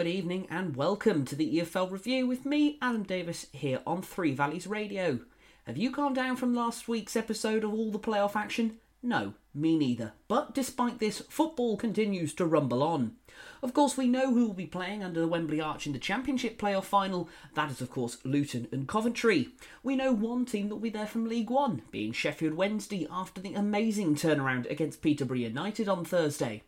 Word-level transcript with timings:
Good 0.00 0.06
evening 0.06 0.46
and 0.48 0.76
welcome 0.76 1.26
to 1.26 1.36
the 1.36 1.58
EFL 1.58 1.90
review 1.90 2.26
with 2.26 2.46
me, 2.46 2.78
Adam 2.80 3.02
Davis, 3.02 3.48
here 3.52 3.82
on 3.86 4.00
Three 4.00 4.32
Valleys 4.32 4.66
Radio. 4.66 5.18
Have 5.66 5.76
you 5.76 5.90
calmed 5.90 6.16
down 6.16 6.36
from 6.36 6.54
last 6.54 6.88
week's 6.88 7.16
episode 7.16 7.64
of 7.64 7.74
all 7.74 7.90
the 7.90 7.98
playoff 7.98 8.34
action? 8.34 8.78
No, 9.02 9.34
me 9.52 9.76
neither. 9.76 10.14
But 10.26 10.54
despite 10.54 11.00
this, 11.00 11.20
football 11.28 11.76
continues 11.76 12.32
to 12.36 12.46
rumble 12.46 12.82
on. 12.82 13.16
Of 13.62 13.74
course, 13.74 13.98
we 13.98 14.08
know 14.08 14.32
who 14.32 14.46
will 14.46 14.54
be 14.54 14.64
playing 14.64 15.04
under 15.04 15.20
the 15.20 15.28
Wembley 15.28 15.60
Arch 15.60 15.86
in 15.86 15.92
the 15.92 15.98
Championship 15.98 16.58
playoff 16.58 16.84
final. 16.84 17.28
That 17.52 17.70
is, 17.70 17.82
of 17.82 17.90
course, 17.90 18.16
Luton 18.24 18.68
and 18.72 18.88
Coventry. 18.88 19.50
We 19.82 19.96
know 19.96 20.12
one 20.12 20.46
team 20.46 20.70
that 20.70 20.76
will 20.76 20.80
be 20.80 20.88
there 20.88 21.06
from 21.06 21.28
League 21.28 21.50
One, 21.50 21.82
being 21.90 22.12
Sheffield 22.12 22.54
Wednesday 22.54 23.06
after 23.10 23.42
the 23.42 23.52
amazing 23.52 24.14
turnaround 24.14 24.70
against 24.70 25.02
Peterborough 25.02 25.36
United 25.36 25.90
on 25.90 26.06
Thursday. 26.06 26.62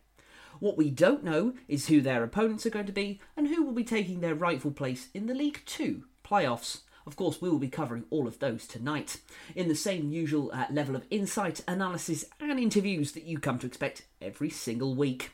What 0.63 0.77
we 0.77 0.91
don't 0.91 1.25
know 1.25 1.55
is 1.67 1.87
who 1.87 1.99
their 1.99 2.23
opponents 2.23 2.65
are 2.65 2.69
going 2.69 2.85
to 2.85 2.93
be 2.93 3.19
and 3.35 3.49
who 3.49 3.65
will 3.65 3.73
be 3.73 3.83
taking 3.83 4.21
their 4.21 4.33
rightful 4.33 4.71
place 4.71 5.09
in 5.13 5.25
the 5.25 5.33
League 5.33 5.61
Two 5.65 6.05
playoffs. 6.23 6.83
Of 7.05 7.17
course, 7.17 7.41
we 7.41 7.49
will 7.49 7.59
be 7.59 7.67
covering 7.67 8.05
all 8.09 8.27
of 8.27 8.39
those 8.39 8.65
tonight 8.65 9.19
in 9.57 9.67
the 9.67 9.75
same 9.75 10.09
usual 10.09 10.51
uh, 10.53 10.67
level 10.71 10.95
of 10.95 11.05
insight, 11.11 11.59
analysis, 11.67 12.23
and 12.39 12.57
interviews 12.61 13.11
that 13.11 13.25
you 13.25 13.39
come 13.39 13.59
to 13.59 13.67
expect 13.67 14.05
every 14.21 14.49
single 14.49 14.95
week. 14.95 15.31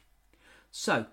So, 0.71 1.05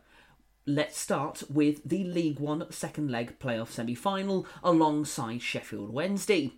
let's 0.65 0.99
start 0.99 1.43
with 1.51 1.87
the 1.87 2.03
League 2.03 2.41
One 2.41 2.73
second 2.73 3.11
leg 3.11 3.39
playoff 3.39 3.69
semi 3.69 3.95
final 3.95 4.47
alongside 4.65 5.43
Sheffield 5.43 5.93
Wednesday. 5.93 6.55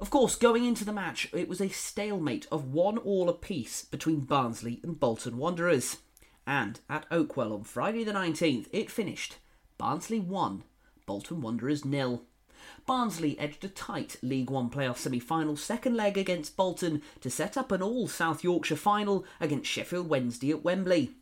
Of 0.00 0.10
course, 0.10 0.34
going 0.34 0.64
into 0.64 0.84
the 0.84 0.92
match, 0.92 1.28
it 1.32 1.48
was 1.48 1.60
a 1.60 1.68
stalemate 1.68 2.48
of 2.50 2.72
one 2.72 2.98
all 2.98 3.28
apiece 3.28 3.84
between 3.84 4.22
Barnsley 4.22 4.80
and 4.82 4.98
Bolton 4.98 5.36
Wanderers. 5.38 5.98
And 6.50 6.80
at 6.88 7.08
Oakwell 7.10 7.54
on 7.54 7.62
Friday 7.62 8.02
the 8.02 8.10
19th, 8.10 8.66
it 8.72 8.90
finished 8.90 9.36
Barnsley 9.78 10.18
1, 10.18 10.64
Bolton 11.06 11.40
Wanderers 11.42 11.84
nil. 11.84 12.24
Barnsley 12.86 13.38
edged 13.38 13.62
a 13.62 13.68
tight 13.68 14.16
League 14.20 14.50
One 14.50 14.68
playoff 14.68 14.96
semi 14.96 15.20
final 15.20 15.54
second 15.54 15.96
leg 15.96 16.18
against 16.18 16.56
Bolton 16.56 17.02
to 17.20 17.30
set 17.30 17.56
up 17.56 17.70
an 17.70 17.82
all 17.82 18.08
South 18.08 18.42
Yorkshire 18.42 18.74
final 18.74 19.24
against 19.38 19.70
Sheffield 19.70 20.08
Wednesday 20.08 20.50
at 20.50 20.64
Wembley. 20.64 21.12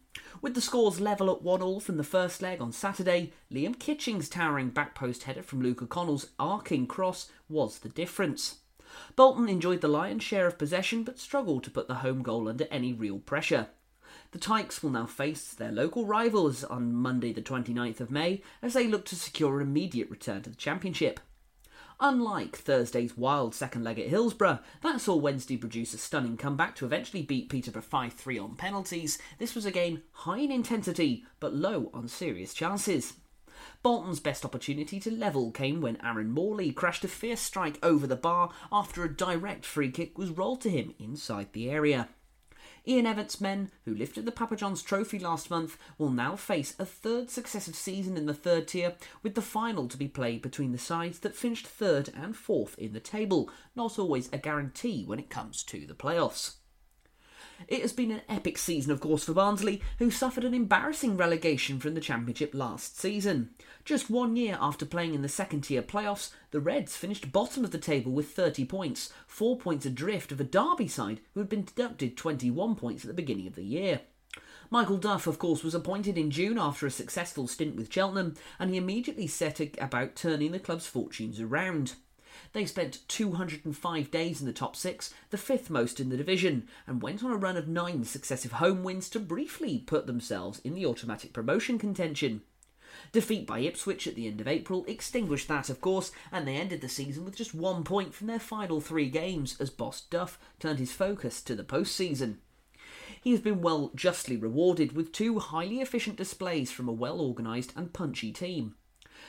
With 0.40 0.54
the 0.54 0.62
scores 0.62 0.98
level 0.98 1.30
at 1.30 1.42
1 1.42 1.60
all 1.60 1.80
from 1.80 1.98
the 1.98 2.04
first 2.04 2.40
leg 2.40 2.62
on 2.62 2.72
Saturday, 2.72 3.34
Liam 3.52 3.78
Kitching's 3.78 4.30
towering 4.30 4.70
back 4.70 4.94
post 4.94 5.24
header 5.24 5.42
from 5.42 5.60
Luca 5.60 5.86
Connell's 5.86 6.30
arcing 6.38 6.86
cross 6.86 7.30
was 7.50 7.80
the 7.80 7.90
difference. 7.90 8.60
Bolton 9.14 9.50
enjoyed 9.50 9.82
the 9.82 9.88
lion's 9.88 10.22
share 10.22 10.46
of 10.46 10.56
possession 10.56 11.04
but 11.04 11.18
struggled 11.18 11.64
to 11.64 11.70
put 11.70 11.86
the 11.86 11.96
home 11.96 12.22
goal 12.22 12.48
under 12.48 12.66
any 12.70 12.94
real 12.94 13.18
pressure. 13.18 13.68
The 14.32 14.38
Tykes 14.38 14.82
will 14.82 14.90
now 14.90 15.06
face 15.06 15.54
their 15.54 15.72
local 15.72 16.04
rivals 16.04 16.62
on 16.62 16.92
Monday, 16.92 17.32
the 17.32 17.40
29th 17.40 18.00
of 18.00 18.10
May, 18.10 18.42
as 18.60 18.74
they 18.74 18.86
look 18.86 19.06
to 19.06 19.16
secure 19.16 19.58
an 19.58 19.66
immediate 19.66 20.10
return 20.10 20.42
to 20.42 20.50
the 20.50 20.56
Championship. 20.56 21.18
Unlike 21.98 22.56
Thursday's 22.56 23.16
wild 23.16 23.54
second 23.54 23.84
leg 23.84 23.98
at 23.98 24.08
Hillsborough, 24.08 24.58
that 24.82 25.00
saw 25.00 25.16
Wednesday 25.16 25.56
produce 25.56 25.94
a 25.94 25.98
stunning 25.98 26.36
comeback 26.36 26.76
to 26.76 26.84
eventually 26.84 27.22
beat 27.22 27.48
Peterborough 27.48 27.80
5 27.80 28.12
3 28.12 28.38
on 28.38 28.54
penalties, 28.54 29.18
this 29.38 29.54
was 29.54 29.64
a 29.64 29.70
game 29.70 30.02
high 30.12 30.38
in 30.38 30.52
intensity 30.52 31.24
but 31.40 31.54
low 31.54 31.90
on 31.94 32.06
serious 32.06 32.52
chances. 32.52 33.14
Bolton's 33.82 34.20
best 34.20 34.44
opportunity 34.44 35.00
to 35.00 35.10
level 35.10 35.50
came 35.50 35.80
when 35.80 35.98
Aaron 36.04 36.30
Morley 36.30 36.70
crashed 36.70 37.02
a 37.02 37.08
fierce 37.08 37.40
strike 37.40 37.78
over 37.82 38.06
the 38.06 38.14
bar 38.14 38.50
after 38.70 39.02
a 39.02 39.12
direct 39.12 39.64
free 39.64 39.90
kick 39.90 40.18
was 40.18 40.30
rolled 40.30 40.60
to 40.60 40.70
him 40.70 40.94
inside 40.98 41.52
the 41.52 41.70
area. 41.70 42.10
Ian 42.88 43.04
Evatt's 43.04 43.38
men, 43.38 43.70
who 43.84 43.94
lifted 43.94 44.24
the 44.24 44.32
Papa 44.32 44.56
John's 44.56 44.82
trophy 44.82 45.18
last 45.18 45.50
month, 45.50 45.76
will 45.98 46.08
now 46.08 46.36
face 46.36 46.74
a 46.78 46.86
third 46.86 47.28
successive 47.28 47.74
season 47.74 48.16
in 48.16 48.24
the 48.24 48.32
third 48.32 48.66
tier, 48.66 48.94
with 49.22 49.34
the 49.34 49.42
final 49.42 49.88
to 49.88 49.98
be 49.98 50.08
played 50.08 50.40
between 50.40 50.72
the 50.72 50.78
sides 50.78 51.18
that 51.18 51.34
finished 51.34 51.66
third 51.66 52.08
and 52.16 52.34
fourth 52.34 52.78
in 52.78 52.94
the 52.94 53.00
table, 53.00 53.50
not 53.76 53.98
always 53.98 54.30
a 54.32 54.38
guarantee 54.38 55.04
when 55.04 55.18
it 55.18 55.28
comes 55.28 55.62
to 55.64 55.86
the 55.86 55.92
playoffs. 55.92 56.54
It 57.66 57.82
has 57.82 57.92
been 57.92 58.12
an 58.12 58.22
epic 58.28 58.56
season, 58.56 58.92
of 58.92 59.00
course, 59.00 59.24
for 59.24 59.32
Barnsley, 59.32 59.82
who 59.98 60.10
suffered 60.10 60.44
an 60.44 60.54
embarrassing 60.54 61.16
relegation 61.16 61.80
from 61.80 61.94
the 61.94 62.00
Championship 62.00 62.54
last 62.54 62.98
season. 62.98 63.50
Just 63.84 64.08
one 64.08 64.36
year 64.36 64.56
after 64.60 64.86
playing 64.86 65.14
in 65.14 65.22
the 65.22 65.28
second 65.28 65.62
tier 65.62 65.82
playoffs, 65.82 66.30
the 66.50 66.60
Reds 66.60 66.96
finished 66.96 67.32
bottom 67.32 67.64
of 67.64 67.72
the 67.72 67.78
table 67.78 68.12
with 68.12 68.30
30 68.30 68.64
points, 68.66 69.12
four 69.26 69.58
points 69.58 69.84
adrift 69.84 70.30
of 70.30 70.40
a 70.40 70.44
Derby 70.44 70.88
side 70.88 71.20
who 71.34 71.40
had 71.40 71.48
been 71.48 71.64
deducted 71.64 72.16
21 72.16 72.76
points 72.76 73.04
at 73.04 73.08
the 73.08 73.14
beginning 73.14 73.46
of 73.46 73.56
the 73.56 73.64
year. 73.64 74.00
Michael 74.70 74.98
Duff, 74.98 75.26
of 75.26 75.38
course, 75.38 75.64
was 75.64 75.74
appointed 75.74 76.18
in 76.18 76.30
June 76.30 76.58
after 76.58 76.86
a 76.86 76.90
successful 76.90 77.48
stint 77.48 77.74
with 77.74 77.92
Cheltenham, 77.92 78.34
and 78.58 78.70
he 78.70 78.76
immediately 78.76 79.26
set 79.26 79.60
about 79.80 80.14
turning 80.14 80.52
the 80.52 80.58
club's 80.58 80.86
fortunes 80.86 81.40
around. 81.40 81.94
They 82.52 82.66
spent 82.66 83.06
205 83.08 84.10
days 84.10 84.40
in 84.40 84.46
the 84.46 84.52
top 84.52 84.76
six, 84.76 85.12
the 85.30 85.38
fifth 85.38 85.70
most 85.70 86.00
in 86.00 86.08
the 86.08 86.16
division, 86.16 86.68
and 86.86 87.02
went 87.02 87.22
on 87.22 87.30
a 87.30 87.36
run 87.36 87.56
of 87.56 87.68
nine 87.68 88.04
successive 88.04 88.52
home 88.52 88.82
wins 88.82 89.08
to 89.10 89.20
briefly 89.20 89.78
put 89.78 90.06
themselves 90.06 90.60
in 90.60 90.74
the 90.74 90.86
automatic 90.86 91.32
promotion 91.32 91.78
contention. 91.78 92.42
Defeat 93.12 93.46
by 93.46 93.60
Ipswich 93.60 94.06
at 94.06 94.14
the 94.14 94.26
end 94.26 94.40
of 94.40 94.48
April 94.48 94.84
extinguished 94.88 95.48
that, 95.48 95.70
of 95.70 95.80
course, 95.80 96.10
and 96.32 96.46
they 96.46 96.56
ended 96.56 96.80
the 96.80 96.88
season 96.88 97.24
with 97.24 97.36
just 97.36 97.54
one 97.54 97.84
point 97.84 98.14
from 98.14 98.26
their 98.26 98.38
final 98.38 98.80
three 98.80 99.08
games 99.08 99.56
as 99.60 99.70
boss 99.70 100.00
Duff 100.00 100.38
turned 100.58 100.78
his 100.78 100.92
focus 100.92 101.42
to 101.42 101.54
the 101.54 101.64
postseason. 101.64 102.38
He 103.22 103.32
has 103.32 103.40
been 103.40 103.60
well 103.60 103.90
justly 103.94 104.36
rewarded 104.36 104.92
with 104.92 105.12
two 105.12 105.38
highly 105.38 105.80
efficient 105.80 106.16
displays 106.16 106.70
from 106.70 106.88
a 106.88 106.92
well 106.92 107.20
organised 107.20 107.72
and 107.76 107.92
punchy 107.92 108.32
team. 108.32 108.74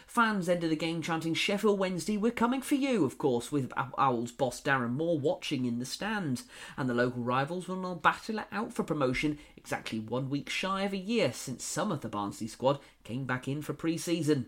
Fans 0.09 0.49
ended 0.49 0.71
the 0.71 0.75
game 0.75 1.03
chanting 1.03 1.35
Sheffield 1.35 1.77
Wednesday, 1.77 2.17
we're 2.17 2.31
coming 2.31 2.63
for 2.63 2.73
you, 2.73 3.05
of 3.05 3.19
course, 3.19 3.51
with 3.51 3.71
Owls 3.95 4.31
boss 4.31 4.59
Darren 4.59 4.93
Moore 4.93 5.19
watching 5.19 5.65
in 5.65 5.77
the 5.77 5.85
stand. 5.85 6.41
And 6.75 6.89
the 6.89 6.95
local 6.95 7.21
rivals 7.21 7.67
will 7.67 7.75
now 7.75 7.93
battle 7.93 8.39
it 8.39 8.47
out 8.51 8.73
for 8.73 8.81
promotion 8.81 9.37
exactly 9.55 9.99
one 9.99 10.31
week 10.31 10.49
shy 10.49 10.81
of 10.81 10.93
a 10.93 10.97
year 10.97 11.31
since 11.31 11.63
some 11.63 11.91
of 11.91 12.01
the 12.01 12.09
Barnsley 12.09 12.47
squad 12.47 12.79
came 13.03 13.25
back 13.25 13.47
in 13.47 13.61
for 13.61 13.73
pre 13.73 13.99
season. 13.99 14.47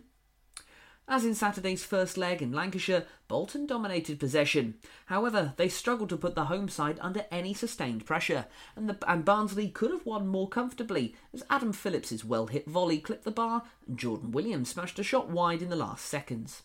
As 1.08 1.26
in 1.26 1.36
Saturday's 1.36 1.84
first 1.84 2.18
leg 2.18 2.42
in 2.42 2.54
Lancashire, 2.54 3.06
Bolton 3.28 3.66
dominated 3.66 4.20
possession. 4.20 4.76
However, 5.08 5.54
they 5.58 5.68
struggled 5.68 6.10
to 6.10 6.18
put 6.18 6.36
the 6.36 6.46
home 6.46 6.70
side 6.70 6.98
under 7.02 7.26
any 7.32 7.54
sustained 7.54 8.06
pressure, 8.06 8.46
and, 8.76 8.88
the, 8.88 8.98
and 9.10 9.26
Barnsley 9.26 9.68
could 9.68 9.92
have 9.92 10.06
won 10.06 10.28
more 10.28 10.48
comfortably 10.48 11.16
as 11.34 11.44
Adam 11.50 11.74
Phillips's 11.74 12.24
well 12.24 12.48
hit 12.48 12.68
volley 12.68 13.00
clipped 13.00 13.26
the 13.26 13.32
bar 13.32 13.64
and 13.88 13.98
Jordan 13.98 14.32
Williams 14.32 14.70
smashed 14.70 15.00
a 15.00 15.04
shot 15.04 15.30
wide 15.30 15.62
in 15.62 15.70
the 15.70 15.76
last 15.76 16.06
seconds. 16.06 16.64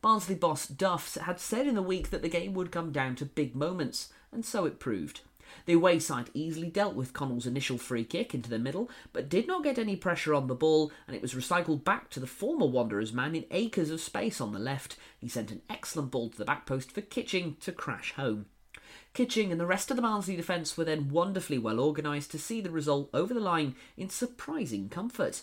Barnsley 0.00 0.34
boss 0.34 0.66
Duff 0.66 1.14
had 1.14 1.40
said 1.40 1.66
in 1.66 1.74
the 1.74 1.82
week 1.82 2.10
that 2.10 2.22
the 2.22 2.28
game 2.28 2.54
would 2.54 2.70
come 2.70 2.92
down 2.92 3.16
to 3.16 3.24
big 3.24 3.54
moments, 3.54 4.12
and 4.32 4.44
so 4.44 4.66
it 4.66 4.78
proved. 4.78 5.22
The 5.66 5.72
away 5.72 5.98
side 5.98 6.30
easily 6.34 6.68
dealt 6.68 6.94
with 6.94 7.12
Connell's 7.12 7.46
initial 7.46 7.78
free 7.78 8.04
kick 8.04 8.34
into 8.34 8.50
the 8.50 8.58
middle, 8.58 8.90
but 9.12 9.28
did 9.28 9.46
not 9.46 9.64
get 9.64 9.78
any 9.78 9.96
pressure 9.96 10.34
on 10.34 10.46
the 10.46 10.54
ball, 10.54 10.92
and 11.06 11.16
it 11.16 11.22
was 11.22 11.34
recycled 11.34 11.84
back 11.84 12.10
to 12.10 12.20
the 12.20 12.26
former 12.26 12.66
Wanderers 12.66 13.12
man 13.12 13.34
in 13.34 13.44
acres 13.50 13.90
of 13.90 14.00
space 14.00 14.40
on 14.40 14.52
the 14.52 14.58
left. 14.58 14.96
He 15.18 15.28
sent 15.28 15.50
an 15.50 15.62
excellent 15.70 16.10
ball 16.10 16.30
to 16.30 16.38
the 16.38 16.44
back 16.44 16.66
post 16.66 16.90
for 16.90 17.00
Kitching 17.00 17.56
to 17.60 17.72
crash 17.72 18.12
home. 18.12 18.46
Kitching 19.12 19.52
and 19.52 19.60
the 19.60 19.66
rest 19.66 19.90
of 19.90 19.96
the 19.96 20.02
Barnsley 20.02 20.36
defence 20.36 20.76
were 20.76 20.84
then 20.84 21.08
wonderfully 21.08 21.58
well 21.58 21.78
organised 21.78 22.30
to 22.32 22.38
see 22.38 22.60
the 22.60 22.70
result 22.70 23.08
over 23.14 23.32
the 23.32 23.40
line 23.40 23.76
in 23.96 24.08
surprising 24.08 24.88
comfort. 24.88 25.42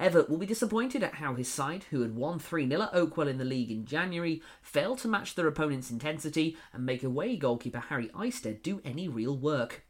Evatt 0.00 0.28
will 0.28 0.38
be 0.38 0.46
disappointed 0.46 1.04
at 1.04 1.14
how 1.14 1.34
his 1.34 1.48
side, 1.48 1.84
who 1.90 2.02
had 2.02 2.16
won 2.16 2.40
3 2.40 2.68
0 2.68 2.82
at 2.82 2.92
Oakwell 2.92 3.28
in 3.28 3.38
the 3.38 3.44
league 3.44 3.70
in 3.70 3.86
January, 3.86 4.42
failed 4.60 4.98
to 4.98 5.08
match 5.08 5.34
their 5.34 5.46
opponent's 5.46 5.90
intensity 5.90 6.56
and 6.72 6.84
make 6.84 7.04
away 7.04 7.36
goalkeeper 7.36 7.78
Harry 7.78 8.10
Isted 8.20 8.62
do 8.62 8.80
any 8.84 9.06
real 9.06 9.36
work. 9.36 9.84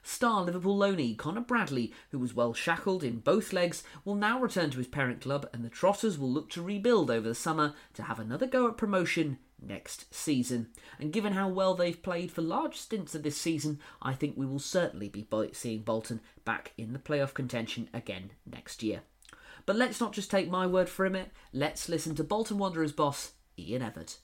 Star 0.00 0.44
Liverpool 0.44 0.78
loanee 0.78 1.16
Connor 1.18 1.40
Bradley, 1.40 1.92
who 2.10 2.20
was 2.20 2.34
well 2.34 2.54
shackled 2.54 3.02
in 3.02 3.18
both 3.18 3.52
legs, 3.52 3.82
will 4.04 4.14
now 4.14 4.40
return 4.40 4.70
to 4.70 4.78
his 4.78 4.86
parent 4.86 5.20
club, 5.20 5.48
and 5.52 5.64
the 5.64 5.68
Trotters 5.68 6.18
will 6.18 6.30
look 6.30 6.50
to 6.50 6.62
rebuild 6.62 7.10
over 7.10 7.26
the 7.26 7.34
summer 7.34 7.74
to 7.94 8.04
have 8.04 8.20
another 8.20 8.46
go 8.46 8.68
at 8.68 8.76
promotion 8.76 9.38
next 9.60 10.14
season. 10.14 10.68
And 11.00 11.12
given 11.12 11.32
how 11.32 11.48
well 11.48 11.74
they've 11.74 12.00
played 12.00 12.30
for 12.30 12.42
large 12.42 12.76
stints 12.76 13.16
of 13.16 13.24
this 13.24 13.36
season, 13.36 13.80
I 14.00 14.12
think 14.12 14.36
we 14.36 14.46
will 14.46 14.60
certainly 14.60 15.08
be 15.08 15.26
seeing 15.52 15.80
Bolton 15.82 16.20
back 16.44 16.72
in 16.78 16.92
the 16.92 17.00
playoff 17.00 17.34
contention 17.34 17.88
again 17.92 18.30
next 18.46 18.84
year. 18.84 19.02
But 19.68 19.76
let's 19.76 20.00
not 20.00 20.14
just 20.14 20.30
take 20.30 20.48
my 20.48 20.66
word 20.66 20.88
for 20.88 21.04
it, 21.04 21.30
let's 21.52 21.90
listen 21.90 22.14
to 22.14 22.24
Bolton 22.24 22.56
Wanderers 22.56 22.92
boss 22.92 23.32
Ian 23.58 23.82
Evatt. 23.82 24.16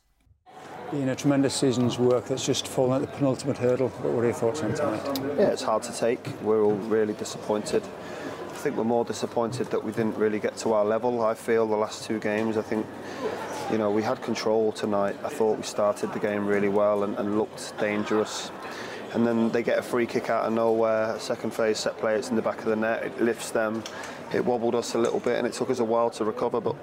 Been 0.90 1.10
a 1.10 1.14
tremendous 1.14 1.52
season's 1.52 1.98
work 1.98 2.24
that's 2.24 2.46
just 2.46 2.66
fallen 2.66 3.02
at 3.02 3.10
the 3.10 3.14
penultimate 3.18 3.58
hurdle. 3.58 3.90
What 3.90 4.22
are 4.22 4.24
your 4.24 4.32
thoughts 4.32 4.62
on 4.62 4.72
tonight? 4.72 5.20
Yeah, 5.38 5.48
it's 5.48 5.62
hard 5.62 5.82
to 5.82 5.92
take. 5.92 6.26
We're 6.40 6.62
all 6.62 6.72
really 6.72 7.12
disappointed. 7.12 7.82
I 7.82 8.54
think 8.54 8.78
we're 8.78 8.84
more 8.84 9.04
disappointed 9.04 9.66
that 9.66 9.84
we 9.84 9.92
didn't 9.92 10.16
really 10.16 10.38
get 10.38 10.56
to 10.58 10.72
our 10.72 10.86
level. 10.86 11.22
I 11.22 11.34
feel 11.34 11.66
the 11.66 11.76
last 11.76 12.06
two 12.06 12.18
games, 12.20 12.56
I 12.56 12.62
think, 12.62 12.86
you 13.70 13.76
know, 13.76 13.90
we 13.90 14.02
had 14.02 14.22
control 14.22 14.72
tonight. 14.72 15.14
I 15.22 15.28
thought 15.28 15.58
we 15.58 15.64
started 15.64 16.14
the 16.14 16.20
game 16.20 16.46
really 16.46 16.70
well 16.70 17.04
and, 17.04 17.18
and 17.18 17.36
looked 17.36 17.76
dangerous. 17.78 18.50
And 19.14 19.26
then 19.26 19.48
they 19.50 19.62
get 19.62 19.78
a 19.78 19.82
free 19.82 20.06
kick 20.06 20.28
out 20.28 20.44
of 20.44 20.52
nowhere, 20.52 21.18
second 21.18 21.54
phase 21.54 21.78
set 21.78 21.96
play, 21.98 22.16
it's 22.16 22.30
in 22.30 22.36
the 22.36 22.42
back 22.42 22.58
of 22.58 22.66
the 22.66 22.76
net, 22.76 23.04
it 23.04 23.20
lifts 23.22 23.50
them, 23.50 23.82
it 24.34 24.44
wobbled 24.44 24.74
us 24.74 24.94
a 24.94 24.98
little 24.98 25.20
bit, 25.20 25.38
and 25.38 25.46
it 25.46 25.52
took 25.52 25.70
us 25.70 25.78
a 25.78 25.84
while 25.84 26.10
to 26.10 26.24
recover. 26.24 26.60
But 26.60 26.74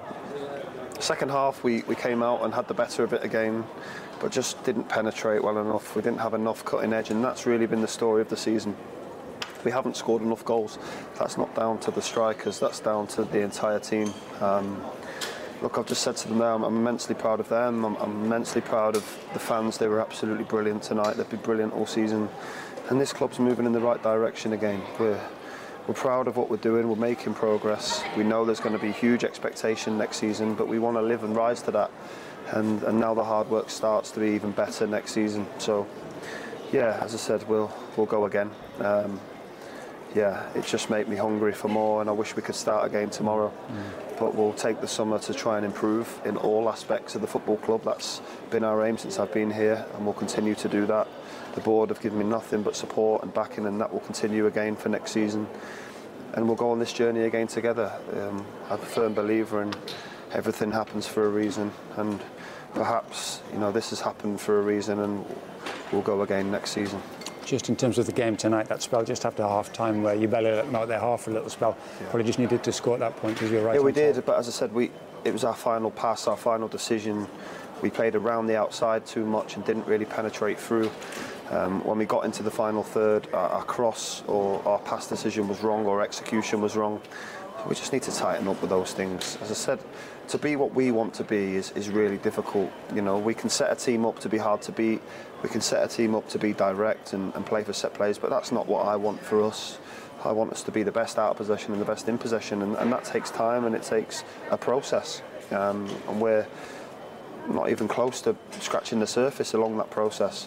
second 0.98 1.30
half, 1.30 1.62
we, 1.62 1.82
we 1.82 1.94
came 1.94 2.22
out 2.22 2.42
and 2.42 2.54
had 2.54 2.68
the 2.68 2.74
better 2.74 3.04
of 3.04 3.12
it 3.12 3.22
again, 3.22 3.64
but 4.18 4.32
just 4.32 4.62
didn't 4.64 4.88
penetrate 4.88 5.44
well 5.44 5.58
enough. 5.58 5.94
We 5.94 6.00
didn't 6.00 6.20
have 6.20 6.32
enough 6.32 6.64
cutting 6.64 6.92
edge, 6.94 7.10
and 7.10 7.22
that's 7.22 7.44
really 7.44 7.66
been 7.66 7.82
the 7.82 7.88
story 7.88 8.22
of 8.22 8.30
the 8.30 8.36
season. 8.36 8.74
We 9.64 9.70
haven't 9.70 9.96
scored 9.96 10.22
enough 10.22 10.44
goals. 10.44 10.78
That's 11.18 11.36
not 11.36 11.54
down 11.54 11.78
to 11.80 11.90
the 11.90 12.02
strikers, 12.02 12.58
that's 12.58 12.80
down 12.80 13.08
to 13.08 13.24
the 13.24 13.40
entire 13.40 13.78
team. 13.78 14.12
Um, 14.40 14.82
look, 15.62 15.78
I've 15.78 15.86
just 15.86 16.02
said 16.02 16.16
to 16.16 16.28
them 16.28 16.38
now, 16.38 16.56
I'm, 16.56 16.64
I'm 16.64 16.76
immensely 16.76 17.14
proud 17.14 17.38
of 17.38 17.48
them. 17.48 17.84
I'm, 17.84 17.96
I'm, 17.96 18.24
immensely 18.24 18.60
proud 18.60 18.96
of 18.96 19.18
the 19.32 19.38
fans. 19.38 19.78
They 19.78 19.86
were 19.86 20.00
absolutely 20.00 20.44
brilliant 20.44 20.82
tonight. 20.82 21.16
They've 21.16 21.30
been 21.30 21.40
brilliant 21.40 21.72
all 21.72 21.86
season. 21.86 22.28
And 22.90 23.00
this 23.00 23.12
club's 23.12 23.38
moving 23.38 23.64
in 23.64 23.72
the 23.72 23.80
right 23.80 24.02
direction 24.02 24.52
again. 24.52 24.82
We're, 24.98 25.20
we're 25.86 25.94
proud 25.94 26.26
of 26.26 26.36
what 26.36 26.50
we're 26.50 26.56
doing. 26.56 26.88
We're 26.88 26.96
making 26.96 27.34
progress. 27.34 28.02
We 28.16 28.24
know 28.24 28.44
there's 28.44 28.60
going 28.60 28.76
to 28.76 28.82
be 28.82 28.90
huge 28.90 29.22
expectation 29.22 29.96
next 29.96 30.16
season, 30.16 30.54
but 30.54 30.66
we 30.66 30.80
want 30.80 30.96
to 30.96 31.02
live 31.02 31.22
and 31.22 31.34
rise 31.34 31.62
to 31.62 31.70
that. 31.70 31.92
And, 32.48 32.82
and 32.82 32.98
now 32.98 33.14
the 33.14 33.24
hard 33.24 33.48
work 33.48 33.70
starts 33.70 34.10
to 34.12 34.20
be 34.20 34.30
even 34.30 34.50
better 34.50 34.88
next 34.88 35.12
season. 35.12 35.46
So, 35.58 35.86
yeah, 36.72 36.98
as 37.00 37.14
I 37.14 37.18
said, 37.18 37.48
we'll, 37.48 37.72
we'll 37.96 38.06
go 38.06 38.26
again. 38.26 38.50
Um, 38.80 39.20
yeah, 40.14 40.46
it 40.54 40.66
just 40.66 40.90
made 40.90 41.08
me 41.08 41.16
hungry 41.16 41.52
for 41.52 41.68
more, 41.68 42.00
and 42.00 42.10
I 42.10 42.12
wish 42.12 42.36
we 42.36 42.42
could 42.42 42.54
start 42.54 42.86
again 42.86 43.10
tomorrow. 43.10 43.52
Mm. 43.68 44.18
But 44.18 44.34
we'll 44.34 44.52
take 44.52 44.80
the 44.80 44.88
summer 44.88 45.18
to 45.20 45.34
try 45.34 45.56
and 45.56 45.66
improve 45.66 46.20
in 46.24 46.36
all 46.36 46.68
aspects 46.68 47.14
of 47.14 47.20
the 47.20 47.26
football 47.26 47.56
club. 47.56 47.82
That's 47.84 48.20
been 48.50 48.64
our 48.64 48.84
aim 48.84 48.98
since 48.98 49.18
I've 49.18 49.32
been 49.32 49.50
here, 49.50 49.84
and 49.94 50.04
we'll 50.04 50.14
continue 50.14 50.54
to 50.56 50.68
do 50.68 50.86
that. 50.86 51.08
The 51.54 51.60
board 51.60 51.88
have 51.90 52.00
given 52.00 52.18
me 52.18 52.24
nothing 52.24 52.62
but 52.62 52.76
support 52.76 53.22
and 53.22 53.32
backing, 53.32 53.66
and 53.66 53.80
that 53.80 53.92
will 53.92 54.00
continue 54.00 54.46
again 54.46 54.76
for 54.76 54.88
next 54.88 55.12
season. 55.12 55.48
And 56.34 56.46
we'll 56.46 56.56
go 56.56 56.70
on 56.70 56.78
this 56.78 56.92
journey 56.92 57.22
again 57.22 57.46
together. 57.46 57.92
Um, 58.14 58.46
I'm 58.70 58.80
a 58.80 58.84
firm 58.84 59.14
believer 59.14 59.62
in 59.62 59.74
everything 60.32 60.72
happens 60.72 61.06
for 61.06 61.26
a 61.26 61.28
reason, 61.28 61.72
and 61.96 62.20
perhaps 62.74 63.40
you 63.52 63.58
know 63.58 63.72
this 63.72 63.90
has 63.90 64.00
happened 64.00 64.40
for 64.40 64.58
a 64.58 64.62
reason, 64.62 65.00
and 65.00 65.26
we'll 65.90 66.02
go 66.02 66.22
again 66.22 66.50
next 66.50 66.70
season 66.70 67.02
just 67.44 67.68
in 67.68 67.76
terms 67.76 67.98
of 67.98 68.06
the 68.06 68.12
game 68.12 68.36
tonight, 68.36 68.68
that 68.68 68.82
spell 68.82 69.04
just 69.04 69.24
after 69.24 69.42
half 69.42 69.72
time 69.72 70.02
where 70.02 70.14
you 70.14 70.28
barely 70.28 70.50
let 70.50 70.66
them 70.66 70.76
out 70.76 70.88
their 70.88 71.00
half 71.00 71.22
for 71.22 71.30
a 71.30 71.34
little 71.34 71.50
spell. 71.50 71.76
Yeah. 72.00 72.08
Probably 72.08 72.24
just 72.24 72.38
needed 72.38 72.62
to 72.64 72.72
score 72.72 72.94
at 72.94 73.00
that 73.00 73.16
point 73.16 73.34
because 73.34 73.50
you're 73.50 73.64
right. 73.64 73.74
Yeah, 73.74 73.80
we 73.80 73.92
did, 73.92 74.24
but 74.24 74.38
as 74.38 74.48
I 74.48 74.50
said, 74.50 74.72
we 74.72 74.90
it 75.24 75.32
was 75.32 75.44
our 75.44 75.54
final 75.54 75.90
pass, 75.90 76.26
our 76.26 76.36
final 76.36 76.68
decision. 76.68 77.26
We 77.80 77.90
played 77.90 78.14
around 78.14 78.46
the 78.46 78.56
outside 78.56 79.06
too 79.06 79.24
much 79.24 79.56
and 79.56 79.64
didn't 79.64 79.86
really 79.86 80.04
penetrate 80.04 80.58
through. 80.58 80.90
Um, 81.50 81.84
when 81.84 81.98
we 81.98 82.06
got 82.06 82.24
into 82.24 82.42
the 82.42 82.50
final 82.50 82.82
third, 82.82 83.28
our, 83.34 83.48
our 83.48 83.64
cross 83.64 84.22
or 84.26 84.66
our 84.66 84.78
pass 84.78 85.06
decision 85.06 85.48
was 85.48 85.62
wrong 85.62 85.84
or 85.84 86.00
execution 86.00 86.60
was 86.60 86.76
wrong. 86.76 87.00
We 87.68 87.74
just 87.74 87.92
need 87.92 88.02
to 88.02 88.12
tighten 88.12 88.48
up 88.48 88.60
with 88.60 88.70
those 88.70 88.92
things. 88.92 89.38
As 89.40 89.50
I 89.50 89.54
said, 89.54 89.78
to 90.28 90.38
be 90.38 90.56
what 90.56 90.74
we 90.74 90.90
want 90.90 91.14
to 91.14 91.24
be 91.24 91.56
is, 91.56 91.70
is 91.72 91.88
really 91.88 92.18
difficult. 92.18 92.72
You 92.94 93.02
know, 93.02 93.18
we 93.18 93.34
can 93.34 93.50
set 93.50 93.70
a 93.70 93.76
team 93.76 94.04
up 94.04 94.18
to 94.20 94.28
be 94.28 94.38
hard 94.38 94.62
to 94.62 94.72
beat. 94.72 95.00
We 95.42 95.48
can 95.48 95.60
set 95.60 95.84
a 95.84 95.88
team 95.88 96.14
up 96.14 96.28
to 96.30 96.38
be 96.38 96.52
direct 96.52 97.12
and, 97.12 97.34
and 97.34 97.46
play 97.46 97.62
for 97.62 97.72
set 97.72 97.94
plays, 97.94 98.18
but 98.18 98.30
that's 98.30 98.50
not 98.50 98.66
what 98.66 98.86
I 98.86 98.96
want 98.96 99.20
for 99.20 99.42
us. 99.42 99.78
I 100.24 100.32
want 100.32 100.52
us 100.52 100.62
to 100.64 100.70
be 100.70 100.82
the 100.82 100.92
best 100.92 101.18
out 101.18 101.30
of 101.30 101.36
possession 101.36 101.72
and 101.72 101.80
the 101.80 101.86
best 101.86 102.08
in 102.08 102.18
possession, 102.18 102.62
and, 102.62 102.76
and 102.76 102.92
that 102.92 103.04
takes 103.04 103.30
time 103.30 103.64
and 103.64 103.74
it 103.74 103.82
takes 103.82 104.24
a 104.50 104.56
process. 104.56 105.22
Um, 105.50 105.88
and 106.08 106.20
we're 106.20 106.46
not 107.48 107.70
even 107.70 107.88
close 107.88 108.20
to 108.22 108.36
scratching 108.60 109.00
the 109.00 109.06
surface 109.06 109.54
along 109.54 109.76
that 109.78 109.90
process. 109.90 110.46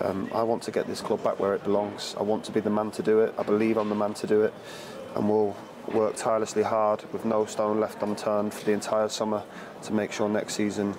Um, 0.00 0.30
I 0.32 0.42
want 0.44 0.62
to 0.64 0.70
get 0.70 0.86
this 0.86 1.00
club 1.00 1.22
back 1.24 1.40
where 1.40 1.54
it 1.54 1.64
belongs. 1.64 2.14
I 2.18 2.22
want 2.22 2.44
to 2.44 2.52
be 2.52 2.60
the 2.60 2.70
man 2.70 2.92
to 2.92 3.02
do 3.02 3.20
it. 3.20 3.34
I 3.36 3.42
believe 3.42 3.76
I'm 3.76 3.88
the 3.88 3.96
man 3.96 4.14
to 4.14 4.26
do 4.26 4.42
it, 4.42 4.54
and 5.16 5.28
we'll 5.28 5.56
work 5.92 6.16
tirelessly 6.16 6.62
hard 6.62 7.02
with 7.12 7.24
no 7.24 7.46
stone 7.46 7.80
left 7.80 8.02
unturned 8.02 8.52
for 8.52 8.64
the 8.64 8.72
entire 8.72 9.08
summer 9.08 9.42
to 9.82 9.92
make 9.92 10.12
sure 10.12 10.28
next 10.28 10.54
season 10.54 10.94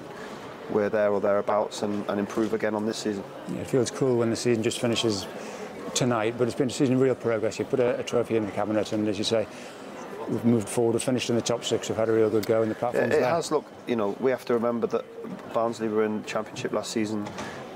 we're 0.70 0.90
there 0.90 1.12
or 1.12 1.20
thereabouts 1.20 1.82
and, 1.82 2.08
and 2.10 2.20
improve 2.20 2.54
again 2.54 2.76
on 2.76 2.86
this 2.86 2.98
season. 2.98 3.24
Yeah, 3.50 3.62
it 3.62 3.68
feels 3.68 3.90
cool 3.92 4.18
when 4.18 4.30
the 4.30 4.36
season 4.36 4.62
just 4.62 4.80
finishes 4.80 5.26
tonight, 5.96 6.36
but 6.38 6.48
it's 6.48 6.56
been 6.56 6.70
a 6.70 6.72
season 6.72 6.96
of 6.96 7.02
real 7.02 7.16
progress. 7.16 7.58
You 7.58 7.66
put 7.66 7.80
a, 7.80 8.00
a 8.00 8.04
trophy 8.04 8.36
in 8.36 8.46
the 8.46 8.52
cabinet, 8.52 8.94
and 8.94 9.08
as 9.08 9.18
you 9.18 9.24
say, 9.24 9.48
we've 10.28 10.46
moved 10.46 10.70
forward, 10.70 10.94
we've 10.94 11.02
finished 11.02 11.30
in 11.32 11.36
the 11.36 11.42
top 11.42 11.66
six, 11.66 11.90
we've 11.90 11.98
had 11.98 12.10
a 12.10 12.12
real 12.12 12.30
good 12.30 12.46
go 12.46 12.62
in 12.62 12.70
the 12.70 12.76
platform. 12.76 13.12
It, 13.12 13.20
it 13.20 13.24
has, 13.24 13.52
look, 13.52 13.66
you 13.88 13.96
know, 13.96 14.16
we 14.20 14.30
have 14.30 14.46
to 14.46 14.54
remember 14.54 14.86
that 14.88 15.54
Barnsley 15.54 15.88
were 15.88 16.06
in 16.06 16.24
Championship 16.26 16.72
last 16.72 16.92
season, 16.92 17.28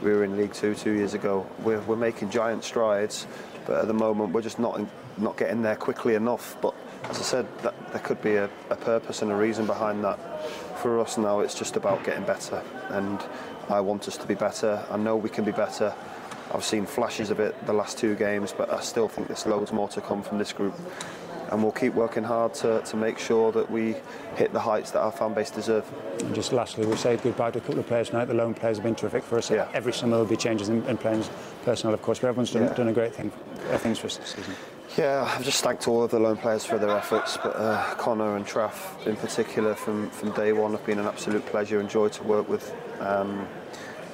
we 0.04 0.12
were 0.12 0.24
in 0.24 0.38
League 0.38 0.54
Two 0.54 0.76
two 0.76 0.92
years 0.92 1.16
ago. 1.16 1.48
We're, 1.64 1.82
we're 1.82 1.96
making 1.96 2.30
giant 2.30 2.64
strides, 2.64 3.26
but 3.66 3.80
at 3.80 3.88
the 3.88 3.94
moment 3.94 4.34
we're 4.34 4.42
just 4.42 4.60
not, 4.60 4.78
in, 4.78 4.88
not 5.18 5.38
getting 5.38 5.64
there 5.64 5.76
quickly 5.78 6.14
enough. 6.14 6.58
But 6.62 6.76
as 7.10 7.20
I 7.20 7.24
said, 7.24 7.48
that, 7.64 7.74
there 7.92 8.02
could 8.02 8.22
be 8.22 8.36
a, 8.36 8.50
a 8.70 8.76
purpose 8.76 9.22
and 9.22 9.32
a 9.32 9.36
reason 9.36 9.66
behind 9.66 10.04
that. 10.04 10.20
For 10.80 11.00
us 11.00 11.18
now, 11.18 11.40
it's 11.42 11.56
just 11.56 11.76
about 11.76 12.04
getting 12.04 12.24
better, 12.26 12.62
and 12.90 13.20
I 13.70 13.80
want 13.80 14.08
us 14.08 14.18
to 14.18 14.28
be 14.28 14.34
better. 14.34 14.84
I 14.90 14.98
know 14.98 15.16
we 15.16 15.30
can 15.30 15.44
be 15.44 15.52
better. 15.52 15.94
I've 16.54 16.64
seen 16.64 16.86
flashes 16.86 17.30
of 17.30 17.40
it 17.40 17.66
the 17.66 17.74
last 17.74 17.98
two 17.98 18.16
games, 18.16 18.54
but 18.56 18.72
I 18.72 18.82
still 18.82 19.08
think 19.08 19.28
there's 19.28 19.46
loads 19.46 19.72
more 19.72 19.88
to 19.90 20.02
come 20.02 20.22
from 20.22 20.38
this 20.38 20.54
group. 20.54 20.74
And 21.52 21.62
we'll 21.62 21.72
keep 21.72 21.94
working 21.94 22.24
hard 22.24 22.56
to, 22.56 22.82
to 22.82 22.98
make 22.98 23.20
sure 23.20 23.52
that 23.52 23.70
we 23.70 23.96
hit 24.36 24.54
the 24.54 24.60
heights 24.60 24.92
that 24.92 25.02
our 25.02 25.12
fan 25.12 25.34
base 25.34 25.52
deserve. 25.52 25.86
And 26.20 26.34
just 26.34 26.52
lastly, 26.52 26.86
we'll 26.86 26.98
say 26.98 27.16
goodbye 27.18 27.52
to 27.52 27.60
a 27.60 27.62
couple 27.62 27.80
of 27.80 27.88
players 27.88 28.10
tonight. 28.10 28.26
The 28.26 28.34
loan 28.34 28.56
players 28.56 28.78
have 28.78 28.84
been 28.84 28.96
terrific 28.96 29.24
for 29.24 29.38
us. 29.38 29.52
Yeah. 29.52 29.70
Every 29.74 29.94
summer 29.94 30.14
there'll 30.14 30.26
be 30.26 30.36
changes 30.36 30.70
in, 30.70 30.84
in 30.88 30.98
players' 30.98 31.30
personnel, 31.64 31.94
of 31.94 32.02
course, 32.02 32.20
but 32.20 32.30
everyone's 32.30 32.52
done, 32.52 32.64
yeah. 32.64 32.74
done 32.74 32.88
a 32.88 32.94
great 32.94 33.14
thing, 33.14 33.32
uh, 33.72 33.78
things 33.78 34.00
for 34.00 34.08
us 34.08 34.18
this 34.18 34.30
season. 34.30 34.56
Yeah, 34.96 35.24
I've 35.24 35.44
just 35.44 35.64
thanked 35.64 35.88
all 35.88 36.04
of 36.04 36.12
the 36.12 36.20
loan 36.20 36.38
players 36.38 36.66
for 36.66 36.78
their 36.78 36.96
efforts, 36.96 37.36
but 37.38 37.56
uh, 37.56 37.96
Connor 37.96 38.36
and 38.36 38.46
Traff 38.46 39.04
in 39.08 39.16
particular 39.16 39.74
from, 39.74 40.12
from 40.12 40.32
day 40.34 40.54
one 40.54 40.72
have 40.74 40.86
been 40.86 41.00
an 41.00 41.08
absolute 41.08 41.44
pleasure 41.48 41.80
and 41.80 41.90
joy 41.90 42.10
to 42.10 42.24
work 42.24 42.48
with. 42.48 42.72
Um, 43.00 43.48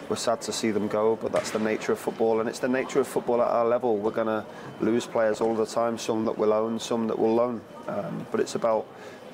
we're 0.08 0.16
sad 0.16 0.40
to 0.44 0.54
see 0.54 0.72
them 0.72 0.88
go, 0.88 1.18
but 1.18 1.34
that's 1.34 1.52
the 1.52 1.60
nature 1.60 1.92
of 1.92 2.00
football, 2.00 2.40
and 2.40 2.48
it's 2.48 2.60
the 2.60 2.70
nature 2.70 3.02
of 3.02 3.10
football 3.10 3.42
at 3.42 3.50
our 3.50 3.66
level. 3.66 3.98
We're 3.98 4.12
going 4.12 4.28
to 4.28 4.46
lose 4.80 5.06
players 5.06 5.42
all 5.42 5.54
the 5.54 5.66
time, 5.66 5.98
some 5.98 6.24
that 6.24 6.38
we'll 6.38 6.54
own, 6.54 6.80
some 6.80 7.08
that 7.08 7.20
we'll 7.20 7.36
loan. 7.36 7.60
Um, 7.90 8.26
but 8.32 8.40
it's 8.40 8.56
about 8.56 8.88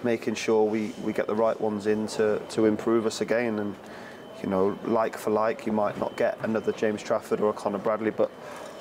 making 0.04 0.34
sure 0.34 0.64
we, 0.64 0.94
we 1.04 1.14
get 1.14 1.28
the 1.28 1.36
right 1.36 1.60
ones 1.62 1.86
in 1.86 2.08
to, 2.08 2.40
to 2.50 2.66
improve 2.66 3.06
us 3.06 3.22
again. 3.22 3.60
And, 3.60 3.76
you 4.42 4.50
know, 4.50 4.80
like 4.86 5.16
for 5.16 5.30
like, 5.30 5.68
you 5.68 5.74
might 5.74 6.00
not 6.00 6.18
get 6.18 6.40
another 6.42 6.72
James 6.72 7.04
Trafford 7.04 7.40
or 7.40 7.52
a 7.52 7.54
Connor 7.54 7.78
Bradley, 7.78 8.10
but 8.10 8.32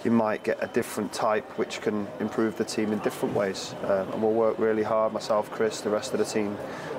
you 0.05 0.11
might 0.11 0.43
get 0.45 0.63
a 0.63 0.67
different 0.69 1.13
type 1.13 1.59
which 1.59 1.81
can 1.81 2.07
improve 2.21 2.57
the 2.57 2.65
team 2.65 2.93
in 2.93 2.99
different 3.01 3.35
ways. 3.35 3.75
Um, 3.85 4.13
and 4.13 4.23
we'll 4.23 4.33
work 4.33 4.59
really 4.59 4.83
hard, 4.83 5.13
myself, 5.13 5.51
Chris, 5.51 5.81
the 5.81 5.91
rest 5.91 6.13
of 6.13 6.19
the 6.19 6.25
team, 6.25 6.57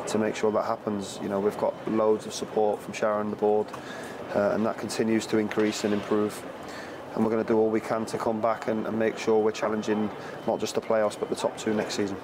to 0.07 0.17
make 0.17 0.35
sure 0.35 0.51
that 0.51 0.65
happens. 0.65 1.19
You 1.21 1.29
know, 1.29 1.39
we've 1.39 1.57
got 1.57 1.73
loads 1.87 2.25
of 2.25 2.33
support 2.33 2.81
from 2.81 2.93
Sharon, 2.93 3.29
the 3.29 3.35
board, 3.35 3.67
uh, 4.33 4.51
and 4.53 4.65
that 4.65 4.77
continues 4.77 5.25
to 5.27 5.37
increase 5.37 5.83
and 5.83 5.93
improve. 5.93 6.43
And 7.13 7.23
we're 7.23 7.31
going 7.31 7.43
to 7.43 7.47
do 7.47 7.57
all 7.57 7.69
we 7.69 7.79
can 7.79 8.05
to 8.07 8.17
come 8.17 8.41
back 8.41 8.67
and, 8.67 8.85
and 8.87 8.97
make 8.97 9.17
sure 9.17 9.39
we're 9.39 9.51
challenging 9.51 10.09
not 10.47 10.59
just 10.59 10.75
the 10.75 10.81
playoffs 10.81 11.17
but 11.17 11.29
the 11.29 11.35
top 11.35 11.57
two 11.57 11.73
next 11.73 11.95
season. 11.95 12.17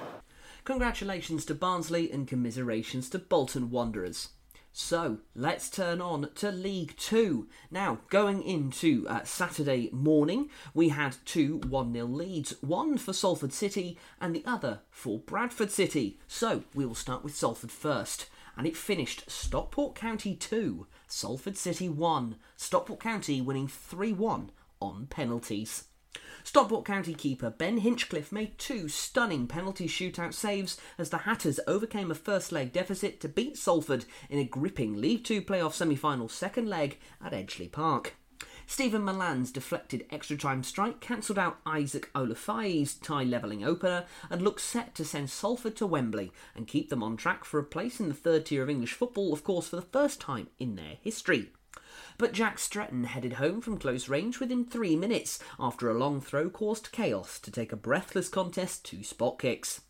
Congratulations 0.63 1.45
to 1.45 1.55
Barnsley 1.55 2.11
and 2.11 2.27
commiserations 2.27 3.09
to 3.11 3.19
Bolton 3.19 3.71
Wanderers. 3.71 4.29
So 4.73 5.17
let's 5.35 5.69
turn 5.69 5.99
on 5.99 6.29
to 6.35 6.49
League 6.49 6.95
Two. 6.95 7.49
Now, 7.69 7.99
going 8.09 8.41
into 8.41 9.05
uh, 9.07 9.23
Saturday 9.23 9.89
morning, 9.91 10.49
we 10.73 10.89
had 10.89 11.17
two 11.25 11.57
1 11.67 11.93
0 11.93 12.05
leads 12.05 12.51
one 12.61 12.97
for 12.97 13.11
Salford 13.11 13.51
City 13.51 13.97
and 14.21 14.33
the 14.33 14.45
other 14.45 14.79
for 14.89 15.19
Bradford 15.19 15.71
City. 15.71 16.19
So 16.25 16.63
we 16.73 16.85
will 16.85 16.95
start 16.95 17.23
with 17.23 17.35
Salford 17.35 17.71
first. 17.71 18.27
And 18.57 18.65
it 18.65 18.77
finished 18.77 19.29
Stockport 19.29 19.95
County 19.95 20.35
2, 20.35 20.85
Salford 21.07 21.57
City 21.57 21.89
1. 21.89 22.35
Stockport 22.55 22.99
County 22.99 23.41
winning 23.41 23.67
3 23.67 24.13
1 24.13 24.51
on 24.81 25.07
penalties. 25.07 25.85
Stockport 26.43 26.86
County 26.86 27.13
keeper 27.13 27.50
Ben 27.50 27.77
Hinchcliffe 27.77 28.31
made 28.31 28.57
two 28.57 28.88
stunning 28.88 29.48
penalty 29.48 29.88
shootout 29.88 30.33
saves 30.33 30.77
as 30.98 31.10
the 31.10 31.19
Hatters 31.19 31.60
overcame 31.67 32.10
a 32.10 32.15
first 32.15 32.51
leg 32.51 32.74
deficit 32.74 33.19
to 33.21 33.29
beat 33.29 33.57
Salford 33.57 34.05
in 34.29 34.39
a 34.39 34.43
gripping 34.43 35.00
League 35.00 35.24
Two 35.24 35.41
playoff 35.41 35.74
semi 35.74 35.95
final 35.95 36.27
second 36.27 36.67
leg 36.67 36.98
at 37.24 37.33
Edgeley 37.33 37.71
Park. 37.71 38.15
Stephen 38.65 39.03
Mallan's 39.03 39.51
deflected 39.51 40.05
extra 40.10 40.38
time 40.38 40.63
strike 40.63 41.00
cancelled 41.00 41.38
out 41.38 41.60
Isaac 41.65 42.10
Olaofe's 42.13 42.93
tie 42.95 43.24
levelling 43.24 43.63
opener 43.63 44.05
and 44.29 44.41
looks 44.41 44.63
set 44.63 44.95
to 44.95 45.05
send 45.05 45.29
Salford 45.29 45.75
to 45.75 45.86
Wembley 45.86 46.31
and 46.55 46.67
keep 46.67 46.89
them 46.89 47.03
on 47.03 47.17
track 47.17 47.43
for 47.43 47.60
a 47.60 47.63
place 47.63 48.00
in 48.00 48.07
the 48.07 48.15
third 48.15 48.45
tier 48.45 48.63
of 48.63 48.69
English 48.69 48.93
football, 48.93 49.33
of 49.33 49.43
course, 49.43 49.67
for 49.67 49.75
the 49.75 49.81
first 49.81 50.21
time 50.21 50.48
in 50.57 50.75
their 50.75 50.95
history. 51.01 51.51
But 52.21 52.33
Jack 52.33 52.59
Stretton 52.59 53.05
headed 53.05 53.33
home 53.33 53.61
from 53.61 53.79
close 53.79 54.07
range 54.07 54.39
within 54.39 54.63
three 54.63 54.95
minutes 54.95 55.39
after 55.59 55.89
a 55.89 55.97
long 55.97 56.21
throw 56.21 56.51
caused 56.51 56.91
chaos 56.91 57.39
to 57.39 57.49
take 57.49 57.71
a 57.71 57.75
breathless 57.75 58.29
contest 58.29 58.85
to 58.85 59.03
spot 59.03 59.39
kicks. 59.39 59.81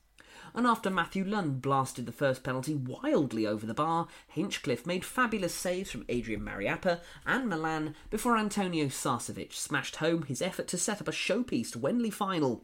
and 0.56 0.66
after 0.66 0.90
Matthew 0.90 1.26
Lund 1.26 1.62
blasted 1.62 2.06
the 2.06 2.14
first 2.14 2.42
penalty 2.42 2.74
wildly 2.74 3.46
over 3.46 3.66
the 3.66 3.74
bar, 3.74 4.08
Hinchcliffe 4.30 4.86
made 4.86 5.04
fabulous 5.04 5.54
saves 5.54 5.92
from 5.92 6.06
Adrian 6.08 6.42
Mariappa 6.42 7.02
and 7.26 7.52
Mallan 7.52 7.96
before 8.10 8.38
Antonio 8.38 8.86
Sarcevic 8.86 9.52
smashed 9.52 9.98
home 9.98 10.24
his 10.24 10.42
effort 10.42 10.70
to 10.70 10.78
set 10.78 11.02
up 11.02 11.10
a 11.10 11.12
showpiece 11.12 11.76
Wembley 11.76 12.12
final 12.12 12.64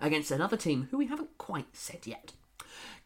against 0.00 0.32
another 0.32 0.56
team 0.56 0.88
who 0.90 0.98
we 0.98 1.06
haven't 1.06 1.38
quite 1.38 1.76
said 1.76 2.08
yet. 2.08 2.32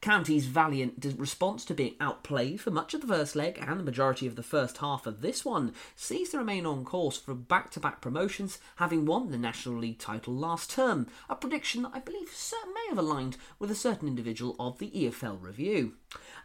County's 0.00 0.46
valiant 0.46 1.04
response 1.16 1.64
to 1.64 1.74
being 1.74 1.96
outplayed 2.00 2.60
for 2.60 2.70
much 2.70 2.94
of 2.94 3.00
the 3.00 3.06
first 3.06 3.34
leg 3.34 3.58
and 3.60 3.80
the 3.80 3.84
majority 3.84 4.26
of 4.26 4.36
the 4.36 4.42
first 4.44 4.78
half 4.78 5.06
of 5.06 5.22
this 5.22 5.44
one 5.44 5.74
sees 5.96 6.30
them 6.30 6.38
remain 6.38 6.64
on 6.66 6.84
course 6.84 7.18
for 7.18 7.34
back 7.34 7.70
to 7.70 7.80
back 7.80 8.00
promotions, 8.00 8.58
having 8.76 9.06
won 9.06 9.30
the 9.30 9.38
National 9.38 9.78
League 9.78 9.98
title 9.98 10.34
last 10.34 10.70
term, 10.70 11.08
a 11.28 11.34
prediction 11.34 11.82
that 11.82 11.92
I 11.94 11.98
believe 11.98 12.28
may 12.72 12.88
have 12.88 12.98
aligned 12.98 13.36
with 13.58 13.70
a 13.72 13.74
certain 13.74 14.06
individual 14.06 14.54
of 14.60 14.78
the 14.78 14.90
EFL 14.90 15.42
review. 15.42 15.94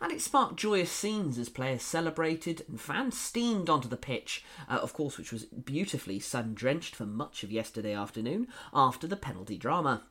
And 0.02 0.12
it 0.12 0.22
sparked 0.22 0.58
joyous 0.58 0.92
scenes 0.92 1.38
as 1.38 1.50
players 1.50 1.84
celebrated 1.84 2.66
and 2.68 2.82
fans 2.82 3.18
steamed 3.18 3.70
onto 3.70 3.88
the 3.88 3.98
pitch, 3.98 4.44
uh, 4.68 4.80
of 4.82 4.94
course, 4.94 5.18
which 5.18 5.32
was 5.32 5.46
beautifully 5.46 6.20
sun 6.20 6.54
drenched 6.56 6.96
for 6.96 7.06
much 7.06 7.44
of 7.44 7.52
yesterday 7.52 7.94
afternoon 7.94 8.48
after 8.74 9.08
the 9.08 9.16
penalty 9.16 9.58
drama. 9.58 10.04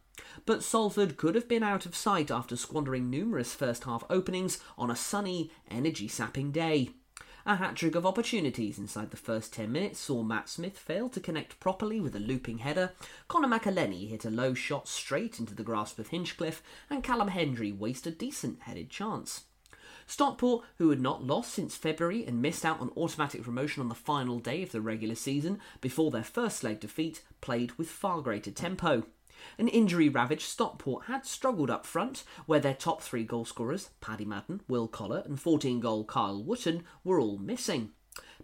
But 0.45 0.62
Salford 0.62 1.16
could 1.16 1.35
have 1.35 1.49
been 1.49 1.62
out 1.62 1.87
of 1.87 1.95
sight 1.95 2.31
after 2.31 2.57
squandering 2.57 3.09
numerous 3.09 3.54
first 3.54 3.85
half 3.85 4.04
openings 4.11 4.59
on 4.76 4.90
a 4.90 4.97
sunny, 4.97 5.50
energy 5.71 6.09
sapping 6.09 6.50
day. 6.50 6.90
A 7.45 7.57
hat 7.57 7.75
trick 7.75 7.97
of 7.97 8.07
opportunities 8.07 8.78
inside 8.78 9.11
the 9.11 9.16
first 9.16 9.52
10 9.52 9.73
minutes 9.73 9.99
saw 9.99 10.23
Matt 10.23 10.49
Smith 10.49 10.78
fail 10.78 11.09
to 11.09 11.19
connect 11.19 11.59
properly 11.59 12.00
with 12.00 12.14
a 12.14 12.21
looping 12.21 12.59
header, 12.59 12.92
Conor 13.26 13.49
McAleny 13.49 14.09
hit 14.09 14.25
a 14.25 14.31
low 14.31 14.54
shot 14.54 14.87
straight 14.87 15.40
into 15.40 15.54
the 15.54 15.64
grasp 15.64 15.99
of 15.99 16.09
Hinchcliffe, 16.09 16.62
and 16.88 17.02
Callum 17.02 17.28
Hendry 17.28 17.73
waste 17.73 18.07
a 18.07 18.12
decent 18.12 18.61
headed 18.62 18.90
chance. 18.90 19.45
Stockport, 20.07 20.64
who 20.78 20.90
had 20.90 21.00
not 21.00 21.25
lost 21.25 21.52
since 21.52 21.76
February 21.76 22.25
and 22.25 22.40
missed 22.40 22.64
out 22.64 22.81
on 22.81 22.92
automatic 22.97 23.42
promotion 23.42 23.83
on 23.83 23.88
the 23.88 23.95
final 23.95 24.38
day 24.38 24.62
of 24.62 24.71
the 24.71 24.81
regular 24.81 25.14
season 25.16 25.59
before 25.81 26.12
their 26.12 26.23
first 26.23 26.62
leg 26.62 26.78
defeat, 26.78 27.23
played 27.40 27.73
with 27.73 27.88
far 27.88 28.21
greater 28.21 28.50
tempo. 28.52 29.04
An 29.59 29.69
injury 29.69 30.09
ravaged 30.09 30.43
Stockport 30.43 31.07
had 31.07 31.27
struggled 31.27 31.71
up 31.71 31.87
front, 31.87 32.25
where 32.47 32.61
their 32.61 32.75
top 32.75 33.03
three 33.03 33.25
goal 33.25 33.45
scorers, 33.45 33.91
Paddy 34.01 34.25
Madden, 34.25 34.63
Will 34.69 34.89
Collar, 34.89 35.23
and 35.25 35.41
14 35.41 35.81
goal 35.81 36.05
Kyle 36.05 36.43
Wootton, 36.43 36.85
were 37.05 37.21
all 37.21 37.39
missing. 37.39 37.93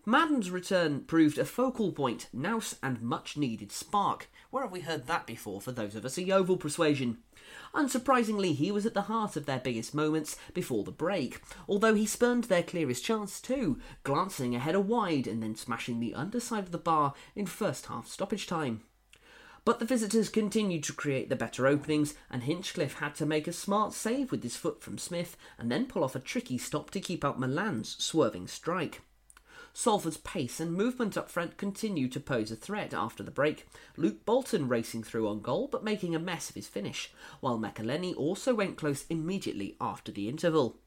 Madden's 0.06 0.50
return 0.50 1.02
proved 1.02 1.36
a 1.36 1.44
focal 1.44 1.92
point, 1.92 2.28
nous, 2.32 2.76
and 2.82 3.02
much 3.02 3.36
needed 3.36 3.70
spark. 3.70 4.30
Where 4.50 4.62
have 4.62 4.72
we 4.72 4.80
heard 4.80 5.06
that 5.06 5.26
before 5.26 5.60
for 5.60 5.72
those 5.72 5.94
of 5.94 6.04
us 6.06 6.16
a 6.16 6.22
Yeovil 6.22 6.56
persuasion? 6.56 7.18
Unsurprisingly, 7.74 8.54
he 8.54 8.72
was 8.72 8.86
at 8.86 8.94
the 8.94 9.02
heart 9.02 9.36
of 9.36 9.44
their 9.44 9.58
biggest 9.58 9.94
moments 9.94 10.36
before 10.54 10.84
the 10.84 10.90
break, 10.90 11.42
although 11.68 11.94
he 11.94 12.06
spurned 12.06 12.44
their 12.44 12.62
clearest 12.62 13.04
chance 13.04 13.40
too, 13.40 13.78
glancing 14.02 14.54
a 14.54 14.58
header 14.58 14.80
wide 14.80 15.26
and 15.26 15.42
then 15.42 15.54
smashing 15.54 16.00
the 16.00 16.14
underside 16.14 16.64
of 16.64 16.72
the 16.72 16.78
bar 16.78 17.12
in 17.36 17.44
first 17.44 17.86
half 17.86 18.08
stoppage 18.08 18.46
time. 18.46 18.82
But 19.68 19.80
the 19.80 19.84
visitors 19.84 20.30
continued 20.30 20.82
to 20.84 20.94
create 20.94 21.28
the 21.28 21.36
better 21.36 21.66
openings, 21.66 22.14
and 22.30 22.42
Hinchcliffe 22.42 23.00
had 23.00 23.14
to 23.16 23.26
make 23.26 23.46
a 23.46 23.52
smart 23.52 23.92
save 23.92 24.30
with 24.30 24.42
his 24.42 24.56
foot 24.56 24.82
from 24.82 24.96
Smith 24.96 25.36
and 25.58 25.70
then 25.70 25.84
pull 25.84 26.02
off 26.02 26.16
a 26.16 26.20
tricky 26.20 26.56
stop 26.56 26.90
to 26.92 27.00
keep 27.00 27.22
out 27.22 27.38
Mallan's 27.38 27.94
swerving 28.02 28.46
strike. 28.46 29.02
Salford's 29.74 30.16
pace 30.16 30.58
and 30.58 30.72
movement 30.72 31.18
up 31.18 31.30
front 31.30 31.58
continued 31.58 32.12
to 32.12 32.18
pose 32.18 32.50
a 32.50 32.56
threat 32.56 32.94
after 32.94 33.22
the 33.22 33.30
break, 33.30 33.68
Luke 33.98 34.24
Bolton 34.24 34.68
racing 34.68 35.02
through 35.02 35.28
on 35.28 35.42
goal 35.42 35.68
but 35.70 35.84
making 35.84 36.14
a 36.14 36.18
mess 36.18 36.48
of 36.48 36.54
his 36.56 36.66
finish, 36.66 37.12
while 37.40 37.58
McAleny 37.58 38.16
also 38.16 38.54
went 38.54 38.78
close 38.78 39.04
immediately 39.10 39.76
after 39.82 40.10
the 40.10 40.30
interval. 40.30 40.78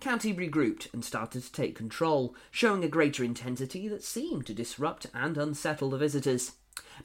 County 0.00 0.34
regrouped 0.34 0.92
and 0.92 1.04
started 1.04 1.44
to 1.44 1.52
take 1.52 1.76
control, 1.76 2.34
showing 2.50 2.82
a 2.82 2.88
greater 2.88 3.22
intensity 3.22 3.86
that 3.86 4.02
seemed 4.02 4.46
to 4.46 4.52
disrupt 4.52 5.06
and 5.14 5.38
unsettle 5.38 5.90
the 5.90 5.98
visitors. 5.98 6.54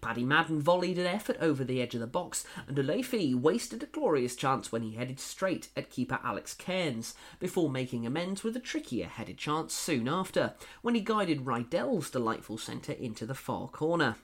Paddy 0.02 0.24
Madden 0.24 0.62
volleyed 0.62 0.98
an 0.98 1.06
effort 1.06 1.38
over 1.40 1.64
the 1.64 1.82
edge 1.82 1.94
of 1.94 2.02
the 2.02 2.08
box, 2.08 2.46
and 2.68 2.78
Olaofe 2.78 3.36
wasted 3.36 3.84
a 3.84 3.88
glorious 3.88 4.36
chance 4.36 4.72
when 4.72 4.82
he 4.82 4.96
headed 4.96 5.20
straight 5.20 5.70
at 5.76 5.90
keeper 5.90 6.20
Alex 6.24 6.54
Cairns, 6.54 7.16
before 7.40 7.70
making 7.70 8.06
amends 8.06 8.44
with 8.44 8.56
a 8.56 8.60
trickier 8.60 9.08
headed 9.08 9.38
chance 9.38 9.74
soon 9.74 10.08
after, 10.08 10.54
when 10.82 10.96
he 10.96 11.02
guided 11.02 11.46
Rydel's 11.46 12.10
delightful 12.10 12.58
centre 12.58 12.94
into 12.94 13.26
the 13.26 13.36
far 13.36 13.68
corner. 13.68 14.16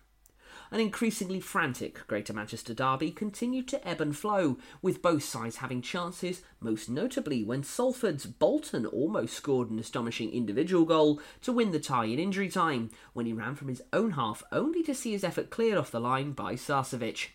An 0.73 0.79
increasingly 0.79 1.41
frantic 1.41 2.07
Greater 2.07 2.31
Manchester 2.31 2.73
derby 2.73 3.11
continued 3.11 3.67
to 3.67 3.85
ebb 3.85 3.99
and 3.99 4.15
flow, 4.15 4.57
with 4.81 5.01
both 5.01 5.21
sides 5.21 5.57
having 5.57 5.81
chances, 5.81 6.43
most 6.61 6.89
notably 6.89 7.43
when 7.43 7.61
Salford's 7.61 8.25
Bolton 8.25 8.85
almost 8.85 9.33
scored 9.33 9.69
an 9.69 9.79
astonishing 9.79 10.31
individual 10.31 10.85
goal 10.85 11.19
to 11.41 11.51
win 11.51 11.71
the 11.71 11.79
tie 11.81 12.05
in 12.05 12.19
injury 12.19 12.47
time, 12.47 12.89
when 13.11 13.25
he 13.25 13.33
ran 13.33 13.55
from 13.55 13.67
his 13.67 13.81
own 13.91 14.11
half 14.11 14.43
only 14.53 14.81
to 14.83 14.95
see 14.95 15.11
his 15.11 15.25
effort 15.25 15.49
cleared 15.49 15.77
off 15.77 15.91
the 15.91 15.99
line 15.99 16.31
by 16.31 16.55
Sarcevic. 16.55 17.31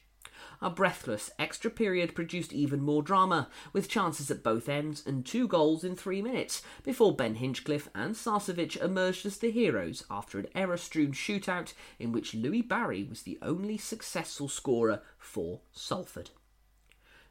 A 0.62 0.70
breathless 0.70 1.30
extra 1.38 1.70
period 1.70 2.14
produced 2.14 2.52
even 2.52 2.80
more 2.82 3.02
drama, 3.02 3.48
with 3.72 3.88
chances 3.88 4.30
at 4.30 4.42
both 4.42 4.68
ends 4.68 5.06
and 5.06 5.24
two 5.24 5.46
goals 5.46 5.84
in 5.84 5.96
three 5.96 6.22
minutes, 6.22 6.62
before 6.82 7.14
Ben 7.14 7.34
Hinchcliffe 7.34 7.88
and 7.94 8.14
Sarcevic 8.14 8.76
emerged 8.76 9.26
as 9.26 9.38
the 9.38 9.50
heroes 9.50 10.04
after 10.10 10.38
an 10.38 10.48
error 10.54 10.76
strewn 10.76 11.12
shootout 11.12 11.74
in 11.98 12.12
which 12.12 12.34
Louis 12.34 12.62
Barry 12.62 13.04
was 13.04 13.22
the 13.22 13.38
only 13.42 13.76
successful 13.76 14.48
scorer 14.48 15.02
for 15.18 15.60
Salford. 15.72 16.30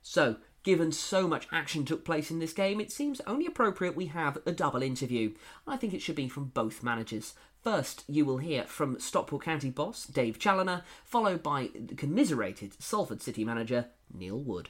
So, 0.01 0.37
Given 0.65 0.91
so 0.91 1.27
much 1.27 1.47
action 1.51 1.85
took 1.85 2.03
place 2.03 2.31
in 2.31 2.39
this 2.39 2.51
game, 2.51 2.81
it 2.81 2.91
seems 2.91 3.21
only 3.27 3.45
appropriate 3.45 3.95
we 3.95 4.07
have 4.07 4.39
a 4.47 4.51
double 4.51 4.81
interview. 4.81 5.33
I 5.67 5.77
think 5.77 5.93
it 5.93 6.01
should 6.01 6.15
be 6.15 6.27
from 6.27 6.45
both 6.45 6.81
managers. 6.81 7.35
First, 7.61 8.03
you 8.07 8.25
will 8.25 8.39
hear 8.39 8.63
from 8.63 8.99
Stockport 8.99 9.43
County 9.43 9.69
boss 9.69 10.07
Dave 10.07 10.39
Challinor, 10.39 10.81
followed 11.03 11.43
by 11.43 11.69
the 11.75 11.93
commiserated 11.93 12.81
Salford 12.81 13.21
City 13.21 13.45
manager 13.45 13.85
Neil 14.11 14.39
Wood. 14.39 14.69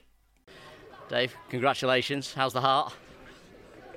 Dave, 1.07 1.33
congratulations. 1.47 2.33
How's 2.33 2.51
the 2.51 2.59
heart? 2.59 2.93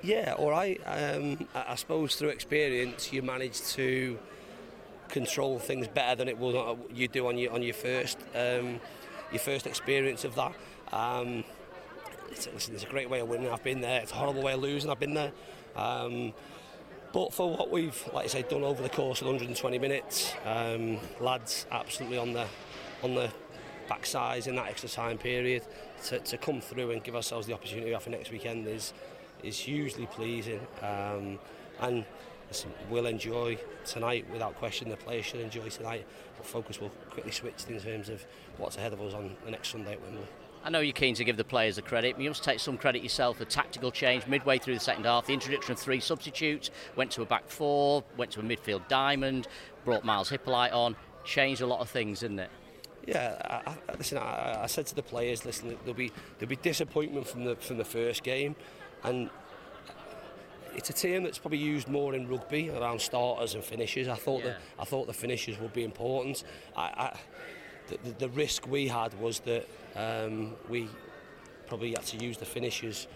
Yeah, 0.01 0.35
all 0.37 0.51
right. 0.51 0.79
Um, 0.85 1.49
I 1.53 1.75
suppose 1.75 2.15
through 2.15 2.29
experience, 2.29 3.11
you 3.11 3.21
manage 3.21 3.61
to 3.71 4.17
control 5.09 5.59
things 5.59 5.89
better 5.89 6.15
than 6.15 6.29
it 6.29 6.37
will 6.37 6.79
you 6.93 7.09
do 7.09 7.27
on 7.27 7.37
your 7.37 7.51
on 7.51 7.61
your 7.61 7.73
first 7.73 8.19
um, 8.35 8.79
your 9.31 9.39
first 9.39 9.67
experience 9.67 10.23
of 10.23 10.35
that. 10.35 10.53
Um, 10.93 11.39
it's, 11.39 11.58
listen, 12.31 12.73
it's 12.73 12.83
a 12.83 12.87
great 12.87 13.09
way 13.09 13.19
of 13.19 13.27
winning. 13.27 13.49
I've 13.49 13.63
been 13.63 13.81
there. 13.81 14.01
It's 14.01 14.11
a 14.11 14.15
horrible 14.15 14.41
way 14.41 14.53
of 14.53 14.61
losing. 14.61 14.89
I've 14.89 14.99
been 14.99 15.13
there. 15.13 15.31
Um, 15.75 16.33
but 17.11 17.33
for 17.33 17.49
what 17.49 17.71
we've, 17.71 18.07
like 18.13 18.25
I 18.25 18.27
say, 18.27 18.41
done 18.43 18.63
over 18.63 18.83
the 18.83 18.89
course 18.89 19.21
of 19.21 19.27
120 19.27 19.79
minutes, 19.79 20.33
um, 20.45 20.99
lads 21.19 21.65
absolutely 21.71 22.17
on 22.17 22.33
the 22.33 22.45
on 23.01 23.15
the 23.15 23.29
backsides 23.89 24.47
in 24.47 24.55
that 24.55 24.67
extra 24.67 24.89
time 24.89 25.17
period 25.17 25.63
to, 26.03 26.19
to 26.19 26.37
come 26.37 26.61
through 26.61 26.91
and 26.91 27.03
give 27.03 27.15
ourselves 27.15 27.47
the 27.47 27.53
opportunity 27.53 27.95
for 27.99 28.09
next 28.11 28.31
weekend 28.31 28.67
is 28.67 28.93
is 29.43 29.57
hugely 29.57 30.05
pleasing. 30.07 30.59
Um, 30.81 31.39
and 31.79 32.05
listen, 32.49 32.71
we'll 32.89 33.05
enjoy 33.05 33.57
tonight 33.85 34.25
without 34.31 34.55
question. 34.55 34.89
The 34.89 34.97
players 34.97 35.25
should 35.25 35.39
enjoy 35.39 35.69
tonight. 35.69 36.05
But 36.37 36.45
focus 36.45 36.79
will 36.79 36.91
quickly 37.09 37.31
switch 37.31 37.65
in 37.67 37.79
terms 37.79 38.09
of 38.09 38.25
what's 38.57 38.77
ahead 38.77 38.93
of 38.93 39.01
us 39.01 39.13
on 39.13 39.35
the 39.45 39.51
next 39.51 39.69
Sunday 39.69 39.93
at 39.93 40.01
Wembley. 40.01 40.27
I 40.63 40.69
know 40.69 40.79
you're 40.81 40.93
keen 40.93 41.15
to 41.15 41.23
give 41.23 41.37
the 41.37 41.43
players 41.43 41.77
the 41.77 41.81
credit, 41.81 42.15
but 42.15 42.23
you 42.23 42.29
must 42.29 42.43
take 42.43 42.59
some 42.59 42.77
credit 42.77 43.01
yourself. 43.01 43.39
The 43.39 43.45
tactical 43.45 43.91
change 43.91 44.27
midway 44.27 44.57
through 44.57 44.73
the 44.73 44.79
second 44.79 45.05
half, 45.05 45.25
the 45.25 45.33
introduction 45.33 45.71
of 45.71 45.79
three 45.79 45.99
substitutes, 45.99 46.69
went 46.95 47.11
to 47.11 47.21
a 47.21 47.25
back 47.25 47.47
four, 47.47 48.03
went 48.17 48.31
to 48.31 48.41
a 48.41 48.43
midfield 48.43 48.87
diamond, 48.87 49.47
brought 49.85 50.03
Myles 50.03 50.29
Hippolyte 50.29 50.73
on, 50.73 50.95
changed 51.23 51.61
a 51.61 51.65
lot 51.65 51.79
of 51.79 51.89
things, 51.89 52.19
didn't 52.19 52.39
it? 52.39 52.49
Yeah, 53.07 53.61
I, 53.65 53.71
I, 53.71 53.95
listen. 53.97 54.17
I, 54.17 54.63
I, 54.63 54.65
said 54.67 54.85
to 54.87 54.95
the 54.95 55.01
players, 55.01 55.45
listen, 55.45 55.75
there'll 55.83 55.93
be 55.93 56.11
there'll 56.37 56.49
be 56.49 56.57
disappointment 56.57 57.27
from 57.27 57.45
the 57.45 57.55
from 57.55 57.77
the 57.77 57.85
first 57.85 58.23
game, 58.23 58.55
and 59.03 59.29
it's 60.75 60.89
a 60.89 60.93
team 60.93 61.23
that's 61.23 61.39
probably 61.39 61.57
used 61.57 61.87
more 61.87 62.13
in 62.13 62.27
rugby 62.27 62.69
around 62.69 63.01
starters 63.01 63.55
and 63.55 63.63
finishers. 63.63 64.07
I 64.07 64.15
thought 64.15 64.43
yeah. 64.43 64.51
the 64.51 64.81
I 64.81 64.85
thought 64.85 65.07
the 65.07 65.13
finishers 65.13 65.59
would 65.59 65.73
be 65.73 65.83
important. 65.83 66.43
I, 66.75 67.17
the, 67.89 68.11
the, 68.19 68.29
risk 68.29 68.67
we 68.67 68.87
had 68.87 69.19
was 69.19 69.39
that 69.41 69.67
um, 69.95 70.53
we 70.69 70.87
probably 71.67 71.91
had 71.91 72.05
to 72.05 72.17
use 72.17 72.37
the 72.37 72.45
finishers 72.45 73.07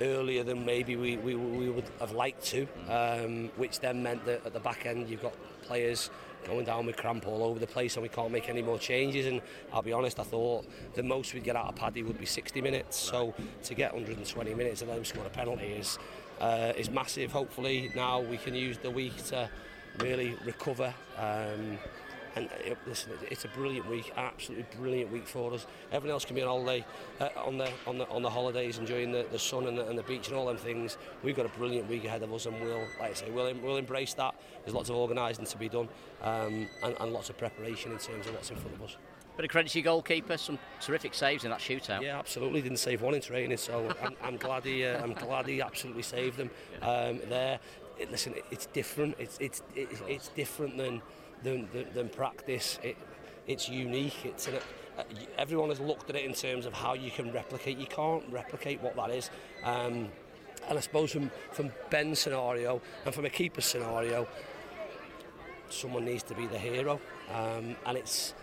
earlier 0.00 0.42
than 0.42 0.64
maybe 0.64 0.96
we, 0.96 1.16
we, 1.18 1.34
we 1.34 1.68
would 1.68 1.84
have 2.00 2.12
liked 2.12 2.44
to, 2.46 2.66
um, 2.88 3.50
which 3.56 3.80
then 3.80 4.02
meant 4.02 4.24
that 4.24 4.44
at 4.46 4.52
the 4.52 4.60
back 4.60 4.86
end 4.86 5.08
you've 5.08 5.22
got 5.22 5.34
players 5.62 6.10
going 6.46 6.64
down 6.64 6.86
with 6.86 6.96
cramp 6.96 7.26
all 7.26 7.42
over 7.42 7.58
the 7.58 7.66
place 7.66 7.96
and 7.96 8.02
we 8.02 8.08
can't 8.08 8.30
make 8.30 8.48
any 8.48 8.62
more 8.62 8.78
changes. 8.78 9.26
And 9.26 9.42
I'll 9.72 9.82
be 9.82 9.92
honest 9.92 10.18
I 10.18 10.22
thought 10.22 10.64
the 10.94 11.02
most 11.02 11.34
we'd 11.34 11.44
get 11.44 11.56
out 11.56 11.68
of 11.68 11.76
Paddy 11.76 12.02
would 12.02 12.18
be 12.18 12.26
60 12.26 12.60
minutes. 12.60 12.96
So 12.96 13.34
to 13.64 13.74
get 13.74 13.92
120 13.92 14.54
minutes 14.54 14.82
and 14.82 14.90
then 14.90 15.04
score 15.04 15.26
a 15.26 15.30
penalty 15.30 15.66
is 15.66 15.98
uh, 16.40 16.72
is 16.76 16.90
massive. 16.90 17.30
Hopefully 17.30 17.92
now 17.94 18.20
we 18.20 18.38
can 18.38 18.54
use 18.54 18.78
the 18.78 18.90
week 18.90 19.22
to 19.26 19.50
really 19.98 20.34
recover 20.44 20.94
um, 21.18 21.78
and 22.36 22.46
uh, 22.46 22.74
listen, 22.86 23.12
it's 23.30 23.44
a 23.44 23.48
brilliant 23.48 23.88
week, 23.88 24.12
absolutely 24.16 24.66
brilliant 24.76 25.10
week 25.10 25.26
for 25.26 25.52
us. 25.52 25.66
Everyone 25.92 26.14
else 26.14 26.24
can 26.24 26.36
be 26.36 26.42
on 26.42 26.48
holiday, 26.48 26.84
uh, 27.20 27.28
on 27.36 27.58
the 27.58 27.70
on 27.86 27.98
the 27.98 28.08
on 28.08 28.22
the 28.22 28.30
holidays, 28.30 28.78
enjoying 28.78 29.12
the, 29.12 29.26
the 29.30 29.38
sun 29.38 29.66
and 29.66 29.76
the, 29.76 29.86
and 29.88 29.98
the 29.98 30.02
beach 30.04 30.28
and 30.28 30.36
all 30.36 30.46
them 30.46 30.56
things. 30.56 30.96
We've 31.22 31.36
got 31.36 31.46
a 31.46 31.50
brilliant 31.50 31.88
week 31.88 32.04
ahead 32.04 32.22
of 32.22 32.32
us, 32.32 32.46
and 32.46 32.60
we'll, 32.60 32.86
like 33.00 33.10
I 33.10 33.14
say, 33.14 33.30
we'll 33.30 33.52
we'll 33.62 33.76
embrace 33.76 34.14
that. 34.14 34.34
There's 34.64 34.74
lots 34.74 34.90
of 34.90 34.96
organising 34.96 35.46
to 35.46 35.58
be 35.58 35.68
done, 35.68 35.88
um, 36.22 36.68
and, 36.82 36.96
and 37.00 37.12
lots 37.12 37.30
of 37.30 37.38
preparation 37.38 37.92
in 37.92 37.98
terms 37.98 38.26
of 38.26 38.34
what's 38.34 38.50
in 38.50 38.56
front 38.56 38.76
of 38.76 38.82
us. 38.82 38.96
But 39.36 39.44
of 39.44 39.50
credit 39.52 39.70
to 39.72 39.78
your 39.78 39.84
goalkeeper, 39.84 40.36
some 40.36 40.58
terrific 40.80 41.14
saves 41.14 41.44
in 41.44 41.50
that 41.50 41.60
shootout. 41.60 42.02
Yeah, 42.02 42.18
absolutely. 42.18 42.60
Didn't 42.60 42.78
save 42.78 43.00
one 43.00 43.14
in 43.14 43.22
training, 43.22 43.56
so 43.56 43.88
I'm, 44.02 44.14
I'm 44.22 44.36
glad 44.38 44.64
he. 44.64 44.84
Uh, 44.84 45.02
I'm 45.02 45.14
glad 45.14 45.46
he 45.46 45.62
absolutely 45.62 46.02
saved 46.02 46.36
them 46.36 46.50
um, 46.82 47.20
there. 47.28 47.58
It, 47.98 48.10
listen, 48.10 48.34
it's 48.50 48.66
different. 48.66 49.16
It's 49.18 49.38
it's 49.40 49.62
it's, 49.74 50.02
it's 50.06 50.28
different 50.28 50.76
than 50.76 51.00
than, 51.42 51.68
than, 51.72 51.86
than 51.94 52.08
practice. 52.08 52.78
It, 52.82 52.96
it's 53.46 53.68
unique. 53.68 54.24
It's 54.24 54.46
an, 54.48 54.54
everyone 55.38 55.70
has 55.70 55.80
looked 55.80 56.10
at 56.10 56.16
it 56.16 56.24
in 56.24 56.34
terms 56.34 56.66
of 56.66 56.72
how 56.72 56.94
you 56.94 57.10
can 57.10 57.32
replicate. 57.32 57.78
You 57.78 57.86
can't 57.86 58.24
replicate 58.30 58.80
what 58.80 58.96
that 58.96 59.10
is. 59.10 59.30
Um, 59.64 60.08
and 60.68 60.78
I 60.78 60.80
suppose 60.80 61.12
from 61.12 61.30
from 61.52 61.72
Ben's 61.88 62.18
scenario 62.18 62.80
and 63.04 63.14
from 63.14 63.24
a 63.24 63.30
keeper 63.30 63.60
scenario, 63.60 64.28
someone 65.68 66.04
needs 66.04 66.22
to 66.24 66.34
be 66.34 66.46
the 66.46 66.58
hero, 66.58 67.00
um, 67.32 67.76
and 67.86 67.96
it's 67.96 68.34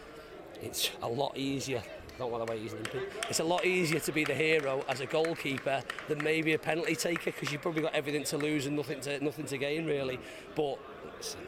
it's 0.62 0.92
a 1.01 1.08
lot 1.08 1.38
easier. 1.38 1.84
Not 2.20 2.32
the 2.32 2.51
way 2.51 2.58
he's 2.58 2.74
limping. 2.74 3.01
It's 3.30 3.42
a 3.42 3.44
lot 3.44 3.63
easier 3.63 4.00
to 4.00 4.12
be 4.12 4.24
the 4.24 4.34
hero 4.34 4.84
as 4.89 5.01
a 5.01 5.06
goalkeeper 5.06 5.84
than 6.08 6.24
maybe 6.24 6.54
a 6.54 6.58
penalty 6.58 6.96
taker 6.96 7.25
because 7.25 7.51
you've 7.51 7.62
probably 7.62 7.84
got 7.84 7.94
everything 7.94 8.24
to 8.24 8.38
lose 8.38 8.66
and 8.66 8.75
nothing 8.75 9.00
to 9.01 9.24
nothing 9.24 9.46
to 9.46 9.58
gain 9.58 9.86
really. 9.86 10.18
But 10.56 10.80
listen, 11.16 11.42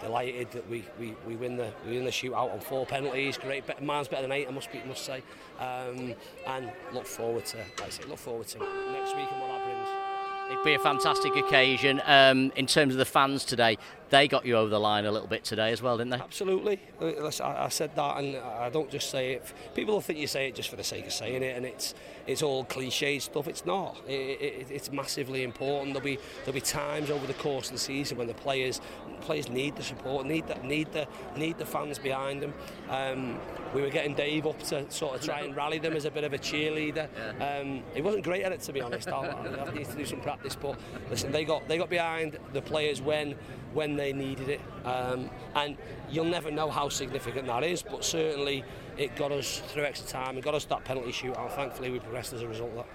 delighted 0.00 0.50
that 0.52 0.68
we, 0.68 0.84
we, 0.98 1.14
we 1.26 1.36
win 1.36 1.56
the 1.56 1.72
we 1.86 1.96
win 1.96 2.04
the 2.04 2.10
shootout 2.10 2.52
on 2.52 2.60
four 2.60 2.86
penalties. 2.86 3.36
Great, 3.36 3.64
mine's 3.82 4.08
better 4.08 4.22
than 4.22 4.32
eight. 4.32 4.48
I 4.48 4.50
must 4.50 4.70
be, 4.72 4.82
must 4.86 5.04
say, 5.04 5.22
um, 5.60 6.14
and 6.46 6.70
look 6.92 7.06
forward 7.06 7.46
to 7.46 7.58
like 7.58 7.82
I 7.86 7.88
say, 7.90 8.04
look 8.04 8.18
forward 8.18 8.46
to 8.48 8.58
next 8.58 9.16
week 9.16 9.28
and 9.30 9.40
what 9.40 9.48
that 9.48 9.64
brings. 9.64 10.04
It'd 10.50 10.64
be 10.64 10.74
a 10.74 10.78
fantastic 10.78 11.36
occasion. 11.36 12.02
Um, 12.04 12.52
in 12.54 12.66
terms 12.66 12.92
of 12.92 12.98
the 12.98 13.06
fans 13.06 13.44
today, 13.44 13.78
they 14.14 14.28
got 14.28 14.46
you 14.46 14.56
over 14.56 14.70
the 14.70 14.78
line 14.78 15.06
a 15.06 15.10
little 15.12 15.26
bit 15.26 15.42
today 15.42 15.72
as 15.72 15.82
well, 15.82 15.98
didn't 15.98 16.10
they? 16.10 16.18
Absolutely. 16.18 16.80
I, 17.00 17.68
said 17.68 17.96
that, 17.96 18.18
and 18.18 18.36
I 18.36 18.70
don't 18.70 18.88
just 18.88 19.10
say 19.10 19.32
it. 19.32 19.52
People 19.74 19.94
will 19.94 20.00
think 20.00 20.20
you 20.20 20.28
say 20.28 20.46
it 20.48 20.54
just 20.54 20.68
for 20.68 20.76
the 20.76 20.84
sake 20.84 21.06
of 21.06 21.12
saying 21.12 21.42
it, 21.42 21.56
and 21.56 21.66
it's 21.66 21.94
it's 22.26 22.42
all 22.42 22.64
cliched 22.64 23.22
stuff. 23.22 23.48
It's 23.48 23.66
not. 23.66 23.96
It, 24.06 24.12
it, 24.12 24.66
it's 24.70 24.92
massively 24.92 25.42
important. 25.42 25.94
There'll 25.94 26.04
be 26.04 26.18
there'll 26.44 26.54
be 26.54 26.60
times 26.60 27.10
over 27.10 27.26
the 27.26 27.34
course 27.34 27.66
of 27.66 27.72
the 27.72 27.78
season 27.80 28.16
when 28.16 28.28
the 28.28 28.34
players 28.34 28.80
players 29.20 29.48
need 29.48 29.74
the 29.74 29.82
support, 29.82 30.26
need 30.26 30.46
the 30.46 30.54
need 30.62 30.92
the 30.92 31.08
need 31.36 31.58
the 31.58 31.66
fans 31.66 31.98
behind 31.98 32.40
them. 32.40 32.54
Um, 32.88 33.40
we 33.74 33.82
were 33.82 33.90
getting 33.90 34.14
Dave 34.14 34.46
up 34.46 34.62
to 34.64 34.88
sort 34.90 35.16
of 35.16 35.22
try 35.22 35.40
and 35.40 35.56
rally 35.56 35.78
them 35.78 35.96
as 35.96 36.04
a 36.04 36.10
bit 36.10 36.22
of 36.22 36.32
a 36.32 36.38
cheerleader. 36.38 37.08
Yeah. 37.16 37.58
Um, 37.58 37.82
he 37.94 38.00
wasn't 38.00 38.22
great 38.22 38.44
at 38.44 38.52
it, 38.52 38.60
to 38.60 38.72
be 38.72 38.80
honest. 38.80 39.08
I'll 39.08 39.72
need 39.72 39.88
to 39.88 39.96
do 39.96 40.04
some 40.04 40.20
practice, 40.20 40.54
but 40.54 40.78
listen, 41.10 41.32
they 41.32 41.44
got 41.44 41.66
they 41.66 41.78
got 41.78 41.90
behind 41.90 42.38
the 42.52 42.62
players 42.62 43.00
when 43.02 43.34
when 43.72 43.96
they 43.96 44.03
needed 44.12 44.48
it. 44.48 44.60
Um, 44.84 45.30
and 45.54 45.76
you'll 46.10 46.24
never 46.24 46.50
know 46.50 46.70
how 46.70 46.88
significant 46.88 47.46
that 47.46 47.64
is, 47.64 47.82
but 47.82 48.04
certainly 48.04 48.64
it 48.96 49.16
got 49.16 49.32
us 49.32 49.62
through 49.68 49.84
extra 49.84 50.08
time, 50.08 50.38
it 50.38 50.44
got 50.44 50.54
us 50.54 50.64
that 50.66 50.84
penalty 50.84 51.12
shootout. 51.12 51.50
Thankfully, 51.52 51.90
we 51.90 51.98
progressed 51.98 52.32
as 52.32 52.42
a 52.42 52.48
result 52.48 52.70
of 52.70 52.76
that. 52.76 52.86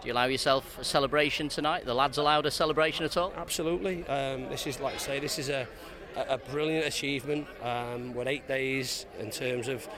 Do 0.00 0.08
you 0.08 0.14
allow 0.14 0.24
yourself 0.24 0.78
a 0.78 0.84
celebration 0.84 1.48
tonight? 1.48 1.84
The 1.84 1.94
lads 1.94 2.18
allowed 2.18 2.44
a 2.46 2.50
celebration 2.50 3.04
at 3.04 3.16
all? 3.16 3.32
Absolutely. 3.36 4.04
Um, 4.08 4.48
this 4.48 4.66
is, 4.66 4.80
like 4.80 4.94
I 4.94 4.98
say, 4.98 5.20
this 5.20 5.38
is 5.38 5.48
a, 5.48 5.68
a, 6.16 6.38
brilliant 6.38 6.86
achievement. 6.86 7.46
Um, 7.62 8.12
we're 8.12 8.26
eight 8.26 8.48
days 8.48 9.06
in 9.20 9.30
terms 9.30 9.68
of 9.68 9.88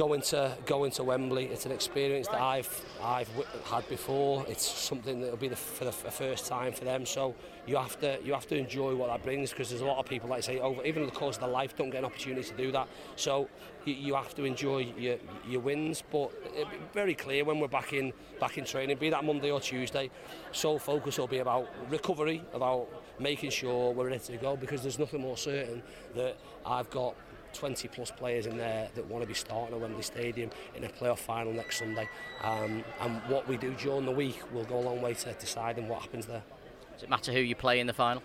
going 0.00 0.22
to 0.22 0.56
going 0.64 0.90
to 0.90 1.04
Wembley. 1.04 1.44
It's 1.44 1.66
an 1.66 1.72
experience 1.72 2.26
that 2.28 2.40
I've 2.40 2.72
I've 3.02 3.28
had 3.64 3.86
before. 3.90 4.46
It's 4.48 4.66
something 4.66 5.20
that 5.20 5.30
will 5.30 5.36
be 5.36 5.48
the, 5.48 5.56
for 5.56 5.84
the 5.84 5.92
first 5.92 6.46
time 6.46 6.72
for 6.72 6.86
them. 6.86 7.04
So 7.04 7.34
you 7.66 7.76
have 7.76 8.00
to 8.00 8.18
you 8.24 8.32
have 8.32 8.46
to 8.46 8.56
enjoy 8.56 8.94
what 8.94 9.08
that 9.08 9.22
brings 9.22 9.50
because 9.50 9.68
there's 9.68 9.82
a 9.82 9.84
lot 9.84 9.98
of 9.98 10.06
people 10.06 10.30
like 10.30 10.42
say 10.42 10.58
over 10.58 10.82
even 10.84 11.02
in 11.02 11.08
the 11.10 11.14
course 11.14 11.36
of 11.36 11.42
their 11.42 11.50
life 11.50 11.76
don't 11.76 11.90
get 11.90 11.98
an 11.98 12.06
opportunity 12.06 12.48
to 12.48 12.56
do 12.56 12.72
that. 12.72 12.88
So 13.16 13.50
you, 13.84 13.92
you 13.92 14.14
have 14.14 14.34
to 14.36 14.44
enjoy 14.44 14.90
your 14.96 15.18
your 15.46 15.60
wins. 15.60 16.02
But 16.10 16.30
very 16.94 17.14
clear 17.14 17.44
when 17.44 17.60
we're 17.60 17.68
back 17.68 17.92
in 17.92 18.14
back 18.40 18.56
in 18.56 18.64
training, 18.64 18.96
be 18.96 19.10
that 19.10 19.22
Monday 19.22 19.50
or 19.50 19.60
Tuesday. 19.60 20.08
Sole 20.52 20.78
focus 20.78 21.18
will 21.18 21.26
be 21.26 21.40
about 21.40 21.68
recovery, 21.90 22.42
about 22.54 22.88
making 23.18 23.50
sure 23.50 23.92
we're 23.92 24.06
ready 24.06 24.18
to 24.18 24.36
go 24.38 24.56
because 24.56 24.80
there's 24.80 24.98
nothing 24.98 25.20
more 25.20 25.36
certain 25.36 25.82
that 26.14 26.38
I've 26.64 26.88
got 26.88 27.14
20 27.52 27.88
plus 27.88 28.10
players 28.10 28.46
in 28.46 28.56
there 28.56 28.88
that 28.94 29.06
want 29.06 29.22
to 29.22 29.28
be 29.28 29.34
starting 29.34 29.74
at 29.74 29.80
Wembley 29.80 30.02
Stadium 30.02 30.50
in 30.74 30.84
a 30.84 30.88
playoff 30.88 31.18
final 31.18 31.52
next 31.52 31.78
Sunday. 31.78 32.08
Um, 32.42 32.84
and 33.00 33.20
what 33.28 33.48
we 33.48 33.56
do 33.56 33.72
during 33.74 34.04
the 34.04 34.12
week 34.12 34.40
will 34.52 34.64
go 34.64 34.78
a 34.78 34.80
long 34.80 35.02
way 35.02 35.14
to 35.14 35.32
deciding 35.34 35.88
what 35.88 36.02
happens 36.02 36.26
there. 36.26 36.42
Does 36.94 37.04
it 37.04 37.10
matter 37.10 37.32
who 37.32 37.40
you 37.40 37.54
play 37.54 37.80
in 37.80 37.86
the 37.86 37.92
final? 37.92 38.22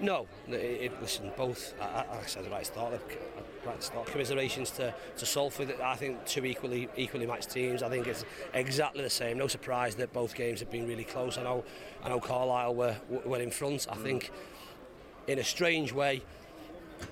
No, 0.00 0.28
it, 0.46 0.52
it, 0.52 1.00
listen, 1.00 1.32
both, 1.36 1.74
I, 1.80 2.04
I 2.10 2.26
said 2.26 2.44
the 2.44 2.50
right 2.50 2.64
start, 2.64 3.00
right 3.66 3.82
start, 3.82 4.06
commiserations 4.06 4.70
to, 4.72 4.94
to 5.16 5.26
Salford, 5.26 5.74
I 5.80 5.96
think 5.96 6.24
two 6.24 6.44
equally 6.44 6.88
equally 6.96 7.26
matched 7.26 7.50
teams, 7.50 7.82
I 7.82 7.88
think 7.88 8.06
it's 8.06 8.24
exactly 8.54 9.02
the 9.02 9.10
same, 9.10 9.38
no 9.38 9.48
surprise 9.48 9.96
that 9.96 10.12
both 10.12 10.36
games 10.36 10.60
have 10.60 10.70
been 10.70 10.86
really 10.86 11.02
close, 11.02 11.36
I 11.36 11.42
know, 11.42 11.64
I 12.04 12.10
know 12.10 12.20
Carlisle 12.20 12.76
were, 12.76 12.96
were 13.24 13.40
in 13.40 13.50
front, 13.50 13.88
I 13.90 13.96
think 13.96 14.30
in 15.26 15.40
a 15.40 15.44
strange 15.44 15.92
way, 15.92 16.22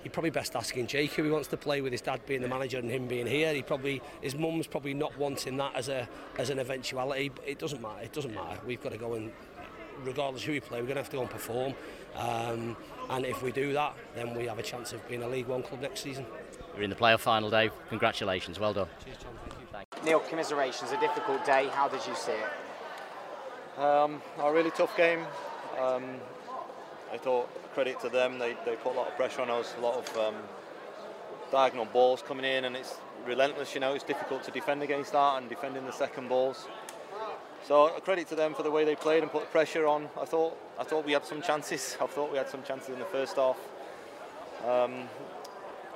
you're 0.05 0.13
probably 0.13 0.31
best 0.31 0.57
asking 0.57 0.87
Jake 0.87 1.13
who 1.13 1.25
he 1.25 1.31
wants 1.31 1.49
to 1.49 1.57
play 1.57 1.81
with 1.81 1.93
his 1.93 2.01
dad 2.01 2.21
being 2.27 2.43
the 2.43 2.49
manager 2.49 2.79
and 2.79 2.91
him 2.91 3.07
being 3.07 3.27
here. 3.27 3.53
He 3.55 3.63
probably 3.63 4.03
his 4.21 4.35
mum's 4.35 4.67
probably 4.67 4.95
not 4.95 5.17
wanting 5.19 5.57
that 5.59 5.75
as 5.75 5.89
a 5.89 6.09
as 6.39 6.51
an 6.51 6.59
eventuality. 6.59 7.31
But 7.31 7.49
it 7.49 7.59
doesn't 7.59 7.81
matter. 7.81 8.03
It 8.03 8.13
doesn't 8.13 8.35
matter. 8.35 8.59
We've 8.67 8.83
got 8.83 8.93
to 8.93 8.99
go 8.99 9.15
and 9.15 9.33
regardless 10.05 10.43
who 10.43 10.53
we 10.53 10.61
play, 10.61 10.81
we're 10.81 10.87
going 10.87 10.97
to 10.97 11.03
have 11.03 11.11
to 11.11 11.17
go 11.17 11.23
and 11.23 11.31
perform. 11.31 11.75
Um, 12.15 12.77
and 13.11 13.25
if 13.25 13.43
we 13.43 13.53
do 13.53 13.73
that, 13.73 13.95
then 14.15 14.35
we 14.35 14.47
have 14.47 14.59
a 14.59 14.63
chance 14.63 14.93
of 14.93 15.07
being 15.09 15.23
a 15.23 15.29
League 15.29 15.47
One 15.47 15.63
club 15.63 15.81
next 15.81 16.01
season. 16.01 16.27
You're 16.75 16.85
in 16.85 16.91
the 16.91 16.97
playoff 16.97 17.21
final, 17.21 17.51
Dave. 17.51 17.73
Congratulations. 17.89 18.59
Well 18.59 18.73
done. 18.73 18.89
Cheers, 19.05 19.17
John. 19.19 19.33
Thank 19.73 19.87
you. 19.97 20.05
Neil, 20.05 20.21
commiserations. 20.21 20.93
A 20.93 21.01
difficult 21.01 21.45
day. 21.45 21.69
How 21.73 21.89
did 21.89 22.01
you 22.07 22.15
see 22.15 22.33
it? 22.33 23.81
Um, 23.81 24.23
a 24.39 24.53
really 24.53 24.71
tough 24.71 24.97
game. 24.97 25.21
Um, 25.81 26.05
I 27.13 27.19
thought 27.19 27.49
credit 27.75 28.01
to 28.01 28.09
them, 28.09 28.39
they, 28.39 28.57
they 28.65 28.77
put 28.77 28.95
a 28.95 28.97
lot 28.97 29.09
of 29.09 29.17
pressure 29.17 29.43
on 29.43 29.51
us, 29.51 29.75
a 29.79 29.81
lot 29.81 29.97
of 29.97 30.17
um, 30.17 30.35
diagonal 31.51 31.85
balls 31.87 32.23
coming 32.23 32.45
in, 32.45 32.65
and 32.65 32.77
it's 32.77 32.97
relentless. 33.27 33.75
You 33.75 33.81
know, 33.81 33.95
it's 33.95 34.05
difficult 34.05 34.43
to 34.45 34.51
defend 34.51 34.83
against 34.83 35.13
that 35.13 35.39
and 35.39 35.49
defending 35.49 35.85
the 35.85 35.93
second 35.93 36.29
balls. 36.29 36.67
So 37.67 37.89
credit 38.05 38.29
to 38.29 38.35
them 38.35 38.55
for 38.55 38.63
the 38.63 38.71
way 38.71 38.85
they 38.85 38.95
played 38.95 39.23
and 39.23 39.33
put 39.33 39.51
pressure 39.51 39.87
on. 39.87 40.09
I 40.21 40.25
thought 40.25 40.57
I 40.79 40.85
thought 40.85 41.05
we 41.05 41.13
had 41.13 41.25
some 41.25 41.43
chances. 41.43 41.97
I 42.01 42.07
thought 42.07 42.31
we 42.31 42.39
had 42.39 42.49
some 42.49 42.63
chances 42.63 42.91
in 42.91 42.99
the 42.99 43.07
first 43.07 43.37
half. 43.37 43.59
Um, 44.65 45.09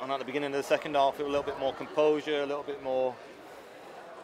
and 0.03 0.11
at 0.11 0.19
the 0.19 0.25
beginning 0.25 0.53
of 0.53 0.57
the 0.57 0.63
second 0.63 0.97
half, 0.97 1.21
it 1.21 1.25
was 1.25 1.29
a 1.29 1.31
little 1.31 1.45
bit 1.45 1.59
more 1.59 1.75
composure, 1.75 2.43
a 2.43 2.47
little 2.47 2.63
bit 2.63 2.83
more 2.83 3.15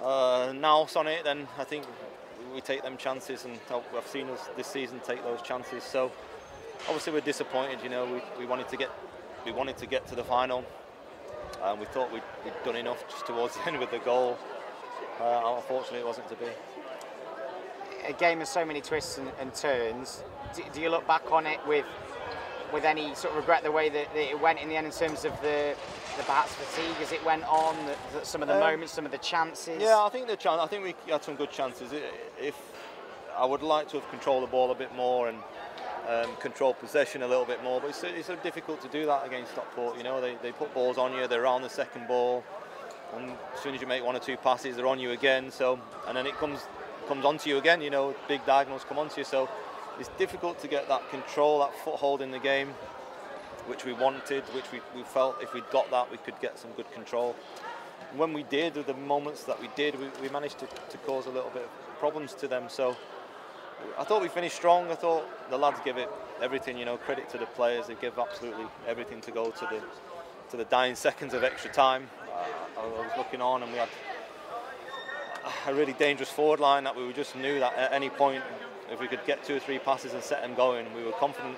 uh, 0.03 0.53
nous 0.55 0.97
on 0.97 1.07
it. 1.07 1.25
Then 1.25 1.47
I 1.59 1.65
think 1.65 1.85
we 2.55 2.61
take 2.61 2.83
them 2.83 2.97
chances, 2.97 3.45
and 3.45 3.59
I've 3.71 4.07
seen 4.07 4.29
us 4.31 4.41
this 4.57 4.67
season 4.67 5.01
take 5.07 5.23
those 5.23 5.43
chances. 5.43 5.85
So 5.85 6.11
obviously 6.87 7.13
we're 7.13 7.21
disappointed. 7.21 7.81
You 7.83 7.91
know, 7.91 8.05
we, 8.07 8.21
we 8.39 8.47
wanted 8.47 8.69
to 8.69 8.77
get 8.77 8.91
we 9.45 9.53
wanted 9.53 9.77
to 9.79 9.87
get 9.87 10.07
to 10.09 10.15
the 10.15 10.25
final. 10.25 10.65
and 11.63 11.79
we 11.79 11.87
thought 11.87 12.13
we'd, 12.13 12.23
we'd, 12.45 12.53
done 12.65 12.77
enough 12.77 13.09
just 13.09 13.27
towards 13.27 13.55
the 13.57 13.67
end 13.67 13.79
with 13.79 13.91
the 13.91 13.99
goal. 13.99 14.37
Uh, 15.21 15.55
unfortunately, 15.57 16.01
it 16.01 16.07
wasn't 16.07 16.29
to 16.29 16.35
be. 16.37 16.47
A 18.07 18.13
game 18.13 18.41
of 18.41 18.49
so 18.49 18.65
many 18.65 18.81
twists 18.81 19.19
and, 19.19 19.31
and 19.41 19.55
turns. 19.55 20.23
Do, 20.55 20.63
do, 20.73 20.81
you 20.81 20.91
look 20.91 21.07
back 21.07 21.31
on 21.33 21.47
it 21.47 21.61
with 21.67 21.87
with 22.73 22.85
any 22.85 23.15
sort 23.15 23.33
of 23.33 23.37
regret 23.37 23.63
the 23.63 23.71
way 23.71 23.89
that, 23.89 24.13
that, 24.13 24.31
it 24.31 24.41
went 24.41 24.59
in 24.59 24.69
the 24.69 24.77
end 24.77 24.87
in 24.87 24.93
terms 24.93 25.25
of 25.25 25.33
the 25.41 25.75
the 26.17 26.23
perhaps 26.25 26.53
fatigue 26.55 26.97
as 27.01 27.13
it 27.13 27.25
went 27.25 27.45
on, 27.45 27.77
the, 27.87 28.19
the, 28.19 28.25
some 28.25 28.43
of 28.43 28.49
the 28.49 28.55
um, 28.55 28.61
moments, 28.61 28.93
some 28.93 29.05
of 29.05 29.13
the 29.13 29.19
chances? 29.19 29.81
Yeah, 29.81 29.99
I 29.99 30.09
think 30.09 30.27
the 30.27 30.37
chance. 30.37 30.61
I 30.61 30.67
think 30.67 30.83
we 30.83 31.13
had 31.13 31.23
some 31.23 31.37
good 31.37 31.51
chances. 31.51 31.93
If 32.41 32.57
I 33.37 33.45
would 33.45 33.63
like 33.63 33.89
to 33.91 34.01
have 34.01 34.09
controlled 34.11 34.43
the 34.43 34.49
ball 34.49 34.71
a 34.71 34.75
bit 34.75 34.95
more 34.95 35.29
and 35.29 35.39
um, 36.09 36.35
control 36.37 36.75
possession 36.75 37.23
a 37.23 37.29
little 37.29 37.45
bit 37.45 37.63
more. 37.63 37.81
But 37.81 37.91
it's, 37.91 38.03
it's 38.05 38.27
so 38.27 38.37
difficult 38.37 38.81
to 38.83 38.89
do 38.89 39.07
that 39.07 39.27
against 39.27 39.53
Stockport. 39.53 39.97
You 39.97 40.05
know, 40.05 40.21
they, 40.21 40.37
they 40.43 40.53
put 40.53 40.73
balls 40.75 40.99
on 40.99 41.13
you, 41.15 41.27
they're 41.27 41.47
on 41.47 41.63
the 41.63 41.71
second 41.71 42.07
ball, 42.09 42.45
and 43.17 43.33
as 43.55 43.61
soon 43.61 43.75
as 43.75 43.81
you 43.81 43.87
make 43.87 44.05
one 44.05 44.17
or 44.17 44.21
two 44.21 44.37
passes, 44.37 44.77
they're 44.77 44.87
on 44.87 44.99
you 44.99 45.13
again. 45.13 45.51
So, 45.51 45.81
and 46.07 46.17
then 46.17 46.27
it 46.27 46.35
comes 46.35 46.61
comes 47.09 47.25
onto 47.25 47.49
you 47.49 47.59
again. 47.59 47.81
You 47.81 47.91
know, 47.91 48.15
big 48.29 48.45
diagonals 48.47 48.85
come 48.85 48.99
onto 48.99 49.19
you. 49.19 49.25
So, 49.25 49.49
it's 49.99 50.11
difficult 50.19 50.59
to 50.61 50.69
get 50.69 50.89
that 50.89 51.09
control, 51.11 51.61
that 51.61 51.75
foothold 51.85 52.21
in 52.21 52.31
the 52.31 52.39
game, 52.39 52.69
which 53.67 53.85
we 53.85 53.93
wanted, 53.93 54.45
which 54.55 54.71
we, 54.71 54.81
we 54.95 55.03
felt 55.03 55.43
if 55.43 55.55
we'd 55.55 55.69
got 55.71 55.91
that, 55.91 56.11
we 56.11 56.19
could 56.19 56.39
get 56.41 56.59
some 56.59 56.71
good 56.73 56.91
control. 56.93 57.35
When 58.15 58.33
we 58.33 58.43
did, 58.45 58.75
the 58.75 58.95
moments 58.95 59.45
that 59.45 59.61
we 59.61 59.69
did, 59.75 59.99
we, 59.99 60.09
we 60.21 60.29
managed 60.29 60.59
to, 60.59 60.67
to 60.67 60.99
cause 60.99 61.27
a 61.27 61.31
little 61.31 61.51
bit 61.51 61.63
of 61.63 61.99
problems 61.99 62.35
to 62.35 62.49
them. 62.49 62.65
So 62.69 62.97
I 63.99 64.05
thought 64.05 64.23
we 64.23 64.29
finished 64.29 64.57
strong. 64.57 64.91
I 64.91 64.95
thought 64.95 65.25
the 65.51 65.57
lads 65.57 65.81
give 65.85 65.97
it 65.97 66.09
everything. 66.41 66.77
You 66.79 66.85
know, 66.85 66.97
credit 66.97 67.29
to 67.31 67.39
the 67.39 67.47
players. 67.47 67.87
They 67.87 67.95
give 67.95 68.19
absolutely 68.19 68.67
everything 68.87 69.21
to 69.23 69.31
go 69.31 69.51
to 69.51 69.61
the 69.71 69.81
to 70.51 70.57
the 70.57 70.65
dying 70.65 70.95
seconds 70.95 71.35
of 71.35 71.43
extra 71.45 71.73
time. 71.73 72.09
Uh, 72.77 72.81
I 72.81 72.87
was 72.87 73.11
looking 73.17 73.41
on, 73.41 73.63
and 73.63 73.73
we 73.73 73.79
had 73.79 73.89
a 75.67 75.75
really 75.75 75.93
dangerous 75.95 76.31
forward 76.31 76.61
line 76.61 76.85
that 76.85 76.97
we 76.97 77.13
just 77.13 77.35
knew 77.37 77.59
that 77.59 77.75
at 77.77 77.93
any 77.93 78.11
point, 78.11 78.43
if 78.91 79.01
we 79.01 79.09
could 79.09 79.25
get 79.27 79.45
two 79.45 79.57
or 79.57 79.59
three 79.59 79.79
passes 79.79 80.15
and 80.15 80.23
set 80.23 80.43
them 80.43 80.55
going, 80.55 80.93
we 80.95 81.03
were 81.03 81.13
confident 81.13 81.57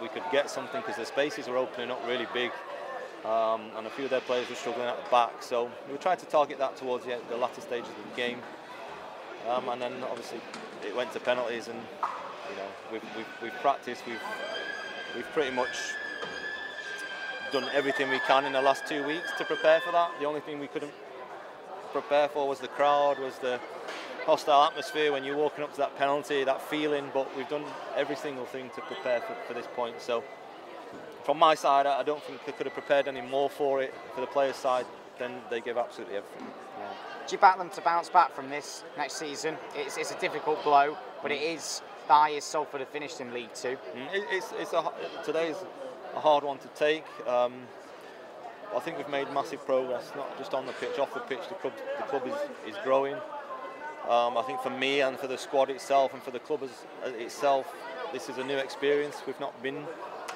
we 0.00 0.08
could 0.08 0.24
get 0.32 0.50
something 0.50 0.80
because 0.80 0.96
the 0.96 1.06
spaces 1.06 1.48
were 1.48 1.56
opening 1.56 1.90
up 1.90 2.04
really 2.06 2.26
big. 2.34 2.50
Um, 3.24 3.70
and 3.76 3.86
a 3.86 3.90
few 3.90 4.04
of 4.04 4.10
their 4.10 4.20
players 4.20 4.48
were 4.48 4.56
struggling 4.56 4.88
at 4.88 5.02
the 5.02 5.08
back. 5.10 5.42
So 5.42 5.70
we 5.90 5.96
tried 5.98 6.18
to 6.18 6.26
target 6.26 6.58
that 6.58 6.76
towards 6.76 7.04
the, 7.04 7.20
the 7.28 7.36
latter 7.36 7.60
stages 7.60 7.88
of 7.88 8.10
the 8.10 8.16
game. 8.16 8.40
Um, 9.48 9.68
and 9.68 9.80
then 9.80 9.92
obviously 10.10 10.40
it 10.84 10.94
went 10.94 11.12
to 11.12 11.20
penalties, 11.20 11.68
and 11.68 11.78
you 12.50 12.56
know 12.56 12.68
we've, 12.92 13.04
we've, 13.16 13.26
we've 13.42 13.60
practiced, 13.60 14.02
we've 14.06 14.20
we've 15.14 15.30
pretty 15.32 15.54
much 15.54 15.76
done 17.52 17.68
everything 17.74 18.08
we 18.08 18.18
can 18.20 18.46
in 18.46 18.52
the 18.52 18.62
last 18.62 18.86
two 18.86 19.06
weeks 19.06 19.30
to 19.38 19.44
prepare 19.44 19.80
for 19.80 19.92
that. 19.92 20.10
The 20.18 20.26
only 20.26 20.40
thing 20.40 20.58
we 20.58 20.68
couldn't 20.68 20.92
prepare 21.92 22.28
for 22.28 22.48
was 22.48 22.60
the 22.60 22.68
crowd, 22.68 23.18
was 23.18 23.38
the 23.38 23.60
hostile 24.24 24.64
atmosphere 24.64 25.12
when 25.12 25.22
you're 25.22 25.36
walking 25.36 25.62
up 25.62 25.72
to 25.72 25.78
that 25.78 25.96
penalty, 25.98 26.44
that 26.44 26.62
feeling. 26.62 27.10
But 27.12 27.34
we've 27.36 27.48
done 27.48 27.64
every 27.94 28.16
single 28.16 28.46
thing 28.46 28.70
to 28.74 28.80
prepare 28.80 29.20
for, 29.20 29.36
for 29.46 29.52
this 29.52 29.66
point. 29.74 30.00
So 30.00 30.24
from 31.24 31.38
my 31.38 31.54
side, 31.54 31.86
I 31.86 32.02
don't 32.02 32.22
think 32.22 32.44
they 32.46 32.52
could 32.52 32.66
have 32.66 32.74
prepared 32.74 33.06
any 33.06 33.20
more 33.20 33.50
for 33.50 33.82
it. 33.82 33.92
For 34.14 34.22
the 34.22 34.26
players' 34.26 34.56
side, 34.56 34.86
then 35.18 35.40
they 35.50 35.60
give 35.60 35.76
absolutely 35.76 36.16
everything. 36.16 36.46
Do 37.26 37.36
you 37.36 37.38
back 37.38 37.58
them 37.58 37.70
to 37.70 37.80
bounce 37.80 38.08
back 38.08 38.34
from 38.34 38.50
this 38.50 38.84
next 38.96 39.14
season? 39.14 39.56
It's, 39.74 39.96
it's 39.96 40.10
a 40.10 40.18
difficult 40.18 40.62
blow, 40.64 40.96
but 41.22 41.30
it 41.30 41.40
is 41.40 41.82
the 42.08 42.14
highest 42.14 42.48
Salford 42.48 42.80
have 42.80 42.88
finished 42.88 43.20
in 43.20 43.32
League 43.32 43.54
Two. 43.54 43.76
Mm, 43.96 44.14
it, 44.14 44.24
it's, 44.30 44.52
it's 44.58 44.72
a, 44.72 44.92
today's 45.24 45.56
a 46.14 46.20
hard 46.20 46.44
one 46.44 46.58
to 46.58 46.68
take. 46.68 47.04
Um, 47.26 47.54
I 48.74 48.80
think 48.80 48.96
we've 48.96 49.08
made 49.08 49.32
massive 49.32 49.64
progress, 49.66 50.10
not 50.16 50.36
just 50.38 50.54
on 50.54 50.66
the 50.66 50.72
pitch, 50.72 50.98
off 50.98 51.12
the 51.14 51.20
pitch. 51.20 51.46
The 51.48 51.54
club, 51.56 51.74
the 51.98 52.04
club 52.04 52.26
is, 52.26 52.74
is 52.74 52.76
growing. 52.82 53.14
Um, 54.08 54.36
I 54.36 54.42
think 54.46 54.60
for 54.60 54.70
me 54.70 55.00
and 55.00 55.18
for 55.18 55.28
the 55.28 55.38
squad 55.38 55.70
itself 55.70 56.12
and 56.12 56.22
for 56.22 56.32
the 56.32 56.40
club 56.40 56.62
as, 56.64 57.14
itself, 57.14 57.72
this 58.12 58.28
is 58.28 58.38
a 58.38 58.44
new 58.44 58.56
experience. 58.56 59.22
We've 59.26 59.38
not 59.38 59.60
been 59.62 59.84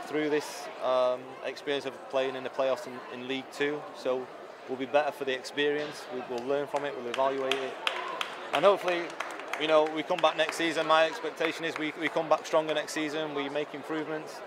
through 0.06 0.30
this 0.30 0.68
um, 0.84 1.20
experience 1.44 1.84
of 1.84 1.92
playing 2.10 2.36
in 2.36 2.44
the 2.44 2.50
playoffs 2.50 2.86
in, 2.86 2.92
in, 3.12 3.26
League 3.26 3.50
Two, 3.52 3.82
so 3.96 4.26
we'll 4.68 4.78
be 4.78 4.86
better 4.86 5.12
for 5.12 5.24
the 5.24 5.34
experience. 5.34 6.04
We, 6.14 6.22
will 6.34 6.44
learn 6.44 6.66
from 6.66 6.84
it. 6.84 6.94
We'll 6.96 7.08
evaluate 7.08 7.54
it, 7.54 7.74
and 8.54 8.64
hopefully, 8.64 9.02
you 9.60 9.68
know, 9.68 9.84
we 9.94 10.02
come 10.02 10.18
back 10.18 10.36
next 10.36 10.56
season. 10.56 10.86
My 10.86 11.06
expectation 11.06 11.64
is 11.64 11.76
we, 11.78 11.92
we 12.00 12.08
come 12.08 12.28
back 12.28 12.46
stronger 12.46 12.74
next 12.74 12.92
season. 12.92 13.34
We 13.34 13.48
make 13.48 13.74
improvements, 13.74 14.40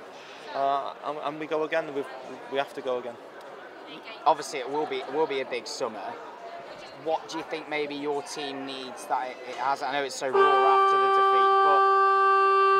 uh, 0.55 0.93
and, 1.05 1.17
and, 1.23 1.39
we 1.39 1.47
go 1.47 1.63
again. 1.63 1.93
we 1.93 2.03
we 2.51 2.57
have 2.57 2.73
to 2.73 2.81
go 2.81 2.99
again. 2.99 3.15
Obviously, 4.25 4.59
it 4.59 4.69
will 4.69 4.85
be 4.85 4.97
it 4.97 5.13
will 5.13 5.27
be 5.27 5.41
a 5.41 5.45
big 5.45 5.67
summer 5.67 6.13
what 7.03 7.29
do 7.29 7.37
you 7.37 7.43
think 7.45 7.69
maybe 7.69 7.95
your 7.95 8.21
team 8.23 8.65
needs 8.65 9.05
that 9.05 9.29
it, 9.29 9.37
it 9.49 9.55
has? 9.55 9.81
I 9.81 9.91
know 9.93 10.03
it's 10.03 10.15
so 10.15 10.29
raw 10.29 10.39
after 10.39 10.97
the 10.97 11.09
defeat, 11.15 11.49
but 11.63 11.99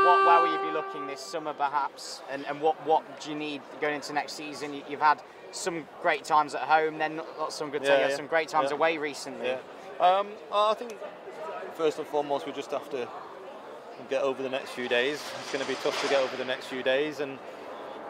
what, 0.05 0.25
where 0.25 0.41
will 0.41 0.51
you 0.51 0.59
be 0.67 0.73
looking 0.73 1.07
this 1.07 1.21
summer 1.21 1.53
perhaps? 1.53 2.21
And, 2.31 2.45
and 2.47 2.59
what, 2.61 2.75
what 2.85 3.03
do 3.21 3.31
you 3.31 3.37
need 3.37 3.61
going 3.79 3.95
into 3.95 4.13
next 4.13 4.33
season? 4.33 4.73
You, 4.73 4.83
have 4.91 4.99
had 4.99 5.21
some 5.51 5.87
great 6.01 6.23
times 6.23 6.55
at 6.55 6.61
home, 6.61 6.97
then 6.97 7.17
not, 7.17 7.37
not 7.37 7.53
some 7.53 7.69
good 7.69 7.83
yeah, 7.83 7.97
times, 7.97 8.11
yeah. 8.11 8.15
some 8.15 8.27
great 8.27 8.47
times 8.47 8.69
yeah. 8.69 8.77
away 8.77 8.97
recently. 8.97 9.51
Um, 9.99 10.27
I 10.53 10.73
think 10.75 10.97
first 11.73 11.99
and 11.99 12.07
foremost 12.07 12.45
we 12.45 12.51
just 12.51 12.71
have 12.71 12.89
to 12.91 13.07
get 14.09 14.21
over 14.21 14.41
the 14.41 14.49
next 14.49 14.71
few 14.71 14.87
days. 14.87 15.21
It's 15.41 15.51
going 15.51 15.63
to 15.63 15.69
be 15.69 15.77
tough 15.81 16.01
to 16.01 16.09
get 16.09 16.21
over 16.21 16.35
the 16.37 16.45
next 16.45 16.65
few 16.65 16.83
days, 16.83 17.19
and 17.19 17.37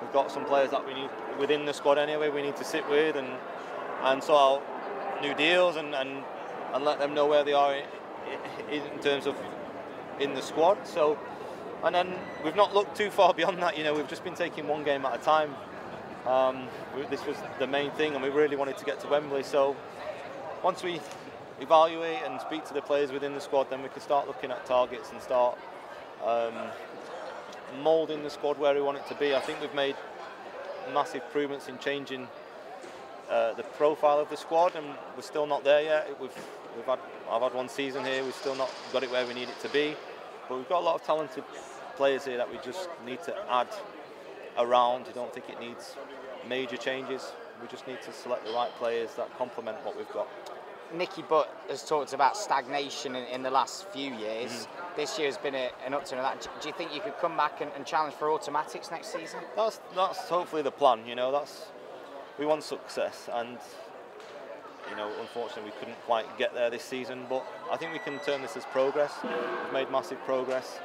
we've 0.01 0.13
got 0.13 0.31
some 0.31 0.45
players 0.45 0.71
that 0.71 0.85
we 0.85 0.93
need 0.93 1.09
within 1.39 1.65
the 1.65 1.73
squad 1.73 1.97
anyway. 1.97 2.29
We 2.29 2.41
need 2.41 2.55
to 2.57 2.63
sit 2.63 2.87
with 2.89 3.15
and 3.15 3.27
and 4.03 4.23
so 4.23 4.35
I'll 4.35 4.63
new 5.21 5.33
deals 5.33 5.75
and, 5.75 5.93
and, 5.93 6.23
and 6.73 6.85
let 6.85 6.99
them 6.99 7.13
know 7.13 7.25
where 7.25 7.43
they 7.43 7.53
are 7.53 7.75
in, 7.75 7.83
in 8.71 8.99
terms 8.99 9.27
of 9.27 9.35
in 10.19 10.33
the 10.33 10.41
squad. 10.41 10.87
So, 10.87 11.17
and 11.83 11.93
then 11.93 12.13
we've 12.43 12.55
not 12.55 12.73
looked 12.73 12.95
too 12.95 13.09
far 13.09 13.33
beyond 13.39 13.61
that. 13.61 13.77
You 13.77 13.83
know, 13.83 13.93
we've 13.93 14.07
just 14.07 14.23
been 14.23 14.35
taking 14.35 14.67
one 14.67 14.83
game 14.83 15.05
at 15.05 15.19
a 15.19 15.23
time. 15.23 15.55
Um, 16.25 16.67
this 17.09 17.25
was 17.25 17.37
the 17.59 17.67
main 17.67 17.91
thing, 17.91 18.13
and 18.13 18.23
we 18.23 18.29
really 18.29 18.55
wanted 18.55 18.77
to 18.77 18.85
get 18.85 18.99
to 19.01 19.07
Wembley. 19.07 19.43
So, 19.43 19.75
once 20.63 20.83
we 20.83 20.99
evaluate 21.61 22.19
and 22.25 22.39
speak 22.41 22.65
to 22.65 22.73
the 22.73 22.81
players 22.81 23.11
within 23.11 23.33
the 23.33 23.41
squad, 23.41 23.69
then 23.69 23.81
we 23.81 23.89
can 23.89 24.01
start 24.01 24.27
looking 24.27 24.51
at 24.51 24.65
targets 24.65 25.11
and 25.11 25.21
start 25.21 25.57
um, 26.25 26.53
moulding 27.81 28.23
the 28.23 28.29
squad 28.29 28.57
where 28.57 28.73
we 28.73 28.81
want 28.81 28.97
it 28.97 29.07
to 29.07 29.15
be. 29.15 29.35
I 29.35 29.39
think 29.39 29.61
we've 29.61 29.73
made 29.73 29.95
massive 30.93 31.23
improvements 31.23 31.67
in 31.67 31.77
changing 31.79 32.27
uh, 33.29 33.53
the 33.53 33.63
profile 33.63 34.19
of 34.19 34.29
the 34.29 34.37
squad, 34.37 34.75
and 34.75 34.85
we're 35.15 35.21
still 35.21 35.45
not 35.45 35.63
there 35.63 35.81
yet. 35.81 36.19
We've, 36.19 36.31
we've 36.75 36.85
had, 36.85 36.99
I've 37.29 37.41
had 37.41 37.53
one 37.53 37.69
season 37.69 38.03
here, 38.03 38.23
we've 38.23 38.33
still 38.35 38.55
not 38.55 38.71
got 38.91 39.03
it 39.03 39.11
where 39.11 39.25
we 39.25 39.33
need 39.33 39.49
it 39.49 39.59
to 39.61 39.69
be, 39.69 39.95
but 40.47 40.57
we've 40.57 40.69
got 40.69 40.79
a 40.79 40.85
lot 40.85 40.95
of 40.95 41.03
talented 41.03 41.43
players 41.95 42.25
here 42.25 42.37
that 42.37 42.49
we 42.49 42.57
just 42.63 42.89
need 43.05 43.21
to 43.23 43.35
add 43.51 43.67
around. 44.59 45.05
I 45.09 45.13
don't 45.13 45.33
think 45.33 45.49
it 45.49 45.59
needs 45.59 45.95
major 46.47 46.77
changes. 46.77 47.31
We 47.61 47.67
just 47.67 47.87
need 47.87 48.01
to 48.03 48.13
select 48.13 48.45
the 48.45 48.51
right 48.51 48.73
players 48.75 49.15
that 49.15 49.35
complement 49.37 49.77
what 49.83 49.97
we've 49.97 50.11
got. 50.11 50.27
Nicky 50.93 51.21
Butt 51.21 51.55
has 51.69 51.83
talked 51.83 52.13
about 52.13 52.35
stagnation 52.35 53.15
in, 53.15 53.23
in 53.25 53.43
the 53.43 53.51
last 53.51 53.87
few 53.89 54.13
years. 54.15 54.51
Mm-hmm. 54.51 54.95
This 54.95 55.19
year 55.19 55.27
has 55.27 55.37
been 55.37 55.55
a, 55.55 55.69
an 55.85 55.93
upturn 55.93 56.19
of 56.19 56.23
that. 56.23 56.41
Do, 56.41 56.49
do, 56.61 56.67
you 56.67 56.73
think 56.73 56.93
you 56.93 57.01
could 57.01 57.17
come 57.19 57.37
back 57.37 57.61
and, 57.61 57.71
and, 57.75 57.85
challenge 57.85 58.15
for 58.15 58.31
automatics 58.31 58.89
next 58.89 59.13
season? 59.13 59.39
That's 59.55 59.79
that's 59.95 60.27
hopefully 60.29 60.61
the 60.61 60.71
plan. 60.71 61.05
You 61.05 61.15
know, 61.15 61.31
that's 61.31 61.67
we 62.39 62.45
want 62.45 62.63
success, 62.63 63.29
and 63.31 63.57
you 64.89 64.95
know, 64.95 65.11
unfortunately, 65.21 65.71
we 65.71 65.79
couldn't 65.79 66.01
quite 66.05 66.25
get 66.37 66.53
there 66.53 66.69
this 66.69 66.83
season. 66.83 67.25
But 67.29 67.45
I 67.71 67.77
think 67.77 67.93
we 67.93 67.99
can 67.99 68.19
turn 68.19 68.41
this 68.41 68.57
as 68.57 68.65
progress. 68.65 69.13
We've 69.23 69.73
made 69.73 69.91
massive 69.91 70.19
progress 70.25 70.79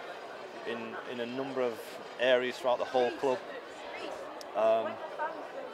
in 0.71 0.79
in 1.13 1.21
a 1.21 1.27
number 1.27 1.63
of 1.63 1.75
areas 2.21 2.59
throughout 2.59 2.79
the 2.79 2.85
whole 2.85 3.11
club. 3.13 3.39
Um, 4.57 4.89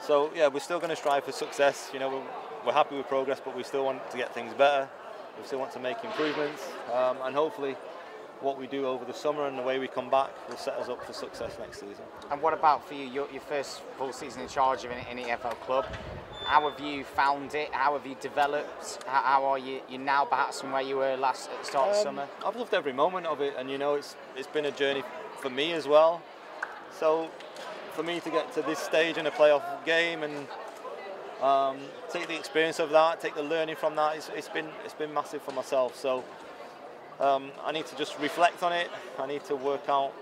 so 0.01 0.31
yeah, 0.35 0.49
we're 0.49 0.61
still 0.61 0.79
going 0.79 0.91
to 0.91 0.97
strive 0.97 1.25
for 1.25 1.33
success. 1.33 1.91
You 1.93 1.99
know, 1.99 2.09
we're, 2.09 2.67
we're, 2.67 2.73
happy 2.73 2.97
with 2.97 3.09
progress, 3.09 3.41
but 3.45 3.57
we 3.57 3.63
still 3.63 3.85
want 3.85 4.11
to 4.11 4.17
get 4.17 4.35
things 4.35 4.53
better. 4.55 4.89
We 5.39 5.47
still 5.47 5.59
want 5.59 5.73
to 5.73 5.81
make 5.81 6.03
improvements, 6.05 6.63
um, 6.93 7.19
and 7.23 7.35
hopefully, 7.35 7.77
what 8.41 8.59
we 8.59 8.67
do 8.67 8.87
over 8.87 9.05
the 9.05 9.15
summer 9.15 9.47
and 9.47 9.59
the 9.59 9.63
way 9.63 9.79
we 9.79 9.87
come 9.87 10.11
back 10.11 10.31
will 10.49 10.57
set 10.57 10.75
us 10.75 10.89
up 10.89 11.05
for 11.05 11.13
success 11.13 11.57
next 11.59 11.81
season. 11.81 12.05
And 12.31 12.41
what 12.43 12.55
about 12.55 12.87
for 12.87 12.95
you, 12.95 13.07
your, 13.07 13.31
your 13.31 13.41
first 13.43 13.83
full 13.99 14.13
season 14.13 14.43
in 14.43 14.49
charge 14.49 14.85
of 14.85 14.91
an, 14.91 14.99
an 15.11 15.19
EFL 15.19 15.59
club? 15.61 15.87
How 16.45 16.69
have 16.69 16.81
you 16.81 17.05
found 17.05 17.55
it? 17.55 17.73
How 17.73 17.93
have 17.97 18.07
you 18.07 18.17
developed? 18.21 19.05
How, 19.07 19.23
how 19.23 19.45
are 19.45 19.59
you, 19.59 19.81
you 19.89 19.99
now 19.99 20.25
perhaps 20.25 20.61
from 20.61 20.73
where 20.73 20.83
you 20.83 20.97
were 20.97 21.17
last 21.17 21.51
at 21.51 21.61
the 21.61 21.67
start 21.67 21.91
um, 21.91 21.97
of 21.97 22.03
summer? 22.03 22.29
I've 22.45 22.57
loved 22.57 22.75
every 22.75 22.93
moment 22.93 23.27
of 23.27 23.41
it, 23.41 23.55
and 23.59 23.71
you 23.71 23.79
know, 23.79 23.95
it's 23.95 24.17
it's 24.37 24.49
been 24.49 24.65
a 24.65 24.73
journey 24.73 25.03
for 25.39 25.51
me 25.51 25.73
as 25.73 25.87
well. 25.87 26.23
So, 26.99 27.31
for 28.01 28.07
me 28.07 28.19
to 28.19 28.31
get 28.31 28.51
to 28.55 28.63
this 28.63 28.79
stage 28.79 29.19
in 29.19 29.27
a 29.27 29.31
playoff 29.31 29.85
game 29.85 30.23
and 30.23 30.47
um, 31.43 31.77
take 32.11 32.27
the 32.29 32.35
experience 32.35 32.79
of 32.79 32.89
that, 32.89 33.21
take 33.21 33.35
the 33.35 33.43
learning 33.43 33.77
from 33.77 33.95
that, 33.95 34.17
it's, 34.17 34.31
it's 34.35 34.49
been 34.49 34.69
it's 34.87 34.95
been 34.95 35.13
massive 35.13 35.43
for 35.43 35.53
myself. 35.53 35.95
So 35.97 36.25
um, 37.19 37.51
I 37.63 37.73
need 37.73 37.85
to 37.87 37.97
just 37.97 38.19
reflect 38.19 38.63
on 38.63 38.73
it. 38.73 38.89
I 39.19 39.27
need 39.27 39.45
to 39.45 39.55
work 39.55 39.87
out, 39.91 40.15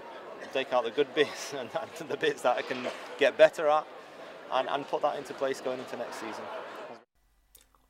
take 0.53 0.73
out 0.73 0.83
the 0.83 0.91
good 0.91 1.15
bits 1.15 1.55
and, 1.55 1.71
the 2.09 2.17
bits 2.17 2.43
that 2.43 2.57
I 2.57 2.63
can 2.63 2.85
get 3.17 3.39
better 3.39 3.69
at, 3.69 3.87
and, 4.53 4.69
and, 4.69 4.85
put 4.89 5.03
that 5.03 5.17
into 5.17 5.33
place 5.35 5.61
going 5.61 5.79
into 5.79 5.97
next 5.97 6.17
season. 6.17 6.43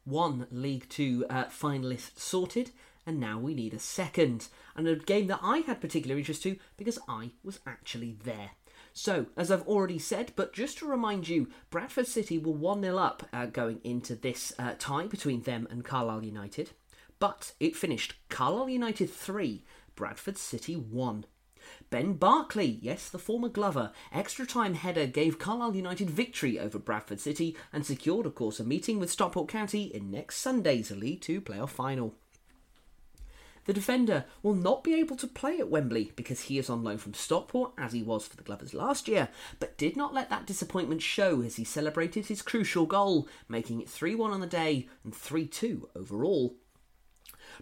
One 0.04 0.48
League 0.50 0.90
Two 0.90 1.24
uh, 1.30 1.46
finalist 1.46 2.18
sorted, 2.18 2.72
and 3.06 3.18
now 3.18 3.38
we 3.38 3.54
need 3.54 3.72
a 3.72 3.78
second. 3.78 4.48
And 4.76 4.86
a 4.86 4.96
game 4.96 5.28
that 5.28 5.40
I 5.42 5.58
had 5.60 5.80
particular 5.80 6.18
interest 6.18 6.42
to 6.42 6.56
because 6.76 6.98
I 7.08 7.30
was 7.42 7.60
actually 7.66 8.18
there. 8.22 8.50
So, 8.98 9.26
as 9.36 9.50
I've 9.50 9.66
already 9.68 9.98
said, 9.98 10.32
but 10.34 10.52
just 10.52 10.78
to 10.78 10.86
remind 10.86 11.28
you, 11.28 11.48
Bradford 11.70 12.06
City 12.06 12.36
were 12.36 12.52
1 12.52 12.82
0 12.82 12.96
up 12.96 13.28
uh, 13.32 13.46
going 13.46 13.80
into 13.84 14.16
this 14.16 14.52
uh, 14.58 14.74
tie 14.78 15.06
between 15.06 15.42
them 15.42 15.68
and 15.70 15.84
Carlisle 15.84 16.24
United 16.24 16.70
but 17.18 17.52
it 17.58 17.76
finished 17.76 18.14
Carlisle 18.28 18.70
United 18.70 19.10
3, 19.10 19.64
Bradford 19.94 20.38
City 20.38 20.74
1. 20.74 21.26
Ben 21.90 22.14
Barclay, 22.14 22.78
yes, 22.80 23.10
the 23.10 23.18
former 23.18 23.48
Glover, 23.48 23.92
extra 24.12 24.46
time 24.46 24.74
header 24.74 25.06
gave 25.06 25.38
Carlisle 25.38 25.76
United 25.76 26.08
victory 26.08 26.58
over 26.58 26.78
Bradford 26.78 27.20
City 27.20 27.56
and 27.72 27.84
secured, 27.84 28.24
of 28.24 28.34
course, 28.34 28.58
a 28.58 28.64
meeting 28.64 28.98
with 28.98 29.10
Stockport 29.10 29.48
County 29.48 29.84
in 29.84 30.10
next 30.10 30.36
Sunday's 30.36 30.90
League 30.90 31.20
Two 31.20 31.40
playoff 31.40 31.70
final. 31.70 32.14
The 33.68 33.74
defender 33.74 34.24
will 34.42 34.54
not 34.54 34.82
be 34.82 34.94
able 34.94 35.16
to 35.16 35.26
play 35.26 35.58
at 35.58 35.68
Wembley 35.68 36.10
because 36.16 36.40
he 36.40 36.56
is 36.56 36.70
on 36.70 36.82
loan 36.82 36.96
from 36.96 37.12
Stockport, 37.12 37.72
as 37.76 37.92
he 37.92 38.02
was 38.02 38.26
for 38.26 38.34
the 38.34 38.42
Glovers 38.42 38.72
last 38.72 39.06
year, 39.06 39.28
but 39.60 39.76
did 39.76 39.94
not 39.94 40.14
let 40.14 40.30
that 40.30 40.46
disappointment 40.46 41.02
show 41.02 41.42
as 41.42 41.56
he 41.56 41.64
celebrated 41.64 42.24
his 42.24 42.40
crucial 42.40 42.86
goal, 42.86 43.28
making 43.46 43.82
it 43.82 43.90
3 43.90 44.14
1 44.14 44.30
on 44.30 44.40
the 44.40 44.46
day 44.46 44.88
and 45.04 45.14
3 45.14 45.46
2 45.46 45.90
overall. 45.94 46.56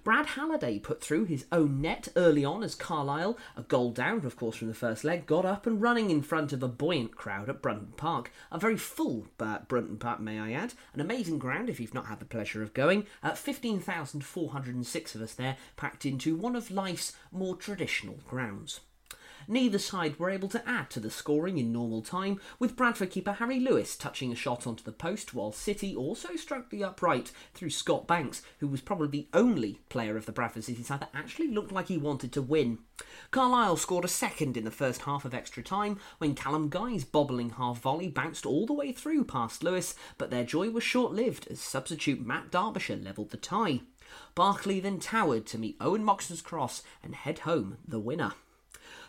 Brad 0.05 0.27
Halliday 0.27 0.79
put 0.79 1.01
through 1.01 1.25
his 1.25 1.47
own 1.51 1.81
net 1.81 2.09
early 2.17 2.45
on 2.45 2.63
as 2.63 2.75
Carlisle, 2.75 3.39
a 3.57 3.63
goal 3.63 3.91
down, 3.91 4.25
of 4.27 4.37
course, 4.37 4.57
from 4.57 4.69
the 4.69 4.75
first 4.75 5.05
leg, 5.05 5.27
got 5.27 5.45
up 5.45 5.67
and 5.67 5.81
running 5.81 6.11
in 6.11 6.23
front 6.23 6.53
of 6.53 6.63
a 6.63 6.69
buoyant 6.69 7.17
crowd 7.17 7.49
at 7.49 7.63
Brunton 7.63 7.93
Park. 7.97 8.31
A 8.53 8.59
very 8.59 8.77
full 8.77 9.27
uh, 9.41 9.61
Brunton 9.69 9.97
Park, 9.97 10.21
may 10.21 10.39
I 10.39 10.53
add. 10.53 10.75
An 10.95 11.01
amazing 11.01 11.39
ground 11.39 11.69
if 11.69 11.81
you've 11.81 11.95
not 11.95 12.07
had 12.07 12.21
the 12.21 12.25
pleasure 12.25 12.63
of 12.63 12.75
going. 12.75 13.07
Uh, 13.23 13.35
15,406 13.35 15.15
of 15.15 15.23
us 15.23 15.35
there, 15.35 15.57
packed 15.77 16.07
into 16.07 16.37
one 16.37 16.57
of 16.57 16.71
life's 16.71 17.17
more 17.33 17.57
traditional 17.57 18.19
grounds. 18.29 18.81
Neither 19.49 19.79
side 19.79 20.19
were 20.19 20.31
able 20.31 20.49
to 20.49 20.69
add 20.69 20.91
to 20.91 21.01
the 21.01 21.11
scoring 21.11 21.59
in 21.59 21.73
normal 21.73 22.03
time, 22.03 22.41
with 22.59 22.75
Bradford 22.75 23.11
keeper 23.11 23.33
Harry 23.35 23.61
Lewis 23.61 23.97
touching 23.97 24.33
a 24.33 24.37
shot 24.37 24.67
onto 24.67 24.83
the 24.83 24.93
post, 24.93 25.35
while 25.35 25.53
City 25.53 25.95
also 25.95 26.35
struck 26.35 26.71
the 26.71 26.83
upright 26.83 27.31
through 27.55 27.71
Scott 27.71 28.09
Banks, 28.09 28.43
who 28.59 28.67
was 28.67 28.81
probably 28.81 29.07
the 29.07 29.29
only 29.33 29.81
player 29.89 30.17
of 30.17 30.27
the 30.27 30.33
Bradford 30.33 30.65
City 30.65 30.83
side 30.83 31.01
that 31.01 31.11
actually 31.15 31.49
looked 31.49 31.71
like 31.71 31.87
he 31.87 31.97
wanted 31.97 32.33
to 32.33 32.43
win. 32.43 32.79
Carlisle 33.31 33.77
scored 33.77 34.05
a 34.05 34.09
second 34.09 34.57
in 34.57 34.65
the 34.65 34.71
first 34.71 35.03
half 35.03 35.25
of 35.25 35.35
extra 35.35 35.63
time 35.63 35.99
when 36.19 36.35
Callum 36.35 36.69
Guy's 36.69 37.05
bobbling 37.05 37.51
half 37.51 37.81
volley 37.81 38.09
bounced 38.09 38.47
all 38.47 38.67
the 38.67 38.73
way 38.73 38.91
through 38.91 39.25
past 39.25 39.63
Lewis, 39.63 39.95
but 40.19 40.31
their 40.31 40.45
joy 40.45 40.71
was 40.71 40.83
short 40.83 41.13
lived 41.13 41.47
as 41.49 41.61
substitute 41.61 42.25
Matt 42.25 42.51
Derbyshire 42.51 42.97
levelled 42.97 43.31
the 43.31 43.37
tie. 43.37 43.83
Barclay 44.35 44.81
then 44.81 44.99
towered 44.99 45.47
to 45.47 45.59
meet 45.59 45.77
Owen 45.81 46.05
Moxon's 46.05 46.43
cross 46.43 46.83
and 47.03 47.15
head 47.15 47.41
home 47.41 47.79
the 47.87 48.01
winner. 48.01 48.33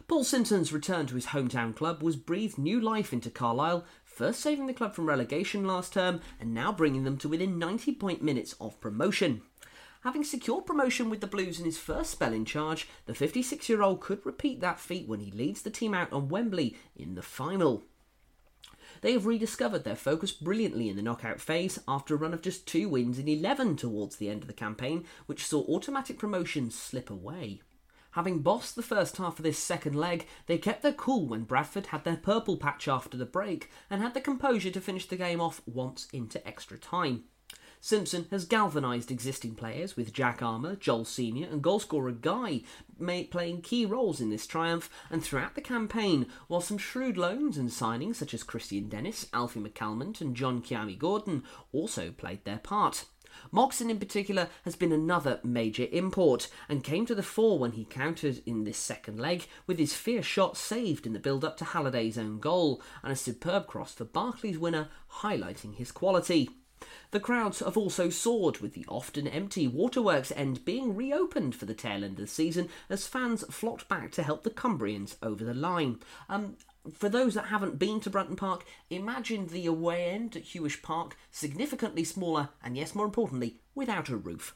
Paul 0.07 0.23
Simpson's 0.23 0.71
return 0.71 1.05
to 1.07 1.15
his 1.15 1.27
hometown 1.27 1.75
club 1.75 2.01
was 2.01 2.15
breathed 2.15 2.57
new 2.57 2.79
life 2.79 3.11
into 3.11 3.29
Carlisle, 3.29 3.83
first 4.05 4.39
saving 4.39 4.65
the 4.65 4.73
club 4.73 4.95
from 4.95 5.05
relegation 5.05 5.65
last 5.65 5.91
term 5.91 6.21
and 6.39 6.53
now 6.53 6.71
bringing 6.71 7.03
them 7.03 7.17
to 7.17 7.27
within 7.27 7.59
90 7.59 7.93
point 7.95 8.23
minutes 8.23 8.55
of 8.61 8.79
promotion. 8.79 9.41
Having 10.03 10.23
secured 10.23 10.65
promotion 10.65 11.09
with 11.09 11.19
the 11.19 11.27
Blues 11.27 11.59
in 11.59 11.65
his 11.65 11.77
first 11.77 12.11
spell 12.11 12.31
in 12.31 12.45
charge, 12.45 12.87
the 13.05 13.13
56 13.13 13.67
year 13.67 13.81
old 13.81 13.99
could 13.99 14.25
repeat 14.25 14.61
that 14.61 14.79
feat 14.79 15.09
when 15.09 15.19
he 15.19 15.29
leads 15.29 15.63
the 15.63 15.69
team 15.69 15.93
out 15.93 16.13
on 16.13 16.29
Wembley 16.29 16.77
in 16.95 17.15
the 17.15 17.21
final. 17.21 17.83
They 19.01 19.11
have 19.11 19.25
rediscovered 19.25 19.83
their 19.83 19.97
focus 19.97 20.31
brilliantly 20.31 20.87
in 20.87 20.95
the 20.95 21.01
knockout 21.01 21.41
phase 21.41 21.79
after 21.85 22.15
a 22.15 22.17
run 22.17 22.33
of 22.33 22.41
just 22.41 22.65
two 22.65 22.87
wins 22.87 23.19
in 23.19 23.27
11 23.27 23.75
towards 23.75 24.15
the 24.15 24.29
end 24.29 24.43
of 24.43 24.47
the 24.47 24.53
campaign, 24.53 25.03
which 25.25 25.45
saw 25.45 25.63
automatic 25.63 26.17
promotion 26.17 26.71
slip 26.71 27.09
away. 27.09 27.61
Having 28.17 28.39
bossed 28.39 28.75
the 28.75 28.81
first 28.81 29.17
half 29.17 29.37
of 29.37 29.43
this 29.43 29.59
second 29.59 29.93
leg, 29.93 30.25
they 30.47 30.57
kept 30.57 30.81
their 30.81 30.91
cool 30.91 31.27
when 31.27 31.43
Bradford 31.43 31.85
had 31.85 32.03
their 32.03 32.17
purple 32.17 32.57
patch 32.57 32.87
after 32.87 33.15
the 33.15 33.27
break 33.27 33.69
and 33.91 34.01
had 34.01 34.15
the 34.15 34.21
composure 34.21 34.71
to 34.71 34.81
finish 34.81 35.05
the 35.05 35.15
game 35.15 35.39
off 35.39 35.61
once 35.67 36.07
into 36.11 36.45
extra 36.47 36.79
time. 36.79 37.25
Simpson 37.79 38.25
has 38.31 38.45
galvanised 38.45 39.11
existing 39.11 39.53
players 39.53 39.95
with 39.95 40.13
Jack 40.13 40.41
Armer, 40.41 40.75
Joel 40.75 41.05
Senior, 41.05 41.47
and 41.47 41.61
goalscorer 41.61 42.19
Guy 42.19 42.63
playing 43.29 43.61
key 43.61 43.85
roles 43.85 44.19
in 44.19 44.31
this 44.31 44.47
triumph, 44.47 44.89
and 45.11 45.23
throughout 45.23 45.53
the 45.53 45.61
campaign, 45.61 46.25
while 46.47 46.59
some 46.59 46.79
shrewd 46.79 47.17
loans 47.17 47.55
and 47.55 47.69
signings 47.69 48.15
such 48.15 48.33
as 48.33 48.43
Kristian 48.43 48.89
Dennis, 48.89 49.27
Alfie 49.31 49.59
McCalmont, 49.59 50.21
and 50.21 50.35
John 50.35 50.63
Kiami 50.63 50.97
Gordon 50.97 51.43
also 51.71 52.09
played 52.09 52.43
their 52.45 52.57
part. 52.57 53.05
Moxon, 53.51 53.89
in 53.89 53.99
particular, 53.99 54.49
has 54.63 54.75
been 54.75 54.91
another 54.91 55.39
major 55.43 55.87
import 55.91 56.49
and 56.67 56.83
came 56.83 57.05
to 57.05 57.15
the 57.15 57.23
fore 57.23 57.59
when 57.59 57.73
he 57.73 57.85
countered 57.85 58.41
in 58.45 58.63
this 58.63 58.77
second 58.77 59.19
leg 59.19 59.47
with 59.65 59.79
his 59.79 59.93
fierce 59.93 60.25
shot 60.25 60.57
saved 60.57 61.05
in 61.05 61.13
the 61.13 61.19
build 61.19 61.43
up 61.43 61.57
to 61.57 61.65
Halliday's 61.65 62.17
own 62.17 62.39
goal 62.39 62.81
and 63.03 63.11
a 63.11 63.15
superb 63.15 63.67
cross 63.67 63.93
for 63.93 64.05
Barclay's 64.05 64.57
winner, 64.57 64.89
highlighting 65.21 65.75
his 65.75 65.91
quality. 65.91 66.49
The 67.11 67.19
crowds 67.19 67.59
have 67.59 67.77
also 67.77 68.09
soared, 68.09 68.59
with 68.59 68.73
the 68.73 68.85
often 68.87 69.27
empty 69.27 69.67
Waterworks 69.67 70.31
end 70.35 70.63
being 70.65 70.95
reopened 70.95 71.55
for 71.55 71.65
the 71.65 71.73
tail 71.73 72.03
end 72.03 72.19
of 72.19 72.25
the 72.25 72.27
season 72.27 72.69
as 72.89 73.07
fans 73.07 73.43
flocked 73.49 73.87
back 73.87 74.11
to 74.11 74.23
help 74.23 74.43
the 74.43 74.49
Cumbrians 74.49 75.15
over 75.23 75.43
the 75.43 75.53
line. 75.53 75.99
Um, 76.29 76.57
for 76.93 77.09
those 77.09 77.33
that 77.33 77.47
haven't 77.47 77.79
been 77.79 77.99
to 78.01 78.09
Brunton 78.09 78.35
Park, 78.35 78.65
imagine 78.89 79.47
the 79.47 79.65
away 79.65 80.05
end 80.05 80.35
at 80.35 80.45
Huish 80.45 80.81
Park, 80.81 81.17
significantly 81.31 82.03
smaller 82.03 82.49
and, 82.63 82.77
yes, 82.77 82.95
more 82.95 83.05
importantly, 83.05 83.59
without 83.75 84.09
a 84.09 84.17
roof. 84.17 84.55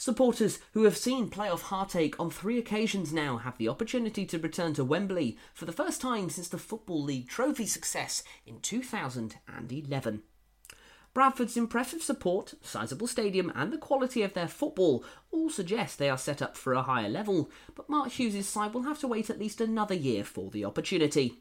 Supporters 0.00 0.60
who 0.74 0.84
have 0.84 0.96
seen 0.96 1.28
playoff 1.28 1.62
heartache 1.62 2.14
on 2.20 2.30
three 2.30 2.56
occasions 2.56 3.12
now 3.12 3.38
have 3.38 3.58
the 3.58 3.68
opportunity 3.68 4.24
to 4.26 4.38
return 4.38 4.72
to 4.74 4.84
Wembley 4.84 5.36
for 5.52 5.64
the 5.64 5.72
first 5.72 6.00
time 6.00 6.30
since 6.30 6.48
the 6.48 6.56
Football 6.56 7.02
League 7.02 7.28
trophy 7.28 7.66
success 7.66 8.22
in 8.46 8.60
2011. 8.60 10.22
Bradford's 11.18 11.56
impressive 11.56 12.00
support, 12.00 12.54
sizeable 12.62 13.08
stadium, 13.08 13.50
and 13.56 13.72
the 13.72 13.76
quality 13.76 14.22
of 14.22 14.34
their 14.34 14.46
football 14.46 15.04
all 15.32 15.50
suggest 15.50 15.98
they 15.98 16.08
are 16.08 16.16
set 16.16 16.40
up 16.40 16.56
for 16.56 16.74
a 16.74 16.82
higher 16.82 17.08
level, 17.08 17.50
but 17.74 17.90
Mark 17.90 18.12
Hughes' 18.12 18.46
side 18.46 18.72
will 18.72 18.82
have 18.82 19.00
to 19.00 19.08
wait 19.08 19.28
at 19.28 19.40
least 19.40 19.60
another 19.60 19.96
year 19.96 20.22
for 20.22 20.48
the 20.48 20.64
opportunity. 20.64 21.40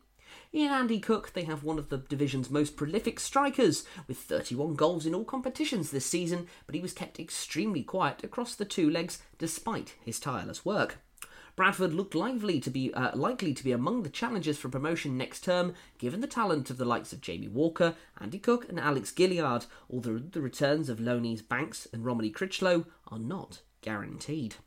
In 0.52 0.72
Andy 0.72 1.00
Cook, 1.00 1.34
they 1.34 1.44
have 1.44 1.64
one 1.64 1.78
of 1.78 1.90
the 1.90 2.00
division's 2.00 2.50
most 2.50 2.76
prolific 2.76 3.20
strikers, 3.20 3.86
with 4.08 4.18
31 4.18 4.74
goals 4.74 5.06
in 5.06 5.14
all 5.14 5.24
competitions 5.24 5.92
this 5.92 6.08
season, 6.08 6.48
but 6.66 6.74
he 6.74 6.82
was 6.82 6.94
kept 6.94 7.20
extremely 7.20 7.84
quiet 7.84 8.24
across 8.24 8.56
the 8.56 8.66
two 8.66 8.90
legs 8.90 9.22
despite 9.38 9.94
his 10.04 10.20
tireless 10.20 10.66
work. 10.66 10.98
Bradford 11.58 11.96
looked 11.96 12.14
lively 12.14 12.60
to 12.60 12.70
be 12.70 12.94
uh, 12.94 13.18
likely 13.18 13.52
to 13.52 13.64
be 13.64 13.72
among 13.72 14.04
the 14.04 14.10
challengers 14.10 14.60
for 14.60 14.70
promotion 14.70 15.18
next 15.18 15.44
term, 15.44 15.74
given 15.98 16.22
the 16.22 16.28
talent 16.28 16.70
of 16.70 16.78
the 16.78 16.86
likes 16.86 17.12
of 17.12 17.20
Jamie 17.20 17.48
Walker, 17.48 17.96
Andy 18.22 18.38
Cook, 18.38 18.70
and 18.70 18.80
Alex 18.80 19.12
Gilliead. 19.12 19.66
Although 19.90 20.20
the 20.20 20.40
returns 20.40 20.88
of 20.88 21.00
Loney's 21.00 21.42
Banks 21.42 21.88
and 21.92 22.06
Romoney 22.06 22.32
Crichlow 22.32 22.86
are 23.08 23.18
not 23.18 23.62
guaranteed. 23.82 24.58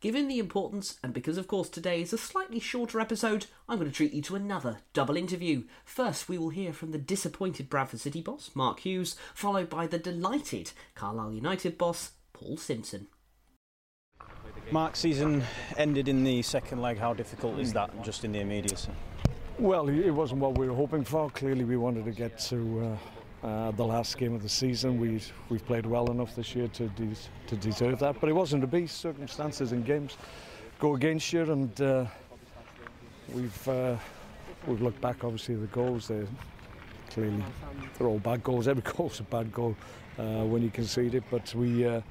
Given 0.00 0.26
the 0.26 0.40
importance, 0.40 0.98
and 1.04 1.14
because 1.14 1.38
of 1.38 1.46
course 1.46 1.68
today 1.68 2.02
is 2.02 2.12
a 2.12 2.18
slightly 2.18 2.58
shorter 2.58 2.98
episode, 2.98 3.46
I'm 3.68 3.78
going 3.78 3.88
to 3.88 3.94
treat 3.94 4.12
you 4.12 4.22
to 4.22 4.34
another 4.34 4.78
double 4.92 5.16
interview. 5.16 5.62
First, 5.84 6.28
we 6.28 6.38
will 6.38 6.50
hear 6.50 6.72
from 6.72 6.90
the 6.90 6.98
disappointed 6.98 7.70
Bradford 7.70 8.00
City 8.00 8.20
boss, 8.20 8.50
Mark 8.54 8.80
Hughes, 8.80 9.14
followed 9.32 9.70
by 9.70 9.86
the 9.86 9.98
delighted 9.98 10.72
Carlisle 10.96 11.34
United 11.34 11.78
boss, 11.78 12.12
Paul 12.32 12.56
Simpson. 12.56 13.06
Mark, 14.72 14.94
season 14.94 15.42
ended 15.78 16.06
in 16.06 16.22
the 16.22 16.42
second 16.42 16.80
leg. 16.80 16.96
How 16.96 17.12
difficult 17.12 17.58
is 17.58 17.72
that 17.72 17.90
just 18.04 18.24
in 18.24 18.30
the 18.30 18.38
immediacy? 18.38 18.90
Well, 19.58 19.88
it 19.88 20.10
wasn't 20.10 20.40
what 20.40 20.56
we 20.56 20.68
were 20.68 20.74
hoping 20.76 21.02
for. 21.02 21.28
Clearly, 21.30 21.64
we 21.64 21.76
wanted 21.76 22.04
to 22.04 22.12
get 22.12 22.38
to 22.50 22.96
uh, 23.42 23.46
uh, 23.46 23.70
the 23.72 23.84
last 23.84 24.16
game 24.16 24.32
of 24.32 24.42
the 24.44 24.48
season. 24.48 25.00
We, 25.00 25.20
we've 25.48 25.66
played 25.66 25.86
well 25.86 26.08
enough 26.12 26.36
this 26.36 26.54
year 26.54 26.68
to, 26.68 26.86
de- 26.90 27.16
to 27.48 27.56
deserve 27.56 27.98
that, 27.98 28.20
but 28.20 28.28
it 28.28 28.32
wasn't 28.32 28.62
to 28.62 28.68
be. 28.68 28.86
Circumstances 28.86 29.72
and 29.72 29.84
games 29.84 30.16
go 30.78 30.94
against 30.94 31.32
you, 31.32 31.50
and 31.50 31.80
uh, 31.80 32.04
we've, 33.34 33.68
uh, 33.68 33.96
we've 34.68 34.82
looked 34.82 35.00
back, 35.00 35.24
obviously, 35.24 35.56
the 35.56 35.66
goals. 35.66 36.06
They're 36.06 36.28
clearly, 37.10 37.42
they're 37.98 38.06
all 38.06 38.20
bad 38.20 38.44
goals. 38.44 38.68
Every 38.68 38.82
goal's 38.96 39.18
a 39.18 39.24
bad 39.24 39.52
goal 39.52 39.74
uh, 40.16 40.44
when 40.44 40.62
you 40.62 40.70
concede 40.70 41.16
it, 41.16 41.24
but 41.28 41.52
we 41.56 41.86
uh, 41.88 42.02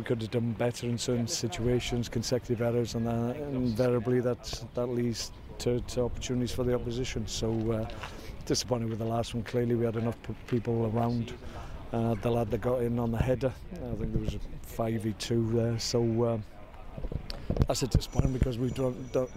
we 0.00 0.04
could 0.04 0.22
have 0.22 0.30
done 0.30 0.52
better 0.52 0.86
in 0.86 0.96
certain 0.96 1.28
situations, 1.28 2.08
consecutive 2.08 2.62
errors, 2.62 2.94
and 2.94 3.06
uh, 3.06 3.34
invariably 3.52 4.18
that 4.20 4.64
that 4.72 4.86
leads 4.86 5.30
to, 5.58 5.78
to, 5.80 6.04
opportunities 6.04 6.50
for 6.50 6.64
the 6.64 6.74
opposition. 6.74 7.26
So 7.26 7.50
uh, 7.70 7.88
disappointed 8.46 8.88
with 8.88 8.98
the 8.98 9.04
last 9.04 9.34
one. 9.34 9.42
Clearly, 9.42 9.74
we 9.74 9.84
had 9.84 9.96
enough 9.96 10.16
people 10.46 10.90
around. 10.94 11.34
Uh, 11.92 12.14
the 12.22 12.30
lad 12.30 12.50
that 12.50 12.62
got 12.62 12.80
in 12.80 12.98
on 12.98 13.10
the 13.10 13.18
header, 13.18 13.52
I 13.74 13.96
think 13.96 14.12
there 14.12 14.22
was 14.22 14.34
a 14.34 14.40
5v2 14.74 15.52
there. 15.52 15.78
So 15.78 16.22
uh, 16.22 16.38
that's 17.66 17.82
a 17.82 17.86
disappointment 17.86 18.38
because 18.38 18.56
we've 18.56 18.78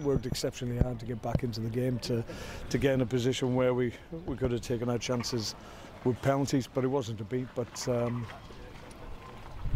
worked 0.00 0.24
exceptionally 0.24 0.78
hard 0.78 0.98
to 1.00 1.04
get 1.04 1.20
back 1.20 1.42
into 1.42 1.60
the 1.60 1.68
game 1.68 1.98
to 1.98 2.24
to 2.70 2.78
get 2.78 2.94
in 2.94 3.02
a 3.02 3.06
position 3.06 3.54
where 3.54 3.74
we 3.74 3.92
we 4.24 4.34
could 4.36 4.52
have 4.52 4.62
taken 4.62 4.88
our 4.88 4.98
chances 4.98 5.54
with 6.04 6.20
penalties, 6.22 6.66
but 6.72 6.84
it 6.84 6.88
wasn't 6.88 7.18
to 7.18 7.24
be. 7.24 7.46
But 7.54 7.86
um, 7.88 8.26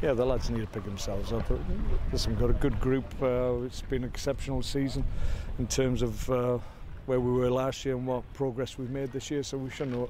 yeah, 0.02 0.12
the 0.12 0.24
lads 0.24 0.48
need 0.48 0.61
to 0.61 0.66
pick 0.66 0.84
themselves 0.84 1.32
up. 1.32 1.44
Listen, 2.12 2.32
we've 2.32 2.40
got 2.40 2.50
a 2.50 2.54
good 2.54 2.78
group. 2.80 3.04
Uh, 3.20 3.64
it's 3.64 3.82
been 3.82 4.04
an 4.04 4.08
exceptional 4.08 4.62
season 4.62 5.04
in 5.58 5.66
terms 5.66 6.02
of 6.02 6.30
uh, 6.30 6.58
where 7.06 7.18
we 7.18 7.32
were 7.32 7.50
last 7.50 7.84
year 7.84 7.96
and 7.96 8.06
what 8.06 8.22
progress 8.32 8.78
we've 8.78 8.90
made 8.90 9.11
this 9.12 9.30
year. 9.30 9.42
So 9.42 9.58
we 9.58 9.70
shouldn't 9.70 10.08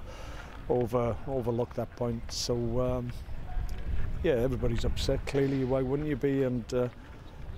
over 0.68 1.16
overlook 1.26 1.72
that 1.74 1.94
point. 1.96 2.20
So 2.30 2.54
um, 2.80 3.12
yeah, 4.22 4.32
everybody's 4.32 4.84
upset. 4.84 5.24
Clearly, 5.26 5.64
why 5.64 5.80
wouldn't 5.80 6.08
you 6.08 6.16
be? 6.16 6.42
And 6.42 6.64
uh, 6.74 6.88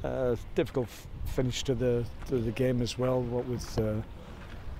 uh 0.05 0.37
difficult 0.55 0.89
finish 1.25 1.65
to 1.65 1.75
the 1.75 2.05
to 2.29 2.39
the 2.39 2.53
game 2.53 2.81
as 2.81 2.97
well. 2.97 3.23
What 3.23 3.47
with 3.47 3.77
uh, 3.77 3.95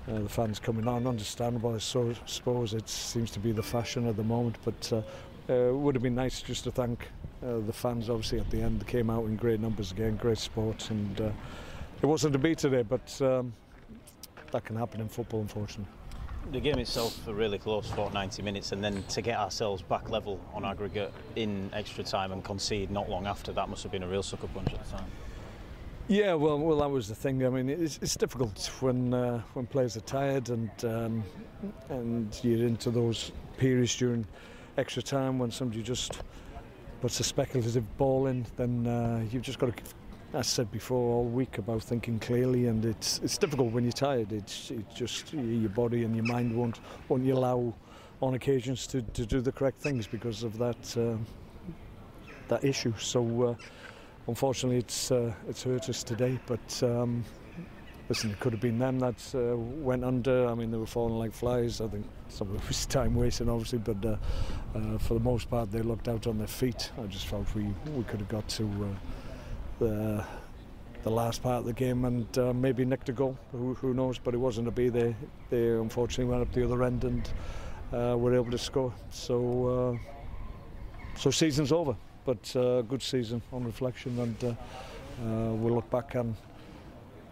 uh, 0.07 0.19
the 0.19 0.29
fans 0.29 0.57
coming 0.57 0.87
on, 0.87 1.05
understandable. 1.05 1.75
I 1.75 1.79
suppose 1.79 2.73
it 2.73 2.87
seems 2.87 3.29
to 3.31 3.39
be 3.39 3.51
the 3.51 3.63
fashion 3.63 4.07
at 4.07 4.15
the 4.15 4.23
moment, 4.23 4.57
but 4.63 4.93
uh, 4.93 5.53
it 5.53 5.75
would 5.75 5.95
have 5.95 6.01
been 6.01 6.15
nice 6.15 6.41
just 6.41 6.63
to 6.63 6.71
thank 6.71 7.07
uh, 7.45 7.59
the 7.65 7.73
fans 7.73 8.09
obviously 8.09 8.39
at 8.39 8.49
the 8.49 8.61
end 8.61 8.85
came 8.87 9.09
out 9.09 9.25
in 9.25 9.35
great 9.35 9.59
numbers 9.59 9.91
again, 9.91 10.15
great 10.17 10.37
sport, 10.37 10.89
and 10.89 11.21
uh, 11.21 11.31
it 12.01 12.05
wasn't 12.05 12.33
to 12.33 12.39
be 12.39 12.55
today, 12.55 12.83
but 12.83 13.21
um, 13.21 13.53
that 14.51 14.65
can 14.65 14.75
happen 14.75 15.01
in 15.01 15.07
football, 15.07 15.41
unfortunately. 15.41 15.85
the 16.51 16.59
game 16.59 16.79
itself 16.79 17.27
a 17.27 17.33
really 17.33 17.57
close 17.57 17.89
for 17.91 18.09
90 18.11 18.41
minutes 18.41 18.71
and 18.71 18.83
then 18.83 19.03
to 19.09 19.21
get 19.21 19.37
ourselves 19.37 19.81
back 19.81 20.09
level 20.09 20.39
on 20.53 20.65
aggregate 20.65 21.13
in 21.35 21.69
extra 21.73 22.03
time 22.03 22.31
and 22.31 22.43
concede 22.43 22.91
not 22.91 23.09
long 23.09 23.27
after 23.27 23.51
that 23.53 23.69
must 23.69 23.83
have 23.83 23.91
been 23.91 24.03
a 24.03 24.07
real 24.07 24.23
sucker 24.23 24.47
punch 24.47 24.73
at 24.73 24.83
the 24.83 24.97
time. 24.97 25.05
Yeah, 26.07 26.33
well, 26.33 26.59
well, 26.59 26.77
that 26.79 26.89
was 26.89 27.07
the 27.07 27.15
thing. 27.15 27.45
I 27.45 27.49
mean, 27.49 27.69
it's, 27.69 27.99
it's 28.01 28.17
difficult 28.17 28.69
when 28.81 29.13
uh, 29.13 29.41
when 29.53 29.65
players 29.65 29.95
are 29.95 30.01
tired 30.01 30.49
and 30.49 30.69
um, 30.83 31.23
and 31.89 32.37
you're 32.43 32.67
into 32.67 32.89
those 32.89 33.31
periods 33.57 33.95
during 33.95 34.25
extra 34.77 35.01
time 35.01 35.39
when 35.39 35.51
somebody 35.51 35.81
just 35.83 36.21
puts 37.01 37.19
a 37.19 37.23
speculative 37.23 37.97
ball 37.97 38.27
in. 38.27 38.45
Then 38.55 38.87
uh, 38.87 39.25
you've 39.31 39.41
just 39.41 39.59
got 39.59 39.75
to, 39.75 39.83
as 40.33 40.39
I 40.39 40.41
said 40.43 40.71
before, 40.71 41.15
all 41.15 41.25
week 41.25 41.57
about 41.57 41.81
thinking 41.81 42.19
clearly, 42.19 42.67
and 42.67 42.85
it's 42.85 43.19
it's 43.23 43.37
difficult 43.37 43.73
when 43.73 43.83
you're 43.83 43.91
tired. 43.91 44.31
It's 44.31 44.71
it's 44.71 44.93
just 44.93 45.33
your 45.33 45.69
body 45.69 46.03
and 46.03 46.15
your 46.15 46.25
mind 46.25 46.55
won't 46.55 46.79
won't 47.09 47.27
allow 47.27 47.73
on 48.21 48.35
occasions 48.35 48.85
to, 48.87 49.01
to 49.01 49.25
do 49.25 49.41
the 49.41 49.51
correct 49.51 49.81
things 49.81 50.05
because 50.05 50.43
of 50.43 50.57
that 50.59 50.97
uh, 50.97 51.17
that 52.47 52.63
issue. 52.63 52.93
So. 52.97 53.43
Uh, 53.43 53.55
unfortunately, 54.27 54.77
it's 54.77 55.11
uh, 55.11 55.33
it's 55.49 55.63
hurt 55.63 55.89
us 55.89 56.03
today. 56.03 56.39
But 56.45 56.83
um, 56.83 57.25
listen, 58.11 58.29
it 58.29 58.37
could 58.41 58.51
have 58.51 58.59
been 58.59 58.77
them 58.77 58.99
that 58.99 59.15
uh, 59.33 59.55
went 59.55 60.03
under. 60.03 60.45
I 60.45 60.53
mean, 60.53 60.69
they 60.69 60.77
were 60.77 60.85
falling 60.85 61.17
like 61.17 61.31
flies. 61.31 61.79
I 61.79 61.87
think 61.87 62.05
some 62.27 62.49
of 62.49 62.55
it 62.55 62.67
was 62.67 62.85
time 62.97 63.15
wasting, 63.15 63.47
obviously, 63.47 63.79
but 63.79 64.05
uh, 64.05 64.17
uh, 64.75 64.97
for 64.97 65.13
the 65.13 65.21
most 65.21 65.49
part, 65.49 65.71
they 65.71 65.81
looked 65.81 66.09
out 66.09 66.27
on 66.27 66.37
their 66.37 66.53
feet. 66.61 66.91
I 67.01 67.05
just 67.07 67.27
felt 67.27 67.47
we 67.55 67.73
we 67.95 68.03
could 68.03 68.19
have 68.19 68.27
got 68.27 68.45
to 68.49 68.65
uh, 68.65 68.87
the 69.79 70.25
the 71.03 71.09
last 71.09 71.41
part 71.41 71.59
of 71.59 71.65
the 71.65 71.71
game 71.71 72.03
and 72.03 72.37
uh, 72.37 72.53
maybe 72.53 72.83
nicked 72.83 73.07
a 73.07 73.13
goal. 73.13 73.37
Who, 73.53 73.75
who 73.75 73.93
knows? 73.93 74.19
But 74.19 74.33
it 74.33 74.39
wasn't 74.39 74.65
to 74.65 74.71
be. 74.71 74.89
They 74.89 75.15
they 75.49 75.69
unfortunately 75.69 76.25
went 76.25 76.41
up 76.41 76.51
the 76.53 76.65
other 76.65 76.83
end 76.83 77.05
and 77.05 77.29
uh, 77.93 78.17
were 78.17 78.35
able 78.35 78.51
to 78.51 78.57
score. 78.57 78.93
So 79.09 79.97
so 81.15 81.31
season's 81.31 81.71
over 81.71 81.95
but 82.25 82.43
good 82.89 83.01
season 83.01 83.41
on 83.53 83.63
reflection, 83.63 84.19
and 84.19 84.57
we'll 85.61 85.75
look 85.75 85.89
back 85.89 86.15
and 86.15 86.35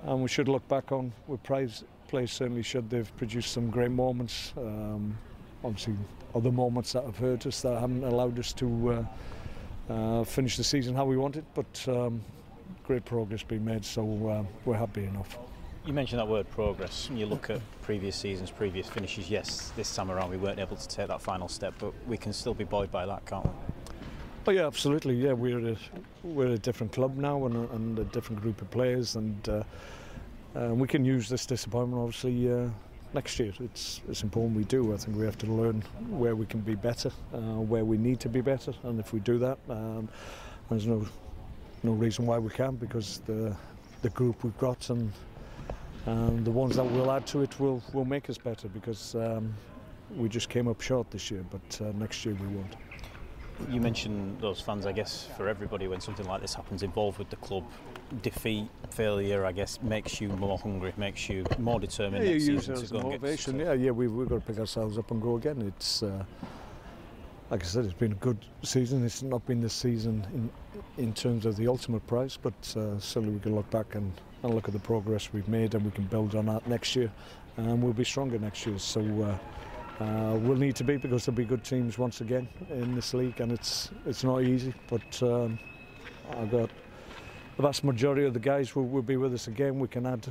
and 0.03 0.21
we 0.21 0.27
should 0.27 0.47
look 0.47 0.67
back 0.67 0.91
on 0.91 1.11
with 1.27 1.41
praise. 1.43 1.83
Players 2.07 2.31
certainly 2.31 2.63
should. 2.63 2.89
They've 2.89 3.15
produced 3.17 3.51
some 3.51 3.69
great 3.69 3.91
moments. 3.91 4.53
Um, 4.57 5.17
obviously, 5.63 5.95
other 6.33 6.51
moments 6.51 6.93
that 6.93 7.03
have 7.03 7.17
hurt 7.17 7.45
us 7.45 7.61
that 7.61 7.79
haven't 7.79 8.03
allowed 8.03 8.39
us 8.39 8.53
to 8.53 9.05
uh, 9.89 9.93
uh, 9.93 10.23
finish 10.23 10.57
the 10.57 10.63
season 10.63 10.95
how 10.95 11.05
we 11.05 11.17
wanted, 11.17 11.45
but 11.53 11.85
um, 11.87 12.21
great 12.83 13.05
progress 13.05 13.43
being 13.43 13.65
made. 13.65 13.85
So 13.85 14.27
uh, 14.27 14.43
we're 14.65 14.77
happy 14.77 15.05
enough. 15.05 15.37
You 15.85 15.93
mentioned 15.93 16.19
that 16.19 16.27
word 16.27 16.49
progress. 16.51 17.09
You 17.13 17.25
look 17.25 17.49
at 17.49 17.61
previous 17.81 18.15
seasons, 18.15 18.51
previous 18.51 18.87
finishes. 18.87 19.29
Yes, 19.29 19.71
this 19.75 19.95
time 19.95 20.11
around 20.11 20.29
we 20.29 20.37
weren't 20.37 20.59
able 20.59 20.75
to 20.75 20.87
take 20.87 21.07
that 21.07 21.21
final 21.21 21.47
step, 21.47 21.73
but 21.79 21.93
we 22.07 22.17
can 22.17 22.33
still 22.33 22.53
be 22.53 22.63
buoyed 22.63 22.91
by 22.91 23.05
that, 23.05 23.25
can't 23.25 23.45
we? 23.45 23.51
Oh 24.47 24.51
yeah, 24.51 24.65
absolutely. 24.65 25.15
Yeah, 25.15 25.33
we're 25.33 25.73
a, 25.73 25.77
we're 26.23 26.53
a 26.53 26.57
different 26.57 26.93
club 26.93 27.17
now 27.17 27.45
and 27.45 27.55
a, 27.55 27.75
and 27.75 27.99
a 27.99 28.05
different 28.05 28.41
group 28.41 28.61
of 28.61 28.71
players, 28.71 29.15
and 29.15 29.49
uh, 29.49 29.63
uh, 30.55 30.73
we 30.73 30.87
can 30.87 31.03
use 31.03 31.27
this 31.27 31.45
disappointment 31.45 32.01
obviously 32.01 32.51
uh, 32.51 32.69
next 33.13 33.37
year. 33.37 33.53
It's 33.59 34.01
it's 34.09 34.23
important 34.23 34.55
we 34.55 34.63
do. 34.63 34.93
I 34.93 34.97
think 34.97 35.17
we 35.17 35.25
have 35.25 35.37
to 35.39 35.47
learn 35.47 35.81
where 36.09 36.35
we 36.35 36.45
can 36.45 36.61
be 36.61 36.75
better, 36.75 37.11
uh, 37.33 37.37
where 37.59 37.83
we 37.83 37.97
need 37.97 38.19
to 38.21 38.29
be 38.29 38.41
better, 38.41 38.73
and 38.83 38.99
if 38.99 39.11
we 39.13 39.19
do 39.19 39.37
that, 39.39 39.57
um, 39.69 40.07
there's 40.69 40.87
no 40.87 41.05
no 41.83 41.91
reason 41.91 42.25
why 42.25 42.39
we 42.39 42.49
can't 42.49 42.79
because 42.79 43.21
the 43.25 43.55
the 44.01 44.09
group 44.11 44.43
we've 44.43 44.57
got 44.57 44.89
and 44.89 45.11
and 46.05 46.45
the 46.45 46.51
ones 46.51 46.77
that 46.77 46.85
we'll 46.85 47.11
add 47.11 47.27
to 47.27 47.41
it 47.41 47.59
will 47.59 47.83
will 47.93 48.05
make 48.05 48.29
us 48.29 48.37
better 48.37 48.69
because 48.69 49.15
um, 49.15 49.53
we 50.15 50.29
just 50.29 50.47
came 50.47 50.69
up 50.69 50.79
short 50.79 51.11
this 51.11 51.29
year, 51.29 51.43
but 51.51 51.81
uh, 51.81 51.91
next 51.97 52.25
year 52.25 52.35
we 52.35 52.47
won't. 52.47 52.88
You 53.69 53.81
mentioned 53.81 54.39
those 54.39 54.61
fans, 54.61 54.85
I 54.85 54.91
guess, 54.91 55.27
for 55.37 55.47
everybody 55.47 55.87
when 55.87 56.01
something 56.01 56.25
like 56.25 56.41
this 56.41 56.53
happens, 56.53 56.83
involved 56.83 57.19
with 57.19 57.29
the 57.29 57.35
club. 57.37 57.63
Defeat, 58.21 58.67
failure, 58.89 59.45
I 59.45 59.51
guess, 59.51 59.79
makes 59.81 60.19
you 60.19 60.29
more 60.29 60.57
hungry, 60.57 60.93
makes 60.97 61.29
you 61.29 61.45
more 61.59 61.79
determined 61.79 62.25
yeah, 62.25 62.31
next 62.31 62.45
you 62.45 62.59
season 62.59 62.73
use 62.73 62.81
it 62.81 62.81
to 62.81 62.83
as 62.83 62.91
go 62.91 62.99
and 62.99 63.11
get 63.11 63.21
motivation. 63.21 63.59
Yeah, 63.59 63.73
yeah, 63.73 63.91
we've, 63.91 64.11
we've 64.11 64.29
got 64.29 64.35
to 64.35 64.41
pick 64.41 64.59
ourselves 64.59 64.97
up 64.97 65.11
and 65.11 65.21
go 65.21 65.35
again. 65.35 65.61
It's 65.61 66.01
uh, 66.01 66.23
like 67.51 67.63
I 67.63 67.65
said, 67.65 67.85
it's 67.85 67.93
been 67.93 68.11
a 68.13 68.15
good 68.15 68.37
season. 68.63 69.05
It's 69.05 69.23
not 69.23 69.45
been 69.45 69.61
the 69.61 69.69
season 69.69 70.25
in 70.33 70.49
in 70.97 71.13
terms 71.13 71.45
of 71.45 71.55
the 71.55 71.67
ultimate 71.67 72.05
prize, 72.07 72.37
but 72.41 72.53
uh, 72.75 72.99
certainly 72.99 73.33
we 73.35 73.39
can 73.39 73.55
look 73.55 73.69
back 73.69 73.95
and, 73.95 74.11
and 74.43 74.53
look 74.53 74.67
at 74.67 74.73
the 74.73 74.79
progress 74.79 75.31
we've 75.33 75.47
made, 75.47 75.75
and 75.75 75.83
we 75.83 75.91
can 75.91 76.05
build 76.05 76.35
on 76.35 76.45
that 76.47 76.65
next 76.67 76.95
year, 76.95 77.11
and 77.57 77.81
we'll 77.81 77.93
be 77.93 78.03
stronger 78.03 78.39
next 78.39 78.65
year. 78.65 78.79
So. 78.79 79.01
Uh, 79.01 79.37
uh, 79.99 80.37
we'll 80.41 80.57
need 80.57 80.75
to 80.77 80.83
be 80.83 80.97
because 80.97 81.25
there'll 81.25 81.35
be 81.35 81.45
good 81.45 81.63
teams 81.63 81.97
once 81.97 82.21
again 82.21 82.47
in 82.69 82.95
this 82.95 83.13
league, 83.13 83.39
and 83.41 83.51
it's 83.51 83.89
it's 84.05 84.23
not 84.23 84.43
easy. 84.43 84.73
But 84.87 85.21
um, 85.23 85.59
I've 86.31 86.51
got 86.51 86.69
the 87.57 87.63
vast 87.63 87.83
majority 87.83 88.25
of 88.25 88.33
the 88.33 88.39
guys 88.39 88.75
will, 88.75 88.87
will 88.87 89.01
be 89.01 89.17
with 89.17 89.33
us 89.33 89.47
again. 89.47 89.77
We 89.79 89.89
can 89.89 90.05
add 90.05 90.25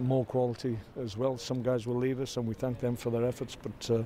more 0.00 0.24
quality 0.24 0.76
as 1.00 1.16
well. 1.16 1.38
Some 1.38 1.62
guys 1.62 1.86
will 1.86 1.96
leave 1.96 2.20
us, 2.20 2.36
and 2.36 2.46
we 2.46 2.54
thank 2.54 2.80
them 2.80 2.96
for 2.96 3.10
their 3.10 3.24
efforts. 3.24 3.56
But 3.56 3.90
uh, 3.90 4.02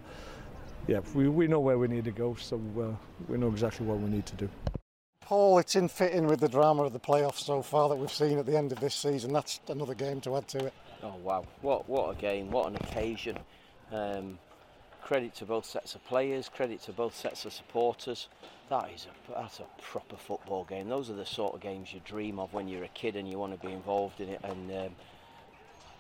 yeah, 0.87 1.01
we, 1.15 1.29
we 1.29 1.47
know 1.47 1.61
where 1.61 1.79
we 1.79 1.89
need 1.89 2.05
to 2.05 2.11
go, 2.11 2.35
so 2.35 2.61
uh, 2.79 2.95
we 3.29 3.39
know 3.39 3.49
exactly 3.49 3.87
what 3.87 3.99
we 3.99 4.11
need 4.11 4.27
to 4.27 4.37
do. 4.37 4.51
Paul, 5.23 5.59
it's 5.59 5.75
in 5.75 5.89
fitting 5.89 6.27
with 6.27 6.41
the 6.41 6.49
drama 6.49 6.85
of 6.85 6.93
the 6.93 7.01
playoffs 7.01 7.41
so 7.41 7.63
far 7.63 7.89
that 7.89 7.97
we've 7.97 8.13
seen 8.13 8.39
at 8.39 8.47
the 8.47 8.57
end 8.57 8.71
of 8.71 8.79
this 8.79 8.95
season. 8.95 9.33
That's 9.33 9.61
another 9.69 9.95
game 9.95 10.21
to 10.21 10.37
add 10.37 10.47
to 10.49 10.67
it. 10.67 10.75
Oh 11.03 11.17
wow! 11.23 11.45
What 11.63 11.89
what 11.89 12.17
a 12.17 12.21
game! 12.21 12.51
What 12.51 12.69
an 12.69 12.77
occasion! 12.77 13.39
Um, 13.91 14.39
credit 15.07 15.33
to 15.37 15.45
both 15.45 15.65
sets 15.65 15.95
of 15.95 16.05
players, 16.07 16.49
credit 16.49 16.83
to 16.83 16.91
both 16.91 17.15
sets 17.15 17.45
of 17.45 17.53
supporters. 17.53 18.27
That 18.69 18.91
is 18.93 19.07
a 19.07 19.33
that's 19.35 19.61
a 19.61 19.67
proper 19.81 20.17
football 20.17 20.65
game. 20.65 20.89
Those 20.89 21.11
are 21.11 21.15
the 21.15 21.25
sort 21.25 21.55
of 21.55 21.61
games 21.61 21.95
you 21.95 22.01
dream 22.05 22.41
of 22.41 22.53
when 22.53 22.67
you're 22.67 22.83
a 22.83 22.89
kid 22.89 23.15
and 23.15 23.31
you 23.31 23.39
want 23.39 23.53
to 23.53 23.65
be 23.65 23.73
involved 23.73 24.21
in 24.21 24.31
it. 24.31 24.41
And 24.43 24.73
um, 24.73 24.97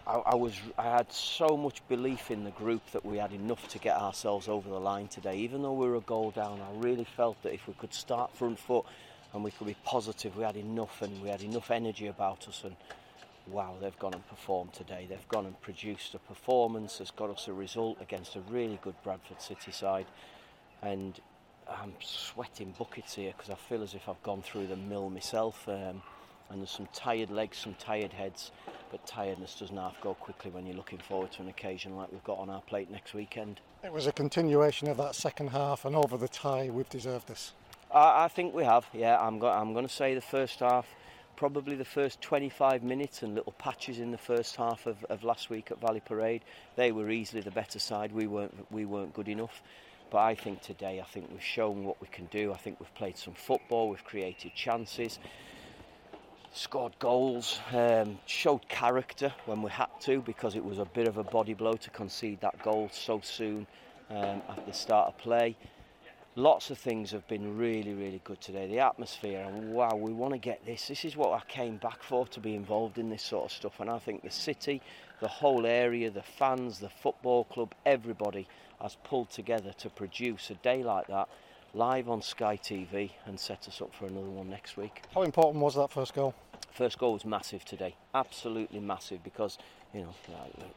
I, 0.08 0.32
I 0.32 0.34
was 0.34 0.54
I 0.76 0.90
had 0.90 1.12
so 1.12 1.56
much 1.56 1.86
belief 1.86 2.32
in 2.32 2.42
the 2.42 2.50
group 2.50 2.82
that 2.90 3.06
we 3.06 3.18
had 3.18 3.32
enough 3.32 3.68
to 3.68 3.78
get 3.78 3.96
ourselves 3.96 4.48
over 4.48 4.68
the 4.68 4.80
line 4.80 5.06
today. 5.06 5.36
Even 5.36 5.62
though 5.62 5.74
we 5.74 5.86
were 5.86 5.96
a 5.96 6.00
goal 6.00 6.32
down, 6.32 6.60
I 6.60 6.76
really 6.84 7.04
felt 7.04 7.40
that 7.44 7.54
if 7.54 7.68
we 7.68 7.74
could 7.74 7.94
start 7.94 8.34
front 8.34 8.58
foot 8.58 8.86
and 9.32 9.44
we 9.44 9.52
could 9.52 9.68
be 9.68 9.76
positive, 9.84 10.36
we 10.36 10.42
had 10.42 10.56
enough 10.56 11.00
and 11.00 11.22
we 11.22 11.28
had 11.28 11.42
enough 11.42 11.70
energy 11.70 12.08
about 12.08 12.48
us 12.48 12.64
and 12.64 12.74
wow, 13.46 13.76
they've 13.80 13.98
gone 13.98 14.14
and 14.14 14.26
performed 14.28 14.72
today. 14.72 15.06
They've 15.08 15.28
gone 15.28 15.46
and 15.46 15.60
produced 15.60 16.14
a 16.14 16.18
performance 16.18 16.98
that's 16.98 17.10
got 17.10 17.30
us 17.30 17.48
a 17.48 17.52
result 17.52 17.98
against 18.00 18.36
a 18.36 18.40
really 18.50 18.78
good 18.82 18.94
Bradford 19.02 19.40
City 19.40 19.72
side. 19.72 20.06
And 20.82 21.18
I'm 21.68 21.94
sweating 22.00 22.74
buckets 22.78 23.14
here 23.14 23.32
because 23.36 23.50
I 23.50 23.54
feel 23.54 23.82
as 23.82 23.94
if 23.94 24.08
I've 24.08 24.22
gone 24.22 24.42
through 24.42 24.66
the 24.66 24.76
mill 24.76 25.10
myself. 25.10 25.68
Um, 25.68 26.02
and 26.50 26.60
there's 26.60 26.70
some 26.70 26.88
tired 26.92 27.30
legs, 27.30 27.58
some 27.58 27.74
tired 27.74 28.12
heads, 28.12 28.52
but 28.90 29.04
tiredness 29.06 29.56
doesn't 29.58 29.76
half 29.76 30.00
go 30.00 30.14
quickly 30.14 30.50
when 30.50 30.64
you're 30.64 30.76
looking 30.76 30.98
forward 30.98 31.32
to 31.32 31.42
an 31.42 31.48
occasion 31.48 31.96
like 31.96 32.10
we've 32.12 32.22
got 32.22 32.38
on 32.38 32.48
our 32.48 32.60
plate 32.62 32.90
next 32.90 33.14
weekend. 33.14 33.60
It 33.82 33.92
was 33.92 34.06
a 34.06 34.12
continuation 34.12 34.88
of 34.88 34.96
that 34.98 35.16
second 35.16 35.48
half, 35.48 35.84
and 35.84 35.96
over 35.96 36.16
the 36.16 36.28
tie, 36.28 36.70
we've 36.72 36.88
deserved 36.88 37.26
this. 37.26 37.52
I, 37.92 38.24
I 38.24 38.28
think 38.28 38.54
we 38.54 38.62
have, 38.62 38.86
yeah. 38.92 39.18
I'm, 39.20 39.40
go- 39.40 39.48
I'm 39.50 39.72
going 39.72 39.86
to 39.86 39.92
say 39.92 40.14
the 40.14 40.20
first 40.20 40.60
half 40.60 40.86
probably 41.36 41.76
the 41.76 41.84
first 41.84 42.20
25 42.22 42.82
minutes 42.82 43.22
and 43.22 43.34
little 43.34 43.52
patches 43.52 43.98
in 43.98 44.10
the 44.10 44.18
first 44.18 44.56
half 44.56 44.86
of, 44.86 45.04
of 45.04 45.22
last 45.22 45.50
week 45.50 45.70
at 45.70 45.80
Valley 45.80 46.00
Parade. 46.00 46.42
They 46.76 46.92
were 46.92 47.10
easily 47.10 47.42
the 47.42 47.50
better 47.50 47.78
side. 47.78 48.12
We 48.12 48.26
weren't 48.26 48.54
we 48.72 48.84
weren't 48.84 49.14
good 49.14 49.28
enough. 49.28 49.62
But 50.10 50.18
I 50.18 50.34
think 50.34 50.62
today, 50.62 51.00
I 51.00 51.04
think 51.04 51.30
we've 51.30 51.42
shown 51.42 51.84
what 51.84 52.00
we 52.00 52.06
can 52.08 52.26
do. 52.26 52.52
I 52.52 52.56
think 52.56 52.80
we've 52.80 52.94
played 52.94 53.18
some 53.18 53.34
football. 53.34 53.88
We've 53.90 54.04
created 54.04 54.54
chances, 54.54 55.18
scored 56.52 56.96
goals, 57.00 57.58
um, 57.72 58.18
showed 58.24 58.68
character 58.68 59.32
when 59.46 59.62
we 59.62 59.70
had 59.70 59.88
to 60.02 60.20
because 60.20 60.54
it 60.54 60.64
was 60.64 60.78
a 60.78 60.84
bit 60.84 61.08
of 61.08 61.18
a 61.18 61.24
body 61.24 61.54
blow 61.54 61.74
to 61.74 61.90
concede 61.90 62.40
that 62.40 62.62
goal 62.62 62.88
so 62.92 63.20
soon 63.22 63.66
um, 64.10 64.42
at 64.48 64.64
the 64.64 64.72
start 64.72 65.08
of 65.08 65.18
play 65.18 65.56
lots 66.36 66.70
of 66.70 66.78
things 66.78 67.10
have 67.10 67.26
been 67.26 67.56
really, 67.56 67.94
really 67.94 68.20
good 68.22 68.40
today. 68.40 68.66
The 68.68 68.78
atmosphere, 68.78 69.40
and 69.40 69.72
wow, 69.72 69.96
we 69.96 70.12
want 70.12 70.34
to 70.34 70.38
get 70.38 70.64
this. 70.64 70.86
This 70.86 71.04
is 71.04 71.16
what 71.16 71.32
I 71.32 71.40
came 71.50 71.78
back 71.78 72.02
for 72.02 72.26
to 72.28 72.40
be 72.40 72.54
involved 72.54 72.98
in 72.98 73.08
this 73.08 73.22
sort 73.22 73.46
of 73.46 73.52
stuff. 73.52 73.80
And 73.80 73.90
I 73.90 73.98
think 73.98 74.22
the 74.22 74.30
city, 74.30 74.82
the 75.20 75.28
whole 75.28 75.66
area, 75.66 76.10
the 76.10 76.22
fans, 76.22 76.78
the 76.78 76.90
football 76.90 77.44
club, 77.44 77.74
everybody 77.84 78.46
has 78.80 78.96
pulled 79.02 79.30
together 79.30 79.72
to 79.78 79.88
produce 79.88 80.50
a 80.50 80.54
day 80.56 80.82
like 80.82 81.06
that 81.08 81.28
live 81.74 82.08
on 82.08 82.22
Sky 82.22 82.56
TV 82.56 83.10
and 83.26 83.38
set 83.38 83.66
us 83.68 83.82
up 83.82 83.94
for 83.94 84.06
another 84.06 84.28
one 84.28 84.48
next 84.48 84.76
week. 84.76 85.02
How 85.14 85.22
important 85.22 85.62
was 85.62 85.74
that 85.74 85.90
first 85.90 86.14
goal? 86.14 86.34
First 86.72 86.98
goal 86.98 87.14
was 87.14 87.24
massive 87.24 87.64
today, 87.64 87.94
absolutely 88.14 88.80
massive 88.80 89.22
because 89.24 89.58
you 89.94 90.00
know, 90.00 90.14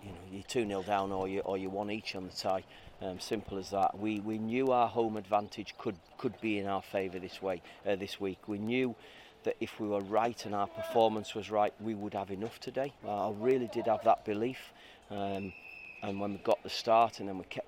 you 0.03 0.10
know, 0.10 0.18
you're 0.32 0.43
two 0.43 0.66
0 0.66 0.84
down 0.84 1.12
or 1.12 1.28
you 1.28 1.41
or 1.41 1.57
you 1.57 1.70
one 1.70 1.91
each 1.91 2.16
on 2.16 2.28
the 2.28 2.34
tie. 2.34 2.64
Um, 3.01 3.20
simple 3.20 3.57
as 3.57 3.70
that. 3.70 3.97
We 3.97 4.20
we 4.20 4.38
knew 4.38 4.72
our 4.72 4.88
home 4.88 5.18
advantage 5.18 5.74
could 5.78 5.95
could 6.18 6.39
be 6.41 6.60
in 6.60 6.68
our 6.68 6.82
favour 6.82 7.20
this 7.20 7.41
way 7.41 7.62
uh, 7.88 7.95
this 7.95 8.20
week. 8.20 8.39
We 8.47 8.57
knew 8.57 8.95
that 9.43 9.55
if 9.60 9.80
we 9.80 9.88
were 9.88 10.01
right 10.01 10.45
and 10.45 10.53
our 10.53 10.68
performance 10.68 11.34
was 11.34 11.49
right, 11.49 11.74
we 11.80 11.95
would 11.95 12.14
have 12.14 12.30
enough 12.30 12.60
today. 12.60 12.93
Uh, 13.05 13.30
I 13.30 13.34
really 13.38 13.68
did 13.68 13.88
have 13.88 14.03
that 14.03 14.26
belief. 14.26 14.74
Um, 15.10 15.53
and 16.01 16.20
when 16.20 16.34
we 16.34 16.38
got 16.39 16.62
the 16.64 16.70
start, 16.70 17.20
and 17.20 17.28
then 17.28 17.38
we 17.38 17.45
kept 17.45 17.68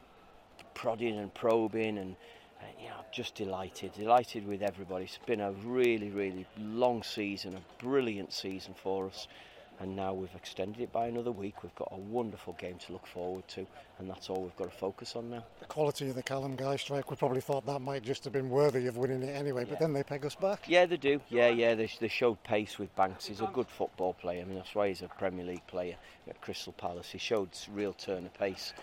prodding 0.74 1.18
and 1.18 1.34
probing, 1.34 1.98
and 1.98 2.16
uh, 2.60 2.66
you 2.80 2.90
know, 2.90 2.96
just 3.12 3.36
delighted, 3.36 3.94
delighted 3.94 4.46
with 4.48 4.62
everybody. 4.62 5.06
It's 5.06 5.20
been 5.26 5.42
a 5.42 5.52
really, 5.52 6.10
really 6.10 6.46
long 6.58 7.04
season, 7.04 7.56
a 7.56 7.84
brilliant 7.84 8.34
season 8.34 8.74
for 8.74 9.08
us 9.08 9.28
and 9.82 9.96
now 9.96 10.14
we've 10.14 10.34
extended 10.36 10.80
it 10.80 10.92
by 10.92 11.08
another 11.08 11.32
week. 11.32 11.64
We've 11.64 11.76
got 11.76 11.90
a 11.92 11.98
wonderful 11.98 12.54
game 12.54 12.78
to 12.86 12.94
look 12.94 13.08
forward 13.08 13.48
to, 13.50 13.66
and 13.98 14.08
that's 14.08 14.30
all 14.30 14.44
we've 14.44 14.56
got 14.56 14.72
to 14.72 14.78
focus 14.78 15.16
on 15.16 15.32
now. 15.32 15.44
The 15.60 15.66
quality 15.66 16.08
of 16.08 16.16
the 16.16 16.22
Callum 16.22 16.56
Guy 16.56 16.76
strike, 16.76 17.10
we 17.10 17.18
probably 17.18 17.42
thought 17.42 17.66
that 17.66 17.80
might 17.80 18.04
just 18.04 18.24
have 18.24 18.34
been 18.34 18.50
worthy 18.50 18.86
of 18.86 18.98
winning 18.98 19.24
it 19.24 19.36
anyway, 19.36 19.66
but 19.66 19.80
then 19.80 19.92
they 19.92 20.04
peg 20.04 20.24
us 20.26 20.36
back. 20.36 20.66
Yeah, 20.68 20.86
they 20.86 20.98
do. 20.98 21.20
Yeah, 21.30 21.50
yeah, 21.50 21.74
they, 21.74 21.90
they 22.00 22.08
showed 22.08 22.44
pace 22.44 22.78
with 22.78 22.96
Banks. 22.96 23.26
He's 23.26 23.42
a 23.42 23.50
good 23.54 23.68
football 23.68 24.14
player. 24.14 24.42
I 24.42 24.46
mean, 24.46 24.56
that's 24.56 24.76
why 24.76 24.90
he's 24.90 25.02
a 25.02 25.08
Premier 25.08 25.46
League 25.46 25.66
player 25.66 25.96
at 26.30 26.40
Crystal 26.42 26.74
Palace. 26.74 27.10
He 27.10 27.18
showed 27.18 27.50
real 27.74 27.94
turn 27.94 28.26
of 28.26 28.34
pace. 28.36 28.74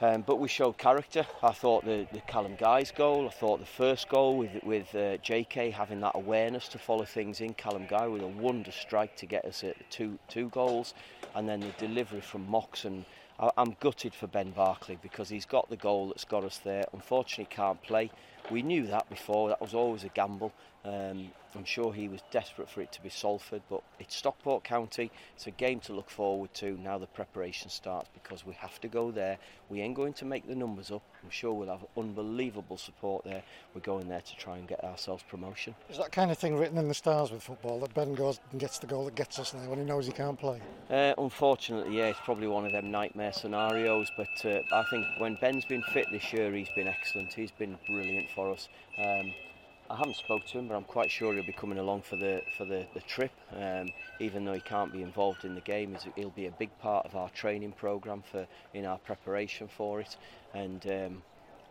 Um, 0.00 0.22
but 0.22 0.38
we 0.38 0.46
showed 0.46 0.78
character. 0.78 1.26
I 1.42 1.50
thought 1.50 1.84
the, 1.84 2.06
the 2.12 2.20
Callum 2.20 2.54
Guy's 2.54 2.92
goal, 2.92 3.26
I 3.26 3.30
thought 3.30 3.58
the 3.58 3.66
first 3.66 4.08
goal 4.08 4.36
with 4.36 4.62
with 4.62 4.94
uh, 4.94 5.18
JK 5.18 5.72
having 5.72 6.00
that 6.00 6.12
awareness 6.14 6.68
to 6.68 6.78
follow 6.78 7.04
things 7.04 7.40
in, 7.40 7.52
Callum 7.54 7.86
Guy 7.88 8.06
with 8.06 8.22
a 8.22 8.26
wonder 8.28 8.70
strike 8.70 9.16
to 9.16 9.26
get 9.26 9.44
us 9.44 9.64
at 9.64 9.74
two 9.90 10.16
two 10.28 10.50
goals, 10.50 10.94
and 11.34 11.48
then 11.48 11.58
the 11.60 11.72
delivery 11.78 12.20
from 12.20 12.48
Mox 12.48 12.84
and 12.84 13.04
I, 13.40 13.50
I'm 13.56 13.76
gutted 13.80 14.14
for 14.14 14.28
Ben 14.28 14.50
Barclay 14.50 14.98
because 15.02 15.28
he's 15.28 15.46
got 15.46 15.68
the 15.68 15.76
goal 15.76 16.08
that's 16.08 16.24
got 16.24 16.44
us 16.44 16.58
there. 16.58 16.84
Unfortunately, 16.92 17.48
can't 17.50 17.82
play. 17.82 18.10
We 18.50 18.62
knew 18.62 18.86
that 18.86 19.08
before. 19.10 19.48
That 19.48 19.60
was 19.60 19.74
always 19.74 20.04
a 20.04 20.08
gamble. 20.08 20.52
Um, 20.84 21.30
I'm 21.54 21.64
sure 21.64 21.92
he 21.92 22.08
was 22.08 22.20
desperate 22.30 22.68
for 22.68 22.82
it 22.82 22.92
to 22.92 23.02
be 23.02 23.08
Salford, 23.08 23.62
but 23.68 23.82
it's 23.98 24.14
Stockport 24.14 24.64
County. 24.64 25.10
It's 25.34 25.46
a 25.46 25.50
game 25.50 25.80
to 25.80 25.92
look 25.92 26.10
forward 26.10 26.52
to. 26.54 26.78
Now 26.78 26.98
the 26.98 27.06
preparation 27.06 27.70
starts 27.70 28.08
because 28.14 28.44
we 28.46 28.54
have 28.54 28.80
to 28.82 28.88
go 28.88 29.10
there. 29.10 29.38
We 29.68 29.80
ain't 29.80 29.94
going 29.94 30.12
to 30.14 30.24
make 30.24 30.46
the 30.46 30.54
numbers 30.54 30.90
up. 30.90 31.02
I'm 31.24 31.30
sure 31.30 31.52
we'll 31.52 31.68
have 31.68 31.84
unbelievable 31.96 32.76
support 32.76 33.24
there. 33.24 33.42
We're 33.74 33.80
going 33.80 34.08
there 34.08 34.20
to 34.20 34.36
try 34.36 34.56
and 34.56 34.68
get 34.68 34.84
ourselves 34.84 35.24
promotion. 35.28 35.74
Is 35.90 35.98
that 35.98 36.12
kind 36.12 36.30
of 36.30 36.38
thing 36.38 36.56
written 36.56 36.78
in 36.78 36.86
the 36.86 36.94
stars 36.94 37.32
with 37.32 37.42
football 37.42 37.80
that 37.80 37.94
Ben 37.94 38.14
goes 38.14 38.40
and 38.50 38.60
gets 38.60 38.78
the 38.78 38.86
goal 38.86 39.06
that 39.06 39.14
gets 39.14 39.38
us 39.38 39.50
there 39.50 39.68
when 39.68 39.78
he 39.78 39.84
knows 39.84 40.06
he 40.06 40.12
can't 40.12 40.38
play? 40.38 40.60
Uh, 40.90 41.14
unfortunately, 41.18 41.96
yeah, 41.96 42.06
it's 42.06 42.20
probably 42.24 42.46
one 42.46 42.66
of 42.66 42.72
them 42.72 42.90
nightmare 42.90 43.32
scenarios. 43.32 44.10
But 44.16 44.44
uh, 44.44 44.60
I 44.72 44.84
think 44.90 45.06
when 45.18 45.36
Ben's 45.40 45.64
been 45.64 45.82
fit 45.92 46.06
this 46.12 46.32
year, 46.32 46.52
he's 46.52 46.70
been 46.76 46.88
excellent. 46.88 47.32
He's 47.32 47.52
been 47.52 47.76
brilliant 47.86 48.30
for 48.38 48.52
us. 48.52 48.68
Um, 48.98 49.32
I 49.90 49.96
haven't 49.96 50.16
spoke 50.16 50.46
to 50.46 50.58
him, 50.58 50.68
but 50.68 50.76
I'm 50.76 50.84
quite 50.84 51.10
sure 51.10 51.34
he'll 51.34 51.42
be 51.42 51.52
coming 51.52 51.78
along 51.78 52.02
for 52.02 52.16
the 52.16 52.42
for 52.56 52.64
the, 52.64 52.86
the 52.94 53.00
trip. 53.00 53.32
Um, 53.52 53.88
even 54.20 54.44
though 54.44 54.52
he 54.52 54.60
can't 54.60 54.92
be 54.92 55.02
involved 55.02 55.44
in 55.44 55.54
the 55.56 55.60
game, 55.62 55.96
he'll 56.14 56.30
be 56.30 56.46
a 56.46 56.52
big 56.52 56.70
part 56.78 57.04
of 57.06 57.16
our 57.16 57.30
training 57.30 57.72
program 57.72 58.22
for 58.30 58.46
in 58.74 58.84
our 58.84 58.98
preparation 58.98 59.66
for 59.66 60.00
it. 60.00 60.16
And 60.54 60.86
um, 60.86 61.22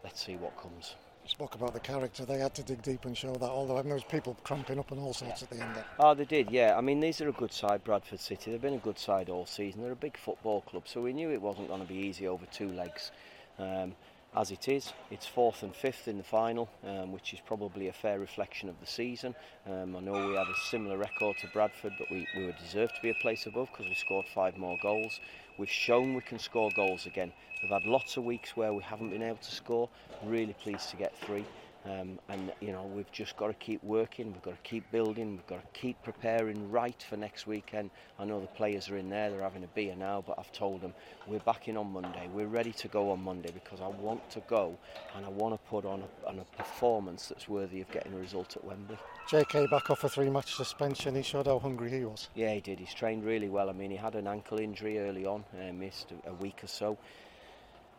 let's 0.03 0.25
see 0.25 0.35
what 0.35 0.57
comes. 0.57 0.95
You 1.23 1.29
spoke 1.29 1.55
about 1.55 1.73
the 1.73 1.79
character. 1.79 2.25
They 2.25 2.39
had 2.39 2.55
to 2.55 2.63
dig 2.63 2.81
deep 2.81 3.05
and 3.05 3.15
show 3.15 3.33
that. 3.33 3.49
Although 3.49 3.77
I 3.77 3.83
know 3.83 3.89
there's 3.89 4.03
people 4.03 4.35
cramping 4.43 4.79
up 4.79 4.91
and 4.91 4.99
all 4.99 5.13
sorts 5.13 5.43
at 5.43 5.49
the 5.49 5.61
end. 5.61 5.75
There. 5.75 5.85
Oh, 5.99 6.13
they 6.13 6.25
did. 6.25 6.51
Yeah. 6.51 6.75
I 6.77 6.81
mean, 6.81 6.99
these 6.99 7.21
are 7.21 7.29
a 7.29 7.33
good 7.33 7.53
side, 7.53 7.83
Bradford 7.83 8.19
City. 8.19 8.51
They've 8.51 8.61
been 8.61 8.73
a 8.73 8.89
good 8.89 8.99
side 8.99 9.29
all 9.29 9.45
season. 9.45 9.83
They're 9.83 9.91
a 9.91 9.95
big 10.07 10.17
football 10.17 10.61
club, 10.61 10.83
so 10.85 11.01
we 11.01 11.13
knew 11.13 11.29
it 11.29 11.41
wasn't 11.41 11.67
going 11.67 11.81
to 11.81 11.87
be 11.87 11.99
easy 11.99 12.27
over 12.27 12.45
two 12.51 12.71
legs. 12.71 13.11
Um, 13.59 13.95
as 14.37 14.51
it 14.51 14.67
is. 14.67 14.93
It's 15.09 15.25
fourth 15.25 15.63
and 15.63 15.75
fifth 15.75 16.07
in 16.07 16.17
the 16.17 16.23
final, 16.23 16.69
um, 16.85 17.11
which 17.11 17.33
is 17.33 17.39
probably 17.45 17.87
a 17.87 17.93
fair 17.93 18.19
reflection 18.19 18.69
of 18.69 18.79
the 18.79 18.85
season. 18.85 19.33
Um, 19.65 19.95
I 19.95 19.99
know 19.99 20.27
we 20.27 20.35
had 20.35 20.47
a 20.47 20.55
similar 20.69 20.95
record 20.95 21.37
to 21.39 21.47
Bradford, 21.47 21.93
but 21.97 22.11
we, 22.11 22.27
we 22.37 22.45
would 22.45 22.57
deserve 22.57 22.93
to 22.93 23.01
be 23.01 23.09
a 23.09 23.15
place 23.15 23.47
above 23.47 23.69
because 23.71 23.87
we 23.87 23.95
scored 23.95 24.27
five 24.27 24.55
more 24.55 24.77
goals. 24.81 25.19
We've 25.57 25.69
shown 25.69 26.13
we 26.13 26.21
can 26.21 26.37
score 26.37 26.69
goals 26.75 27.07
again. 27.07 27.33
We've 27.63 27.71
had 27.71 27.85
lots 27.85 28.17
of 28.17 28.25
weeks 28.25 28.55
where 28.55 28.73
we 28.73 28.83
haven't 28.83 29.09
been 29.09 29.23
able 29.23 29.37
to 29.37 29.51
score. 29.51 29.89
Really 30.23 30.53
pleased 30.53 30.91
to 30.91 30.97
get 30.97 31.17
three. 31.17 31.45
Um, 31.87 32.19
and 32.27 32.51
you 32.59 32.71
know 32.71 32.83
we've 32.83 33.11
just 33.11 33.37
got 33.37 33.47
to 33.47 33.53
keep 33.53 33.81
working 33.83 34.33
we've 34.33 34.41
got 34.41 34.61
to 34.61 34.69
keep 34.69 34.89
building 34.91 35.31
we've 35.31 35.47
got 35.47 35.61
to 35.61 35.79
keep 35.79 36.01
preparing 36.03 36.69
right 36.69 37.01
for 37.07 37.15
next 37.15 37.47
weekend. 37.47 37.91
I 38.19 38.25
know 38.25 38.41
the 38.41 38.47
players 38.47 38.89
are 38.89 38.97
in 38.97 39.09
there 39.09 39.29
they're 39.29 39.41
having 39.41 39.63
a 39.63 39.67
beer 39.67 39.95
now 39.95 40.23
but 40.25 40.37
I've 40.37 40.51
told 40.51 40.81
them 40.81 40.93
we're 41.27 41.39
back 41.39 41.67
in 41.67 41.77
on 41.77 41.91
Monday. 41.93 42.29
We're 42.33 42.47
ready 42.47 42.73
to 42.73 42.87
go 42.89 43.11
on 43.11 43.21
Monday 43.23 43.51
because 43.51 43.79
I 43.79 43.87
want 43.87 44.29
to 44.31 44.41
go 44.49 44.77
and 45.15 45.25
I 45.25 45.29
want 45.29 45.53
to 45.53 45.69
put 45.69 45.85
on 45.85 46.03
a, 46.03 46.27
on 46.27 46.39
a 46.39 46.57
performance 46.57 47.27
that's 47.27 47.47
worthy 47.47 47.79
of 47.81 47.89
getting 47.91 48.13
a 48.13 48.17
result 48.17 48.57
at 48.57 48.65
Wembley. 48.65 48.97
JK 49.29 49.69
back 49.69 49.89
off 49.89 50.03
a 50.03 50.09
three 50.09 50.29
match 50.29 50.55
suspension. 50.55 51.15
He 51.15 51.21
showed 51.21 51.45
how 51.45 51.59
hungry 51.59 51.91
he 51.91 52.03
was. 52.03 52.27
Yeah 52.35 52.53
he 52.53 52.59
did. 52.59 52.79
He's 52.79 52.93
trained 52.93 53.23
really 53.23 53.49
well. 53.49 53.69
I 53.69 53.73
mean 53.73 53.91
he 53.91 53.97
had 53.97 54.15
an 54.15 54.27
ankle 54.27 54.59
injury 54.59 54.99
early 54.99 55.25
on 55.25 55.45
uh, 55.53 55.71
missed 55.71 56.11
a, 56.11 56.31
a 56.31 56.33
week 56.33 56.63
or 56.63 56.67
so 56.67 56.97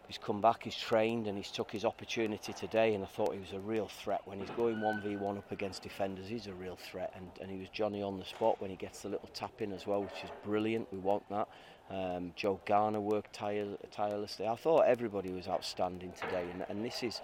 he's 0.09 0.19
come 0.19 0.41
back, 0.41 0.65
he's 0.65 0.75
trained, 0.75 1.29
and 1.29 1.37
he's 1.37 1.51
took 1.51 1.71
his 1.71 1.85
opportunity 1.85 2.53
today. 2.53 2.95
And 2.95 3.05
I 3.05 3.07
thought 3.07 3.35
he 3.35 3.39
was 3.39 3.53
a 3.53 3.61
real 3.61 3.87
threat 3.87 4.23
when 4.25 4.41
he's 4.41 4.51
going 4.51 4.77
1v1 4.77 5.39
up 5.39 5.53
against 5.53 5.83
defenders. 5.83 6.27
He's 6.27 6.49
a 6.49 6.55
real 6.55 6.77
threat, 6.77 7.13
and, 7.15 7.31
and 7.41 7.51
he 7.51 7.59
was 7.59 7.69
Johnny 7.69 8.03
on 8.03 8.19
the 8.19 8.25
spot 8.25 8.61
when 8.61 8.71
he 8.71 8.77
gets 8.77 9.03
the 9.03 9.11
little 9.11 9.29
tap 9.33 9.61
in 9.61 9.73
as 9.73 9.87
well, 9.87 10.03
which 10.03 10.25
is 10.25 10.31
brilliant. 10.43 10.93
We 10.93 10.99
want 10.99 11.29
that. 11.29 11.49
Um, 11.91 12.33
Joe 12.35 12.59
Garner 12.67 13.01
worked 13.01 13.33
tire, 13.33 13.67
tirelessly. 13.93 14.49
I 14.49 14.57
thought 14.57 14.81
everybody 14.87 15.31
was 15.31 15.47
outstanding 15.47 16.13
today, 16.13 16.45
and, 16.53 16.65
and 16.69 16.85
this 16.85 17.03
is. 17.03 17.21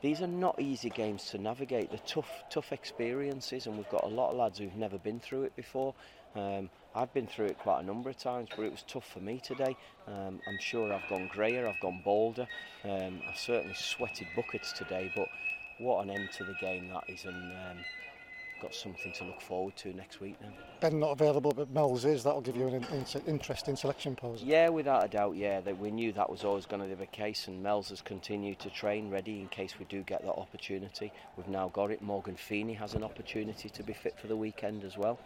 These 0.00 0.22
are 0.22 0.28
not 0.28 0.60
easy 0.60 0.90
games 0.90 1.24
to 1.30 1.38
navigate. 1.38 1.90
They're 1.90 1.98
tough, 2.06 2.44
tough 2.50 2.70
experiences, 2.70 3.66
and 3.66 3.76
we've 3.76 3.88
got 3.88 4.04
a 4.04 4.08
lot 4.08 4.30
of 4.30 4.36
lads 4.36 4.60
who've 4.60 4.76
never 4.76 4.96
been 4.96 5.18
through 5.18 5.42
it 5.42 5.56
before. 5.56 5.92
Um, 6.36 6.70
I've 6.98 7.14
been 7.14 7.28
through 7.28 7.46
it 7.46 7.58
quite 7.58 7.80
a 7.80 7.86
number 7.86 8.10
of 8.10 8.16
times, 8.16 8.48
but 8.56 8.64
it 8.64 8.72
was 8.72 8.82
tough 8.88 9.08
for 9.08 9.20
me 9.20 9.38
today. 9.38 9.76
Um, 10.08 10.40
I'm 10.48 10.58
sure 10.58 10.92
I've 10.92 11.08
gone 11.08 11.30
greyer, 11.32 11.68
I've 11.68 11.80
gone 11.80 12.00
bolder. 12.04 12.48
Um, 12.82 13.20
I've 13.28 13.38
certainly 13.38 13.76
sweated 13.76 14.26
buckets 14.34 14.72
today, 14.72 15.12
but 15.14 15.28
what 15.78 16.02
an 16.02 16.10
end 16.10 16.30
to 16.38 16.44
the 16.44 16.54
game 16.60 16.88
that 16.88 17.04
is, 17.06 17.24
and 17.24 17.36
um, 17.36 17.84
got 18.60 18.74
something 18.74 19.12
to 19.12 19.24
look 19.24 19.40
forward 19.40 19.76
to 19.76 19.92
next 19.92 20.20
week 20.20 20.34
now. 20.40 20.48
Ben 20.80 20.98
not 20.98 21.12
available, 21.12 21.52
but 21.52 21.70
Mel's 21.70 22.04
is. 22.04 22.24
That'll 22.24 22.40
give 22.40 22.56
you 22.56 22.66
an 22.66 22.84
in- 22.90 23.22
interesting 23.28 23.76
selection 23.76 24.16
pose. 24.16 24.42
Yeah, 24.42 24.68
without 24.68 25.04
a 25.04 25.08
doubt. 25.08 25.36
Yeah, 25.36 25.60
that 25.60 25.78
we 25.78 25.92
knew 25.92 26.12
that 26.14 26.28
was 26.28 26.42
always 26.42 26.66
going 26.66 26.82
to 26.82 26.88
be 26.88 26.94
the 26.96 27.06
case, 27.06 27.46
and 27.46 27.62
Mel's 27.62 27.90
has 27.90 28.00
continued 28.00 28.58
to 28.58 28.70
train 28.70 29.08
ready 29.08 29.38
in 29.38 29.46
case 29.48 29.74
we 29.78 29.84
do 29.84 30.02
get 30.02 30.22
that 30.22 30.34
opportunity. 30.34 31.12
We've 31.36 31.46
now 31.46 31.68
got 31.68 31.92
it. 31.92 32.02
Morgan 32.02 32.34
Feeney 32.34 32.74
has 32.74 32.94
an 32.94 33.04
opportunity 33.04 33.68
to 33.68 33.82
be 33.84 33.92
fit 33.92 34.18
for 34.18 34.26
the 34.26 34.36
weekend 34.36 34.82
as 34.82 34.98
well. 34.98 35.20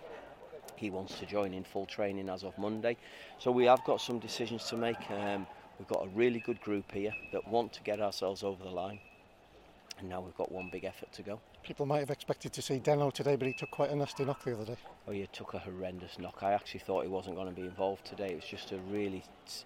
He 0.83 0.91
wants 0.91 1.17
to 1.21 1.27
join 1.27 1.55
in 1.55 1.63
full 1.63 1.87
training 1.87 2.29
as 2.29 2.43
of 2.43 2.59
Monday. 2.59 2.97
So 3.39 3.53
we 3.53 3.67
have 3.67 3.85
got 3.85 4.01
some 4.01 4.19
decisions 4.19 4.65
to 4.65 4.77
make. 4.77 4.99
Um, 5.13 5.47
we've 5.79 5.87
got 5.87 6.05
a 6.05 6.09
really 6.09 6.41
good 6.41 6.61
group 6.61 6.91
here 6.91 7.15
that 7.33 7.47
want 7.47 7.73
to 7.75 7.83
get 7.85 8.01
ourselves 8.01 8.43
over 8.43 8.65
the 8.65 8.71
line. 8.71 8.99
And 10.01 10.09
now 10.09 10.21
we've 10.21 10.37
got 10.37 10.51
one 10.51 10.71
big 10.73 10.83
effort 10.83 11.13
to 11.13 11.23
go. 11.23 11.39
People 11.63 11.87
might 11.87 12.01
have 12.01 12.11
expected 12.11 12.53
to 12.55 12.63
see 12.63 12.81
Deno 12.81 13.13
today, 13.13 13.37
but 13.37 13.47
he 13.47 13.55
took 13.55 13.71
quite 13.71 13.91
a 13.91 13.95
nasty 13.95 14.25
knock 14.25 14.43
the 14.43 14.55
other 14.55 14.65
day. 14.65 14.77
Oh, 15.07 15.13
he 15.13 15.25
took 15.33 15.55
a 15.55 15.61
horrendous 15.61 16.19
knock. 16.19 16.43
I 16.43 16.51
actually 16.51 16.81
thought 16.81 17.05
he 17.05 17.09
wasn't 17.09 17.37
going 17.37 17.47
to 17.47 17.55
be 17.55 17.63
involved 17.69 18.05
today. 18.05 18.33
It 18.33 18.35
was 18.35 18.45
just 18.45 18.73
a 18.73 18.79
really 18.91 19.23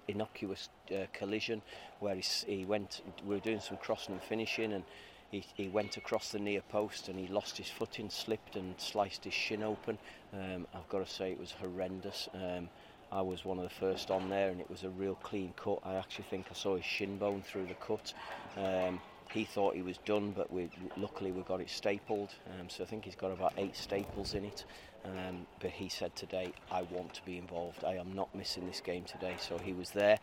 innocuous 0.09 0.69
uh, 0.91 1.07
collision 1.15 1.63
where 2.01 2.15
he, 2.15 2.25
he 2.47 2.67
went. 2.67 3.01
We 3.25 3.37
were 3.37 3.41
doing 3.41 3.61
some 3.61 3.79
crossing 3.79 4.13
and 4.13 4.23
finishing, 4.23 4.75
and 4.75 4.85
he, 5.31 5.45
he 5.55 5.69
went 5.69 5.97
across 5.97 6.31
the 6.31 6.39
near 6.39 6.63
post 6.63 7.09
and 7.09 7.19
he 7.19 7.27
lost 7.27 7.57
his 7.59 7.69
footing, 7.69 8.11
slipped 8.11 8.57
and 8.57 8.75
sliced 8.79 9.25
his 9.25 9.35
shin 9.35 9.63
open. 9.63 9.99
Um, 10.33 10.67
I've 10.75 10.89
got 10.89 11.07
to 11.07 11.13
say 11.13 11.33
it 11.33 11.41
was 11.41 11.53
horrendous. 11.53 12.29
Um, 12.35 12.69
I 13.13 13.23
was 13.23 13.45
one 13.45 13.59
of 13.59 13.65
the 13.65 13.71
first 13.71 14.11
on 14.11 14.29
there 14.29 14.51
and 14.51 14.61
it 14.61 14.69
was 14.69 14.83
a 14.83 14.91
real 14.91 15.17
clean 15.17 15.53
cut. 15.57 15.79
I 15.85 15.95
actually 15.95 16.27
think 16.31 16.47
I 16.51 16.55
saw 16.55 16.77
his 16.77 16.85
shin 16.85 17.19
bone 17.19 17.43
through 17.43 17.67
the 17.67 17.75
cut. 17.75 18.13
Um, 18.57 19.01
he 19.33 19.45
thought 19.45 19.75
he 19.75 19.83
was 19.83 19.99
done, 19.99 20.31
but 20.31 20.53
we 20.53 20.71
luckily 20.97 21.33
we 21.33 21.43
got 21.43 21.61
it 21.61 21.71
stapled. 21.71 22.31
Um, 22.59 22.69
so 22.69 22.85
I 22.85 22.87
think 22.87 23.05
he's 23.05 23.17
got 23.17 23.33
about 23.33 23.53
eight 23.57 23.77
staples 23.77 24.35
in 24.35 24.45
it. 24.45 24.65
Um, 25.05 25.47
but 25.61 25.71
he 25.71 25.89
said 25.89 26.15
today, 26.17 26.53
I 26.71 26.83
want 26.83 27.15
to 27.15 27.25
be 27.25 27.39
involved. 27.39 27.85
I 27.85 27.95
am 27.95 28.15
not 28.15 28.35
missing 28.35 28.67
this 28.67 28.81
game 28.81 29.05
today. 29.05 29.37
So 29.39 29.59
he 29.59 29.73
was 29.73 29.91
there. 29.91 30.19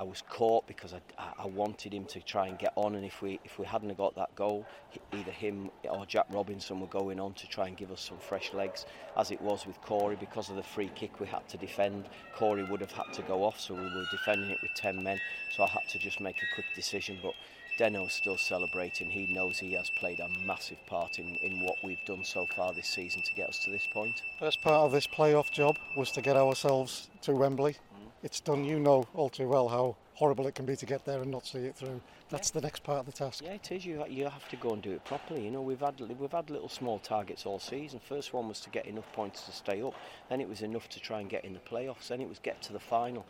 I 0.00 0.04
was 0.04 0.22
caught 0.28 0.66
because 0.68 0.94
I, 0.94 1.00
I 1.38 1.46
wanted 1.46 1.92
him 1.92 2.04
to 2.06 2.20
try 2.20 2.46
and 2.46 2.56
get 2.56 2.72
on, 2.76 2.94
and 2.94 3.04
if 3.04 3.20
we 3.20 3.40
if 3.44 3.58
we 3.58 3.66
hadn't 3.66 3.96
got 3.96 4.14
that 4.14 4.34
goal, 4.36 4.64
either 5.12 5.32
him 5.32 5.70
or 5.90 6.06
Jack 6.06 6.26
Robinson 6.30 6.80
were 6.80 6.86
going 6.86 7.18
on 7.18 7.34
to 7.34 7.48
try 7.48 7.66
and 7.66 7.76
give 7.76 7.90
us 7.90 8.00
some 8.00 8.18
fresh 8.18 8.52
legs. 8.54 8.86
As 9.16 9.32
it 9.32 9.40
was 9.40 9.66
with 9.66 9.80
Corey, 9.82 10.16
because 10.16 10.50
of 10.50 10.56
the 10.56 10.62
free 10.62 10.90
kick 10.94 11.18
we 11.18 11.26
had 11.26 11.48
to 11.48 11.56
defend, 11.56 12.08
Corey 12.36 12.62
would 12.62 12.80
have 12.80 12.92
had 12.92 13.12
to 13.14 13.22
go 13.22 13.42
off, 13.42 13.58
so 13.58 13.74
we 13.74 13.82
were 13.82 14.06
defending 14.12 14.50
it 14.50 14.58
with 14.62 14.72
ten 14.76 15.02
men. 15.02 15.18
So 15.56 15.64
I 15.64 15.68
had 15.68 15.88
to 15.90 15.98
just 15.98 16.20
make 16.20 16.36
a 16.36 16.54
quick 16.54 16.66
decision, 16.74 17.18
but. 17.22 17.34
Deno's 17.78 18.12
still 18.12 18.36
celebrating. 18.36 19.08
He 19.08 19.32
knows 19.32 19.56
he 19.56 19.74
has 19.74 19.88
played 19.88 20.18
a 20.18 20.28
massive 20.44 20.84
part 20.86 21.20
in, 21.20 21.36
in 21.36 21.60
what 21.60 21.76
we've 21.84 22.04
done 22.06 22.24
so 22.24 22.44
far 22.44 22.72
this 22.72 22.88
season 22.88 23.22
to 23.22 23.34
get 23.34 23.48
us 23.48 23.60
to 23.60 23.70
this 23.70 23.86
point. 23.92 24.20
First 24.40 24.60
part 24.62 24.84
of 24.84 24.90
this 24.90 25.06
playoff 25.06 25.52
job 25.52 25.78
was 25.96 26.10
to 26.10 26.20
get 26.20 26.36
ourselves 26.36 27.08
to 27.22 27.36
Wembley. 27.36 27.76
It's 28.22 28.40
done. 28.40 28.64
You 28.64 28.80
know 28.80 29.06
all 29.14 29.28
too 29.28 29.48
well 29.48 29.68
how 29.68 29.96
horrible 30.14 30.48
it 30.48 30.54
can 30.56 30.66
be 30.66 30.74
to 30.74 30.86
get 30.86 31.04
there 31.04 31.22
and 31.22 31.30
not 31.30 31.46
see 31.46 31.60
it 31.60 31.76
through. 31.76 32.00
That's 32.28 32.50
yeah. 32.50 32.60
the 32.60 32.66
next 32.66 32.82
part 32.82 32.98
of 32.98 33.06
the 33.06 33.12
task. 33.12 33.44
Yeah, 33.44 33.52
it 33.52 33.70
is. 33.70 33.86
You 33.86 34.04
you 34.08 34.24
have 34.24 34.48
to 34.48 34.56
go 34.56 34.70
and 34.70 34.82
do 34.82 34.90
it 34.90 35.04
properly. 35.04 35.44
You 35.44 35.52
know, 35.52 35.62
we've 35.62 35.80
had 35.80 36.00
we've 36.00 36.32
had 36.32 36.50
little 36.50 36.68
small 36.68 36.98
targets 36.98 37.46
all 37.46 37.60
season. 37.60 38.00
First 38.00 38.32
one 38.32 38.48
was 38.48 38.60
to 38.60 38.70
get 38.70 38.86
enough 38.86 39.10
points 39.12 39.42
to 39.46 39.52
stay 39.52 39.80
up. 39.82 39.94
Then 40.28 40.40
it 40.40 40.48
was 40.48 40.62
enough 40.62 40.88
to 40.90 41.00
try 41.00 41.20
and 41.20 41.30
get 41.30 41.44
in 41.44 41.52
the 41.52 41.60
playoffs. 41.60 42.08
Then 42.08 42.20
it 42.20 42.28
was 42.28 42.40
get 42.40 42.60
to 42.62 42.72
the 42.72 42.80
final 42.80 43.24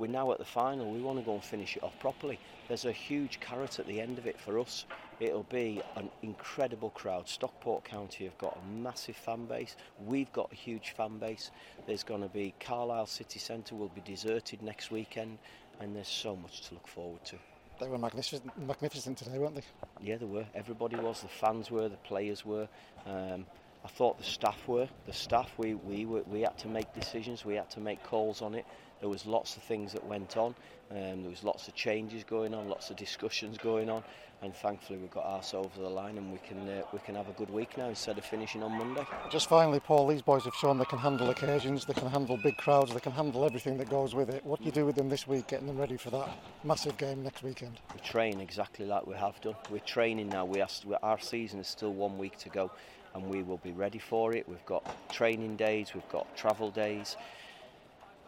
we're 0.00 0.06
now 0.06 0.32
at 0.32 0.38
the 0.38 0.44
final. 0.46 0.90
We 0.90 1.02
want 1.02 1.18
to 1.18 1.24
go 1.24 1.34
and 1.34 1.44
finish 1.44 1.76
it 1.76 1.82
off 1.82 1.96
properly. 2.00 2.40
There's 2.68 2.86
a 2.86 2.92
huge 2.92 3.38
carrot 3.38 3.78
at 3.78 3.86
the 3.86 4.00
end 4.00 4.16
of 4.16 4.26
it 4.26 4.40
for 4.40 4.58
us. 4.58 4.86
It'll 5.20 5.42
be 5.44 5.82
an 5.94 6.08
incredible 6.22 6.88
crowd. 6.88 7.28
Stockport 7.28 7.84
County 7.84 8.24
have 8.24 8.38
got 8.38 8.56
a 8.56 8.72
massive 8.72 9.14
fan 9.14 9.44
base. 9.44 9.76
We've 10.06 10.32
got 10.32 10.50
a 10.50 10.54
huge 10.54 10.94
fan 10.96 11.18
base. 11.18 11.50
There's 11.86 12.02
going 12.02 12.22
to 12.22 12.28
be 12.28 12.54
Carlisle 12.58 13.08
City 13.08 13.38
Centre 13.38 13.74
will 13.74 13.90
be 13.90 14.00
deserted 14.00 14.62
next 14.62 14.90
weekend, 14.90 15.36
and 15.80 15.94
there's 15.94 16.08
so 16.08 16.34
much 16.34 16.62
to 16.68 16.74
look 16.74 16.88
forward 16.88 17.22
to. 17.26 17.36
They 17.78 17.88
were 17.88 17.98
magnificent, 17.98 18.50
magnificent 18.66 19.18
today, 19.18 19.38
weren't 19.38 19.56
they? 19.56 19.62
Yeah, 20.00 20.16
they 20.16 20.24
were. 20.24 20.46
Everybody 20.54 20.96
was. 20.96 21.20
The 21.20 21.28
fans 21.28 21.70
were. 21.70 21.90
The 21.90 21.96
players 21.98 22.46
were. 22.46 22.68
Um, 23.04 23.44
I 23.84 23.88
thought 23.88 24.18
the 24.18 24.24
staff 24.24 24.66
were. 24.66 24.88
The 25.06 25.12
staff, 25.12 25.50
we, 25.58 25.74
we, 25.74 26.06
were, 26.06 26.22
we 26.22 26.42
had 26.42 26.56
to 26.58 26.68
make 26.68 26.92
decisions. 26.94 27.44
We 27.44 27.54
had 27.54 27.70
to 27.70 27.80
make 27.80 28.02
calls 28.02 28.42
on 28.42 28.54
it. 28.54 28.66
There 29.00 29.08
was 29.08 29.26
lots 29.26 29.56
of 29.56 29.62
things 29.62 29.92
that 29.92 30.06
went 30.06 30.36
on. 30.36 30.54
Um, 30.90 31.22
there 31.22 31.30
was 31.30 31.44
lots 31.44 31.68
of 31.68 31.74
changes 31.74 32.24
going 32.24 32.52
on, 32.52 32.68
lots 32.68 32.90
of 32.90 32.96
discussions 32.96 33.56
going 33.56 33.88
on, 33.88 34.02
and 34.42 34.54
thankfully 34.54 34.98
we 34.98 35.06
got 35.06 35.24
ourselves 35.24 35.78
over 35.78 35.88
the 35.88 35.94
line 35.94 36.18
and 36.18 36.32
we 36.32 36.38
can 36.38 36.68
uh, 36.68 36.82
we 36.92 36.98
can 36.98 37.14
have 37.14 37.28
a 37.28 37.32
good 37.32 37.48
week 37.48 37.78
now 37.78 37.88
instead 37.88 38.18
of 38.18 38.24
finishing 38.24 38.60
on 38.62 38.72
Monday. 38.72 39.06
Just 39.30 39.48
finally, 39.48 39.78
Paul, 39.78 40.08
these 40.08 40.20
boys 40.20 40.44
have 40.44 40.54
shown 40.54 40.78
they 40.78 40.84
can 40.84 40.98
handle 40.98 41.30
occasions, 41.30 41.84
they 41.84 41.94
can 41.94 42.08
handle 42.08 42.36
big 42.42 42.56
crowds, 42.56 42.92
they 42.92 42.98
can 42.98 43.12
handle 43.12 43.44
everything 43.44 43.78
that 43.78 43.88
goes 43.88 44.16
with 44.16 44.30
it. 44.30 44.44
What 44.44 44.58
do 44.58 44.66
you 44.66 44.72
do 44.72 44.84
with 44.84 44.96
them 44.96 45.08
this 45.08 45.28
week, 45.28 45.46
getting 45.46 45.68
them 45.68 45.78
ready 45.78 45.96
for 45.96 46.10
that 46.10 46.28
massive 46.64 46.98
game 46.98 47.22
next 47.22 47.44
weekend? 47.44 47.78
We 47.94 48.00
train 48.00 48.40
exactly 48.40 48.84
like 48.84 49.06
we 49.06 49.14
have 49.14 49.40
done. 49.40 49.54
We're 49.70 49.78
training 49.78 50.28
now. 50.28 50.44
We 50.44 50.60
are, 50.60 50.68
our 51.04 51.20
season 51.20 51.60
is 51.60 51.68
still 51.68 51.92
one 51.92 52.18
week 52.18 52.36
to 52.38 52.48
go, 52.48 52.72
and 53.14 53.24
we 53.26 53.44
will 53.44 53.58
be 53.58 53.72
ready 53.72 54.00
for 54.00 54.34
it. 54.34 54.48
We've 54.48 54.66
got 54.66 54.84
training 55.08 55.54
days, 55.54 55.94
we've 55.94 56.08
got 56.08 56.36
travel 56.36 56.72
days 56.72 57.16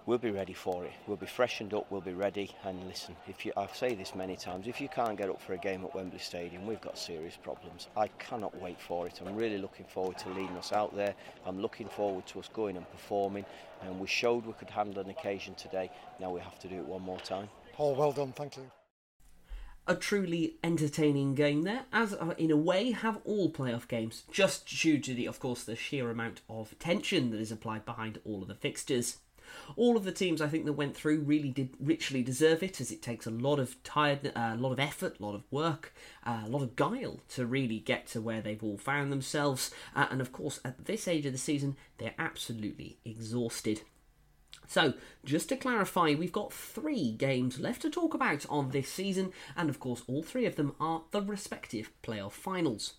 we'll 0.07 0.19
be 0.19 0.31
ready 0.31 0.53
for 0.53 0.85
it. 0.85 0.93
We'll 1.07 1.17
be 1.17 1.27
freshened 1.27 1.75
up, 1.75 1.87
we'll 1.91 2.01
be 2.01 2.13
ready. 2.13 2.51
And 2.65 2.87
listen, 2.87 3.17
if 3.29 3.47
you, 3.47 3.53
I've 3.57 3.75
said 3.75 3.99
this 3.99 4.15
many 4.15 4.37
times, 4.37 4.67
if 4.67 4.81
you 4.81 4.89
can't 4.89 5.17
get 5.17 5.29
up 5.29 5.41
for 5.41 5.53
a 5.55 5.59
game 5.59 5.85
at 5.85 5.95
Wembley 5.95 6.19
Stadium, 6.19 6.67
we've 6.67 6.81
got 6.81 6.99
serious 6.99 7.37
problems. 7.37 7.89
I 7.97 8.09
cannot 8.09 8.61
wait 8.61 8.81
for 8.81 9.07
it. 9.07 9.21
I'm 9.25 9.37
really 9.37 9.59
looking 9.59 9.87
forward 9.87 10.19
to 10.19 10.29
leading 10.31 10.57
us 10.57 10.73
out 10.73 10.95
there. 10.97 11.15
I'm 11.47 11.61
looking 11.61 11.89
forward 11.89 12.27
to 12.29 12.41
us 12.41 12.49
going 12.53 12.77
and 12.77 12.91
performing. 12.91 13.45
And 13.83 13.99
we 13.99 14.07
showed 14.07 14.47
we 14.47 14.53
could 14.55 14.71
handle 14.71 15.03
an 15.03 15.11
occasion 15.11 15.55
today. 15.55 15.91
Now 16.21 16.31
we 16.31 16.41
have 16.41 16.59
to 16.61 16.69
do 16.69 16.77
it 16.77 16.87
one 16.87 17.03
more 17.03 17.21
time. 17.21 17.49
Paul, 17.73 17.95
well 17.95 18.13
done. 18.13 18.33
Thank 18.33 18.57
you. 18.57 18.71
A 19.85 19.97
truly 19.97 20.55
entertaining 20.63 21.35
game 21.35 21.63
there, 21.63 21.87
as 21.93 22.15
uh, 22.15 22.35
in 22.39 22.53
a 22.53 22.57
way 22.57 22.93
have 22.93 23.19
all 23.25 23.51
playoff 23.51 23.89
games, 23.89 24.23
just 24.31 24.65
due 24.65 24.99
to 24.99 25.13
the, 25.13 25.27
of 25.27 25.41
course, 25.41 25.65
the 25.65 25.75
sheer 25.75 26.09
amount 26.09 26.41
of 26.49 26.79
tension 26.79 27.31
that 27.31 27.41
is 27.41 27.51
applied 27.51 27.85
behind 27.85 28.21
all 28.25 28.43
of 28.43 28.49
the 28.49 28.55
fixtures. 28.55 29.17
All 29.77 29.97
of 29.97 30.05
the 30.05 30.13
teams 30.13 30.41
I 30.41 30.49
think 30.49 30.65
that 30.67 30.73
went 30.75 30.97
through 30.97 31.21
really 31.21 31.51
did 31.51 31.71
richly 31.81 32.23
deserve 32.23 32.63
it, 32.63 32.81
as 32.81 32.91
it 32.91 33.03
takes 33.03 33.27
a 33.27 33.31
lot 33.31 33.59
of 33.59 33.83
tired, 33.83 34.33
uh, 34.35 34.53
a 34.55 34.57
lot 34.57 34.73
of 34.73 34.81
effort, 34.81 35.19
a 35.19 35.23
lot 35.23 35.35
of 35.35 35.45
work, 35.51 35.95
uh, 36.25 36.43
a 36.45 36.49
lot 36.49 36.63
of 36.63 36.77
guile 36.77 37.21
to 37.31 37.47
really 37.47 37.79
get 37.79 38.07
to 38.09 38.21
where 38.21 38.41
they've 38.41 38.63
all 38.63 38.79
found 38.79 39.11
themselves. 39.11 39.71
Uh, 39.95 40.07
and 40.11 40.21
of 40.21 40.33
course, 40.33 40.61
at 40.65 40.85
this 40.85 41.09
age 41.09 41.27
of 41.27 41.33
the 41.33 41.39
season, 41.39 41.77
they're 41.99 42.15
absolutely 42.19 42.99
exhausted. 43.05 43.83
So, 44.69 44.95
just 45.25 45.49
to 45.51 45.57
clarify, 45.57 46.15
we've 46.15 46.33
got 46.33 46.53
three 46.53 47.13
games 47.13 47.59
left 47.59 47.83
to 47.83 47.91
talk 47.91 48.15
about 48.15 48.47
on 48.49 48.71
this 48.71 48.89
season, 48.89 49.33
and 49.57 49.69
of 49.69 49.79
course, 49.79 50.03
all 50.07 50.23
three 50.23 50.47
of 50.47 50.57
them 50.57 50.75
are 50.81 51.03
the 51.11 51.21
respective 51.21 51.91
playoff 52.03 52.33
finals. 52.33 52.95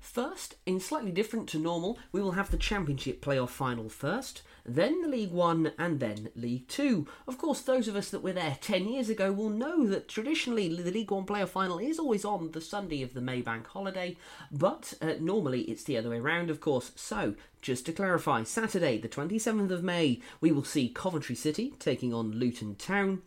First, 0.00 0.56
in 0.64 0.80
slightly 0.80 1.10
different 1.10 1.48
to 1.50 1.58
normal, 1.58 1.98
we 2.12 2.22
will 2.22 2.32
have 2.32 2.50
the 2.50 2.56
Championship 2.56 3.24
playoff 3.24 3.50
final 3.50 3.88
first, 3.88 4.42
then 4.64 5.02
the 5.02 5.08
League 5.08 5.30
One, 5.30 5.72
and 5.78 6.00
then 6.00 6.30
League 6.34 6.68
Two. 6.68 7.06
Of 7.28 7.38
course, 7.38 7.60
those 7.60 7.88
of 7.88 7.96
us 7.96 8.10
that 8.10 8.22
were 8.22 8.32
there 8.32 8.58
10 8.60 8.88
years 8.88 9.08
ago 9.08 9.32
will 9.32 9.50
know 9.50 9.86
that 9.86 10.08
traditionally 10.08 10.68
the 10.68 10.90
League 10.90 11.10
One 11.10 11.26
playoff 11.26 11.50
final 11.50 11.78
is 11.78 11.98
always 11.98 12.24
on 12.24 12.52
the 12.52 12.60
Sunday 12.60 13.02
of 13.02 13.14
the 13.14 13.20
Maybank 13.20 13.66
holiday, 13.66 14.16
but 14.50 14.94
uh, 15.00 15.14
normally 15.20 15.62
it's 15.62 15.84
the 15.84 15.96
other 15.96 16.10
way 16.10 16.18
around, 16.18 16.50
of 16.50 16.60
course. 16.60 16.92
So, 16.96 17.34
just 17.62 17.86
to 17.86 17.92
clarify, 17.92 18.42
Saturday, 18.44 18.98
the 18.98 19.08
27th 19.08 19.70
of 19.70 19.82
May, 19.82 20.20
we 20.40 20.52
will 20.52 20.64
see 20.64 20.88
Coventry 20.88 21.34
City 21.34 21.74
taking 21.78 22.12
on 22.12 22.32
Luton 22.32 22.74
Town. 22.74 23.22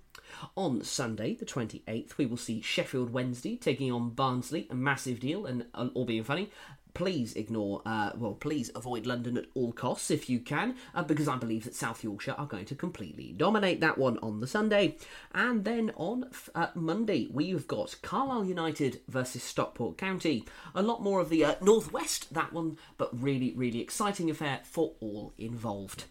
On 0.56 0.84
Sunday, 0.84 1.36
the 1.36 1.46
28th, 1.46 2.18
we 2.18 2.26
will 2.26 2.38
see 2.38 2.62
Sheffield 2.62 3.12
Wednesday 3.12 3.56
taking 3.58 3.92
on 3.92 4.12
Barnsley, 4.12 4.68
a 4.70 4.76
massive 4.76 5.20
deal, 5.20 5.46
and 5.46 5.66
uh, 5.74 5.90
all 5.94 6.06
being 6.06 6.24
funny, 6.24 6.50
please 6.94 7.34
ignore, 7.36 7.82
uh, 7.86 8.12
well, 8.18 8.34
please 8.34 8.72
avoid 8.76 9.06
London 9.06 9.38
at 9.38 9.46
all 9.54 9.72
costs 9.72 10.12
if 10.12 10.30
you 10.30 10.40
can, 10.40 10.76
uh, 10.96 11.04
because 11.04 11.28
I 11.28 11.38
believe 11.38 11.64
that 11.64 11.76
South 11.76 12.04
Yorkshire 12.04 12.36
are 12.38 12.46
going 12.46 12.66
to 12.66 12.76
completely 12.76 13.34
dominate 13.36 13.80
that 13.82 13.98
one 13.98 14.18
on 14.20 14.40
the 14.40 14.48
Sunday. 14.48 14.98
And 15.34 15.64
then 15.64 15.92
on 15.96 16.30
uh, 16.56 16.68
Monday, 16.76 17.30
we've 17.32 17.68
got 17.68 17.96
Carlisle 18.02 18.46
United 18.46 19.02
versus 19.08 19.44
Stockport 19.44 19.98
County. 19.98 20.46
A 20.76 20.82
lot 20.82 21.02
more 21.02 21.20
of 21.22 21.30
the 21.30 21.46
uh, 21.46 21.56
Northwest, 21.62 22.34
that 22.34 22.54
one, 22.54 22.78
but 22.98 23.10
really, 23.18 23.54
really 23.56 23.82
exciting 23.82 24.30
affair 24.30 24.62
for 24.64 24.94
all 25.00 25.34
involved. 25.38 26.06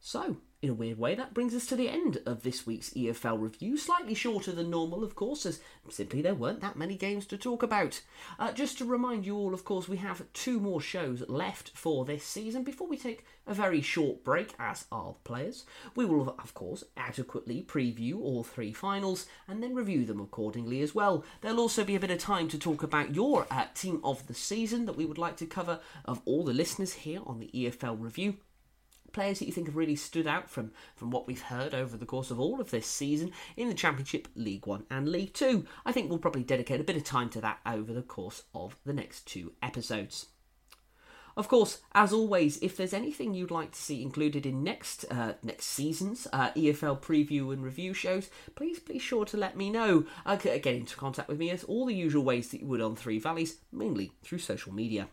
So, 0.00 0.36
in 0.66 0.72
a 0.72 0.74
weird 0.74 0.98
way, 0.98 1.14
that 1.14 1.32
brings 1.32 1.54
us 1.54 1.64
to 1.66 1.76
the 1.76 1.88
end 1.88 2.18
of 2.26 2.42
this 2.42 2.66
week's 2.66 2.90
EFL 2.90 3.40
review. 3.40 3.78
Slightly 3.78 4.14
shorter 4.14 4.50
than 4.50 4.68
normal, 4.68 5.04
of 5.04 5.14
course, 5.14 5.46
as 5.46 5.60
simply 5.88 6.20
there 6.20 6.34
weren't 6.34 6.60
that 6.60 6.74
many 6.74 6.96
games 6.96 7.24
to 7.26 7.38
talk 7.38 7.62
about. 7.62 8.00
Uh, 8.36 8.50
just 8.50 8.76
to 8.78 8.84
remind 8.84 9.24
you 9.24 9.36
all, 9.36 9.54
of 9.54 9.64
course, 9.64 9.88
we 9.88 9.98
have 9.98 10.24
two 10.32 10.58
more 10.58 10.80
shows 10.80 11.22
left 11.28 11.70
for 11.76 12.04
this 12.04 12.24
season 12.24 12.64
before 12.64 12.88
we 12.88 12.96
take 12.96 13.24
a 13.46 13.54
very 13.54 13.80
short 13.80 14.24
break, 14.24 14.54
as 14.58 14.86
are 14.90 15.12
the 15.12 15.28
players. 15.28 15.66
We 15.94 16.04
will, 16.04 16.30
of 16.30 16.52
course, 16.52 16.82
adequately 16.96 17.62
preview 17.62 18.20
all 18.20 18.42
three 18.42 18.72
finals 18.72 19.26
and 19.46 19.62
then 19.62 19.72
review 19.72 20.04
them 20.04 20.20
accordingly 20.20 20.80
as 20.80 20.96
well. 20.96 21.24
There'll 21.42 21.60
also 21.60 21.84
be 21.84 21.94
a 21.94 22.00
bit 22.00 22.10
of 22.10 22.18
time 22.18 22.48
to 22.48 22.58
talk 22.58 22.82
about 22.82 23.14
your 23.14 23.46
uh, 23.52 23.66
team 23.72 24.00
of 24.02 24.26
the 24.26 24.34
season 24.34 24.86
that 24.86 24.96
we 24.96 25.06
would 25.06 25.16
like 25.16 25.36
to 25.36 25.46
cover 25.46 25.78
of 26.04 26.20
all 26.24 26.44
the 26.44 26.52
listeners 26.52 26.92
here 26.92 27.20
on 27.24 27.38
the 27.38 27.50
EFL 27.54 28.00
review 28.00 28.38
players 29.16 29.38
that 29.38 29.46
you 29.46 29.52
think 29.52 29.66
have 29.66 29.76
really 29.76 29.96
stood 29.96 30.26
out 30.26 30.50
from, 30.50 30.72
from 30.94 31.10
what 31.10 31.26
we've 31.26 31.40
heard 31.40 31.74
over 31.74 31.96
the 31.96 32.04
course 32.04 32.30
of 32.30 32.38
all 32.38 32.60
of 32.60 32.70
this 32.70 32.86
season 32.86 33.32
in 33.56 33.66
the 33.66 33.74
Championship, 33.74 34.28
League 34.36 34.66
One, 34.66 34.84
and 34.90 35.08
League 35.08 35.32
Two. 35.32 35.64
I 35.86 35.92
think 35.92 36.10
we'll 36.10 36.18
probably 36.18 36.44
dedicate 36.44 36.82
a 36.82 36.84
bit 36.84 36.98
of 36.98 37.04
time 37.04 37.30
to 37.30 37.40
that 37.40 37.58
over 37.64 37.94
the 37.94 38.02
course 38.02 38.42
of 38.54 38.76
the 38.84 38.92
next 38.92 39.26
two 39.26 39.52
episodes. 39.62 40.26
Of 41.34 41.48
course, 41.48 41.80
as 41.94 42.12
always, 42.12 42.58
if 42.58 42.76
there's 42.76 42.92
anything 42.92 43.32
you'd 43.32 43.50
like 43.50 43.72
to 43.72 43.80
see 43.80 44.02
included 44.02 44.44
in 44.44 44.62
next 44.62 45.06
uh, 45.10 45.32
next 45.42 45.64
season's 45.64 46.26
uh, 46.34 46.50
EFL 46.50 47.00
preview 47.00 47.54
and 47.54 47.64
review 47.64 47.94
shows, 47.94 48.28
please 48.54 48.78
be 48.80 48.98
sure 48.98 49.24
to 49.24 49.38
let 49.38 49.56
me 49.56 49.70
know. 49.70 50.04
Uh, 50.26 50.36
get 50.36 50.66
into 50.66 50.96
contact 50.96 51.28
with 51.28 51.38
me 51.38 51.48
as 51.48 51.64
all 51.64 51.86
the 51.86 51.94
usual 51.94 52.22
ways 52.22 52.50
that 52.50 52.60
you 52.60 52.66
would 52.66 52.82
on 52.82 52.96
Three 52.96 53.18
Valleys, 53.18 53.56
mainly 53.72 54.12
through 54.22 54.38
social 54.40 54.74
media. 54.74 55.08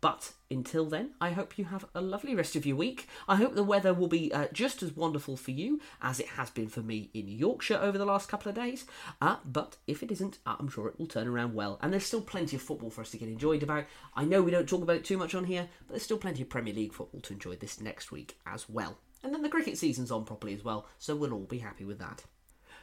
But 0.00 0.32
until 0.50 0.86
then, 0.86 1.10
I 1.20 1.30
hope 1.30 1.58
you 1.58 1.64
have 1.66 1.84
a 1.94 2.00
lovely 2.00 2.34
rest 2.34 2.54
of 2.54 2.64
your 2.64 2.76
week. 2.76 3.08
I 3.26 3.34
hope 3.36 3.54
the 3.54 3.64
weather 3.64 3.92
will 3.92 4.06
be 4.06 4.32
uh, 4.32 4.46
just 4.52 4.82
as 4.82 4.94
wonderful 4.94 5.36
for 5.36 5.50
you 5.50 5.80
as 6.00 6.20
it 6.20 6.28
has 6.28 6.50
been 6.50 6.68
for 6.68 6.82
me 6.82 7.10
in 7.12 7.26
Yorkshire 7.26 7.78
over 7.82 7.98
the 7.98 8.04
last 8.06 8.28
couple 8.28 8.48
of 8.48 8.54
days. 8.54 8.84
Uh, 9.20 9.36
but 9.44 9.76
if 9.88 10.02
it 10.02 10.12
isn't, 10.12 10.38
uh, 10.46 10.54
I'm 10.58 10.68
sure 10.68 10.86
it 10.86 10.98
will 10.98 11.06
turn 11.06 11.26
around 11.26 11.54
well. 11.54 11.78
And 11.82 11.92
there's 11.92 12.06
still 12.06 12.20
plenty 12.20 12.54
of 12.54 12.62
football 12.62 12.90
for 12.90 13.00
us 13.00 13.10
to 13.10 13.18
get 13.18 13.28
enjoyed 13.28 13.64
about. 13.64 13.86
I 14.14 14.24
know 14.24 14.40
we 14.40 14.52
don't 14.52 14.68
talk 14.68 14.82
about 14.82 14.96
it 14.96 15.04
too 15.04 15.18
much 15.18 15.34
on 15.34 15.44
here, 15.44 15.68
but 15.86 15.94
there's 15.94 16.04
still 16.04 16.18
plenty 16.18 16.42
of 16.42 16.48
Premier 16.48 16.74
League 16.74 16.92
football 16.94 17.20
to 17.22 17.32
enjoy 17.32 17.56
this 17.56 17.80
next 17.80 18.12
week 18.12 18.38
as 18.46 18.68
well. 18.68 18.98
And 19.24 19.34
then 19.34 19.42
the 19.42 19.48
cricket 19.48 19.78
season's 19.78 20.12
on 20.12 20.24
properly 20.24 20.54
as 20.54 20.64
well, 20.64 20.86
so 20.98 21.16
we'll 21.16 21.32
all 21.32 21.40
be 21.40 21.58
happy 21.58 21.84
with 21.84 21.98
that. 21.98 22.22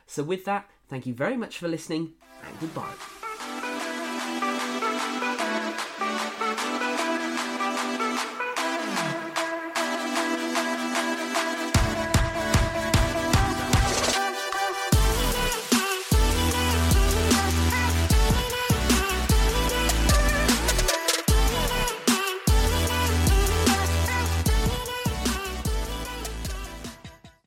So, 0.06 0.22
with 0.22 0.44
that, 0.46 0.70
thank 0.90 1.06
you 1.06 1.14
very 1.14 1.38
much 1.38 1.58
for 1.58 1.68
listening, 1.68 2.14
and 2.46 2.60
goodbye. 2.60 2.94